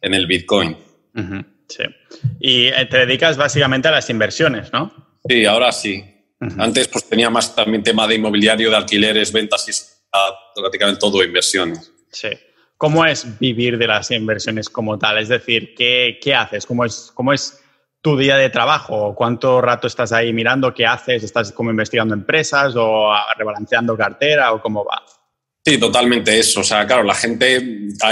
en 0.00 0.14
el 0.14 0.26
Bitcoin. 0.26 0.78
Sí. 1.68 1.84
Y 2.40 2.66
eh, 2.66 2.86
te 2.90 2.98
dedicas 2.98 3.36
básicamente 3.36 3.88
a 3.88 3.92
las 3.92 4.08
inversiones, 4.10 4.72
¿no? 4.72 4.92
Sí, 5.28 5.44
ahora 5.44 5.72
sí. 5.72 6.04
Antes 6.58 6.88
pues 6.88 7.08
tenía 7.08 7.30
más 7.30 7.54
también 7.54 7.82
tema 7.82 8.06
de 8.06 8.16
inmobiliario, 8.16 8.70
de 8.70 8.76
alquileres, 8.76 9.32
ventas 9.32 9.66
y 9.68 10.60
prácticamente 10.60 11.00
todo 11.00 11.24
inversiones. 11.24 11.92
Sí. 12.10 12.28
¿Cómo 12.76 13.06
es 13.06 13.38
vivir 13.38 13.78
de 13.78 13.86
las 13.86 14.10
inversiones 14.10 14.68
como 14.68 14.98
tal? 14.98 15.18
Es 15.18 15.28
decir, 15.28 15.74
¿qué, 15.74 16.18
qué 16.20 16.34
haces? 16.34 16.66
¿Cómo 16.66 16.84
es, 16.84 17.10
¿Cómo 17.14 17.32
es 17.32 17.62
tu 18.02 18.18
día 18.18 18.36
de 18.36 18.50
trabajo? 18.50 19.14
¿Cuánto 19.14 19.62
rato 19.62 19.86
estás 19.86 20.12
ahí 20.12 20.32
mirando? 20.34 20.74
¿Qué 20.74 20.84
haces? 20.84 21.24
¿Estás 21.24 21.52
como 21.52 21.70
investigando 21.70 22.14
empresas 22.14 22.74
o 22.76 23.14
rebalanceando 23.36 23.96
cartera 23.96 24.52
o 24.52 24.60
cómo 24.60 24.84
va? 24.84 25.02
Sí, 25.68 25.78
totalmente 25.78 26.38
eso. 26.38 26.60
O 26.60 26.62
sea, 26.62 26.86
claro, 26.86 27.02
la 27.02 27.14
gente, 27.16 27.60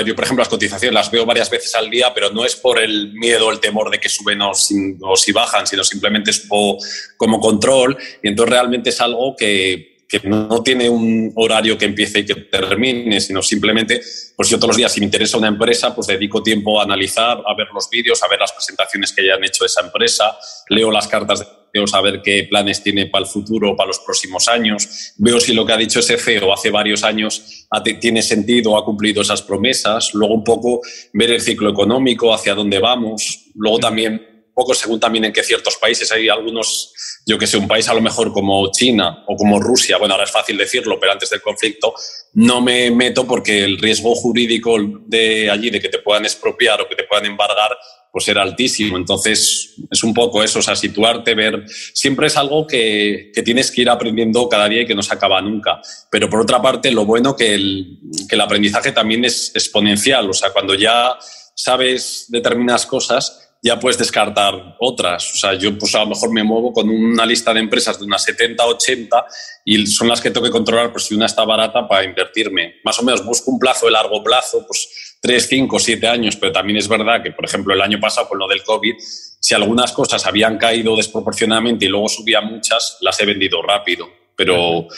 yo 0.05 0.17
por 0.17 0.25
ejemplo 0.25 0.41
las 0.41 0.49
cotizaciones 0.49 0.93
las 0.93 1.09
veo 1.09 1.25
varias 1.25 1.49
veces 1.49 1.73
al 1.77 1.89
día, 1.89 2.13
pero 2.13 2.31
no 2.31 2.45
es 2.45 2.57
por 2.57 2.81
el 2.81 3.13
miedo 3.13 3.49
el 3.53 3.61
temor 3.61 3.93
de 3.93 4.01
que 4.01 4.09
suben 4.09 4.43
o, 4.43 4.53
si 4.55 5.33
bajan, 5.33 5.65
sino 5.65 5.85
simplemente 5.85 6.33
es 6.33 6.49
como 6.49 7.39
control. 7.39 7.97
Y 8.25 8.29
entonces 8.29 8.51
realmente 8.51 8.91
es 8.91 9.01
algo 9.01 9.37
que, 9.37 9.94
que 10.09 10.21
no 10.29 10.63
tiene 10.63 10.89
un 10.89 11.33
horario 11.37 11.77
que 11.79 11.87
empiece 11.87 12.21
y 12.21 12.27
que 12.27 12.35
termine, 12.35 13.21
sino 13.21 13.43
simplemente, 13.43 14.01
pues 14.37 14.49
yo 14.49 14.57
todos 14.59 14.69
los 14.69 14.77
días, 14.77 14.93
si 14.93 15.01
me 15.01 15.07
interesa 15.07 15.39
una 15.39 15.49
empresa, 15.49 15.95
pues 15.95 16.07
dedico 16.07 16.43
tiempo 16.43 16.81
a 16.81 16.85
analizar, 16.85 17.39
a 17.47 17.55
ver 17.55 17.69
los 17.73 17.89
vídeos, 17.91 18.23
a 18.23 18.29
ver 18.29 18.39
las 18.39 18.53
presentaciones 18.53 19.13
que 19.13 19.23
hayan 19.23 19.43
hecho 19.45 19.65
de 19.65 19.67
esa 19.67 19.81
empresa, 19.83 20.37
leo 20.69 20.91
las 20.91 21.09
cartas 21.09 21.41
de 21.41 21.47
CEO, 21.73 21.85
a 21.93 22.01
ver 22.01 22.23
qué 22.23 22.47
planes 22.49 22.83
tiene 22.83 23.07
para 23.07 23.25
el 23.25 23.31
futuro 23.31 23.75
para 23.77 23.89
los 23.89 23.99
próximos 24.01 24.47
años, 24.49 25.15
veo 25.17 25.41
si 25.41 25.55
lo 25.55 25.67
que 25.67 25.73
ha 25.73 25.77
dicho 25.77 26.01
ese 26.01 26.17
CEO 26.19 26.53
hace 26.53 26.71
varios 26.71 27.03
años 27.03 27.67
tiene 28.01 28.23
sentido 28.23 28.79
ha 28.79 28.85
cumplido 28.85 29.23
esas 29.23 29.43
promesas, 29.43 30.15
luego 30.15 30.35
un 30.35 30.45
poco 30.45 30.81
ver 31.13 31.33
el 31.33 31.41
ciclo 31.41 31.71
económico, 31.71 32.33
hacia 32.33 32.55
dónde 32.55 32.79
vamos, 32.79 33.47
luego 33.55 33.79
también 33.79 34.34
poco 34.55 34.73
según 34.73 35.01
también 35.01 35.25
en 35.25 35.33
qué 35.33 35.43
ciertos 35.43 35.77
países. 35.77 36.11
Hay 36.13 36.29
algunos, 36.29 36.95
yo 37.27 37.37
que 37.37 37.47
sé, 37.47 37.59
un 37.59 37.69
país 37.69 37.89
a 37.89 37.95
lo 37.95 38.01
mejor 38.01 38.33
como 38.33 38.71
China 38.71 39.25
o 39.27 39.37
como 39.37 39.61
Rusia, 39.61 39.99
bueno, 39.99 40.15
ahora 40.15 40.25
es 40.25 40.31
fácil 40.31 40.57
decirlo, 40.57 40.99
pero 41.01 41.13
antes 41.13 41.31
del 41.31 41.43
conflicto, 41.43 41.95
no 42.35 42.61
me 42.61 42.91
meto 42.91 43.27
porque 43.27 43.65
el 43.65 43.79
riesgo 43.79 44.15
jurídico 44.15 44.77
de 45.07 45.51
allí, 45.51 45.71
de 45.71 45.81
que 45.81 45.89
te 45.89 45.99
puedan 45.99 46.25
expropiar 46.25 46.81
o 46.81 46.89
que 46.89 46.95
te 46.95 47.05
puedan 47.05 47.27
embargar, 47.27 47.77
pues 48.13 48.29
era 48.29 48.43
altísimo. 48.43 48.97
Entonces, 48.97 49.75
es 49.91 50.05
un 50.05 50.15
poco 50.15 50.45
eso, 50.45 50.61
o 50.61 50.63
sea, 50.63 50.77
situarte, 50.77 51.35
ver, 51.35 51.65
siempre 51.69 52.29
es 52.29 52.37
algo 52.37 52.65
que, 52.65 53.33
que 53.35 53.43
tienes 53.43 53.73
que 53.73 53.83
ir 53.83 53.91
aprendiendo 53.91 54.49
cada 54.49 54.69
día 54.69 54.83
y 54.83 54.87
que 54.87 54.95
no 54.95 55.03
se 55.03 55.13
acaba 55.13 55.43
nunca. 55.43 55.81
Pero 56.11 56.31
por 56.31 56.41
otra 56.41 56.63
parte, 56.63 56.93
lo 56.93 57.05
bueno 57.05 57.35
que 57.35 57.55
el, 57.55 57.99
que 58.29 58.37
el 58.37 58.41
aprendizaje 58.41 58.93
también 58.93 59.25
es 59.25 59.51
exponencial, 59.55 60.31
o 60.31 60.33
sea, 60.33 60.53
cuando 60.53 60.75
ya 60.75 61.19
sabes 61.57 62.27
determinadas 62.29 62.87
cosas, 62.87 63.54
ya 63.65 63.81
puedes 63.81 63.97
descartar 63.97 64.77
otras. 64.79 65.33
O 65.33 65.37
sea, 65.39 65.55
yo 65.55 65.77
pues 65.79 65.95
a 65.95 66.01
lo 66.01 66.09
mejor 66.09 66.31
me 66.31 66.45
muevo 66.45 66.71
con 66.71 66.87
una 66.91 67.25
lista 67.25 67.55
de 67.55 67.61
empresas 67.61 67.99
de 67.99 68.05
unas 68.05 68.23
70, 68.23 68.63
80 68.63 69.25
y 69.65 69.87
son 69.87 70.07
las 70.07 70.21
que 70.21 70.31
tengo 70.31 70.45
que 70.45 70.53
controlar 70.53 70.93
pues 70.93 71.05
si 71.05 71.15
una 71.15 71.25
está 71.25 71.47
barata 71.47 71.89
para 71.89 72.05
invertirme. 72.05 72.75
Más 72.85 72.99
o 72.99 73.03
menos 73.03 73.25
busco 73.25 73.51
un 73.51 73.59
plazo 73.59 73.87
de 73.87 73.93
largo 73.93 74.23
plazo, 74.23 74.67
pues 74.67 75.17
3, 75.23 75.47
5, 75.49 75.79
7 75.79 76.07
años, 76.07 76.37
pero 76.37 76.53
también 76.53 76.77
es 76.77 76.87
verdad 76.87 77.23
que, 77.23 77.33
por 77.33 77.47
ejemplo, 77.47 77.73
el 77.73 77.81
año 77.81 77.99
pasado 77.99 78.29
con 78.29 78.39
lo 78.39 78.47
del 78.47 78.63
COVID, 78.63 78.97
si 78.99 79.55
algunas 79.55 79.93
cosas 79.93 80.27
habían 80.27 80.59
caído 80.59 80.95
desproporcionadamente 80.95 81.87
y 81.87 81.89
luego 81.89 82.09
subía 82.09 82.43
muchas, 82.43 82.99
las 83.01 83.19
he 83.21 83.25
vendido 83.25 83.63
rápido. 83.63 84.07
Pero 84.37 84.89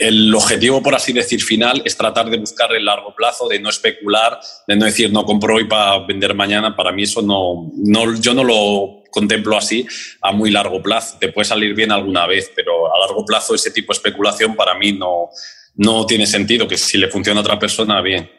el 0.00 0.34
objetivo, 0.34 0.82
por 0.82 0.94
así 0.94 1.12
decir, 1.12 1.42
final 1.42 1.82
es 1.84 1.96
tratar 1.96 2.30
de 2.30 2.38
buscar 2.38 2.72
el 2.74 2.84
largo 2.84 3.14
plazo, 3.14 3.48
de 3.48 3.60
no 3.60 3.68
especular, 3.68 4.40
de 4.66 4.76
no 4.76 4.86
decir 4.86 5.12
no 5.12 5.24
compro 5.24 5.56
hoy 5.56 5.64
para 5.64 5.98
vender 6.06 6.34
mañana. 6.34 6.74
Para 6.74 6.90
mí 6.92 7.02
eso 7.02 7.20
no, 7.20 7.70
no 7.76 8.14
yo 8.14 8.32
no 8.32 8.44
lo 8.44 9.02
contemplo 9.10 9.56
así 9.56 9.86
a 10.22 10.32
muy 10.32 10.50
largo 10.50 10.82
plazo. 10.82 11.18
Te 11.18 11.32
puede 11.32 11.44
salir 11.44 11.74
bien 11.74 11.92
alguna 11.92 12.26
vez, 12.26 12.50
pero 12.54 12.92
a 12.94 12.98
largo 13.06 13.24
plazo 13.24 13.54
ese 13.54 13.70
tipo 13.70 13.92
de 13.92 13.98
especulación 13.98 14.56
para 14.56 14.74
mí 14.74 14.92
no, 14.92 15.28
no 15.74 16.06
tiene 16.06 16.26
sentido. 16.26 16.66
Que 16.66 16.78
si 16.78 16.96
le 16.96 17.08
funciona 17.08 17.40
a 17.40 17.42
otra 17.42 17.58
persona, 17.58 18.00
bien. 18.00 18.30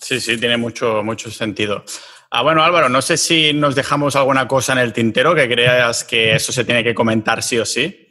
Sí, 0.00 0.20
sí, 0.20 0.36
tiene 0.36 0.56
mucho, 0.56 1.02
mucho 1.02 1.30
sentido. 1.30 1.84
Ah, 2.30 2.42
bueno, 2.42 2.62
Álvaro, 2.62 2.88
no 2.88 3.02
sé 3.02 3.16
si 3.16 3.52
nos 3.52 3.74
dejamos 3.74 4.14
alguna 4.14 4.46
cosa 4.46 4.72
en 4.74 4.78
el 4.78 4.92
tintero 4.92 5.34
que 5.34 5.48
creas 5.48 6.04
que 6.04 6.34
eso 6.36 6.52
se 6.52 6.64
tiene 6.64 6.84
que 6.84 6.94
comentar 6.94 7.42
sí 7.42 7.58
o 7.58 7.64
sí. 7.64 8.09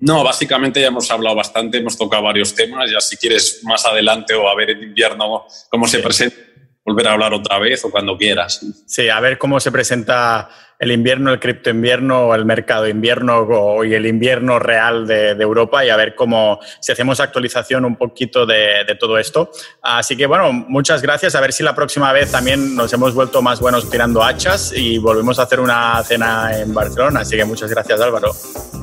No, 0.00 0.22
básicamente 0.22 0.80
ya 0.80 0.88
hemos 0.88 1.10
hablado 1.10 1.34
bastante, 1.34 1.78
hemos 1.78 1.98
tocado 1.98 2.22
varios 2.22 2.54
temas. 2.54 2.90
Ya 2.90 3.00
si 3.00 3.16
quieres 3.16 3.60
más 3.64 3.84
adelante 3.84 4.34
o 4.34 4.48
a 4.48 4.54
ver 4.54 4.70
en 4.70 4.82
invierno 4.82 5.46
cómo 5.68 5.88
se 5.88 5.98
presenta, 5.98 6.36
volver 6.84 7.08
a 7.08 7.12
hablar 7.12 7.34
otra 7.34 7.58
vez 7.58 7.84
o 7.84 7.90
cuando 7.90 8.16
quieras. 8.16 8.64
Sí, 8.86 9.08
a 9.08 9.20
ver 9.20 9.38
cómo 9.38 9.58
se 9.60 9.72
presenta 9.72 10.48
el 10.78 10.92
invierno, 10.92 11.32
el 11.32 11.40
cripto 11.40 11.70
invierno, 11.70 12.34
el 12.34 12.44
mercado 12.44 12.86
invierno 12.86 13.84
y 13.84 13.94
el 13.94 14.06
invierno 14.06 14.58
real 14.58 15.06
de, 15.06 15.30
Europa 15.30 15.84
y 15.84 15.88
a 15.88 15.96
ver 15.96 16.14
cómo, 16.14 16.60
si 16.80 16.92
hacemos 16.92 17.20
actualización 17.20 17.84
un 17.84 17.96
poquito 17.96 18.46
de, 18.46 18.84
todo 18.98 19.18
esto. 19.18 19.50
Así 19.82 20.16
que 20.16 20.26
bueno, 20.26 20.52
muchas 20.52 21.02
gracias. 21.02 21.34
A 21.34 21.40
ver 21.40 21.52
si 21.52 21.62
la 21.62 21.74
próxima 21.74 22.12
vez 22.12 22.30
también 22.30 22.74
nos 22.76 22.92
hemos 22.92 23.14
vuelto 23.14 23.42
más 23.42 23.60
buenos 23.60 23.88
tirando 23.90 24.22
hachas 24.22 24.72
y 24.74 24.98
volvemos 24.98 25.38
a 25.38 25.42
hacer 25.42 25.60
una 25.60 26.02
cena 26.04 26.56
en 26.56 26.72
Barcelona. 26.72 27.20
Así 27.20 27.36
que 27.36 27.44
muchas 27.44 27.70
gracias, 27.70 28.00
Álvaro. 28.00 28.32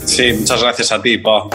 Sí, 0.05 0.33
muchas 0.33 0.61
gracias 0.61 0.91
a 0.91 1.01
ti, 1.01 1.17
Pau. 1.17 1.49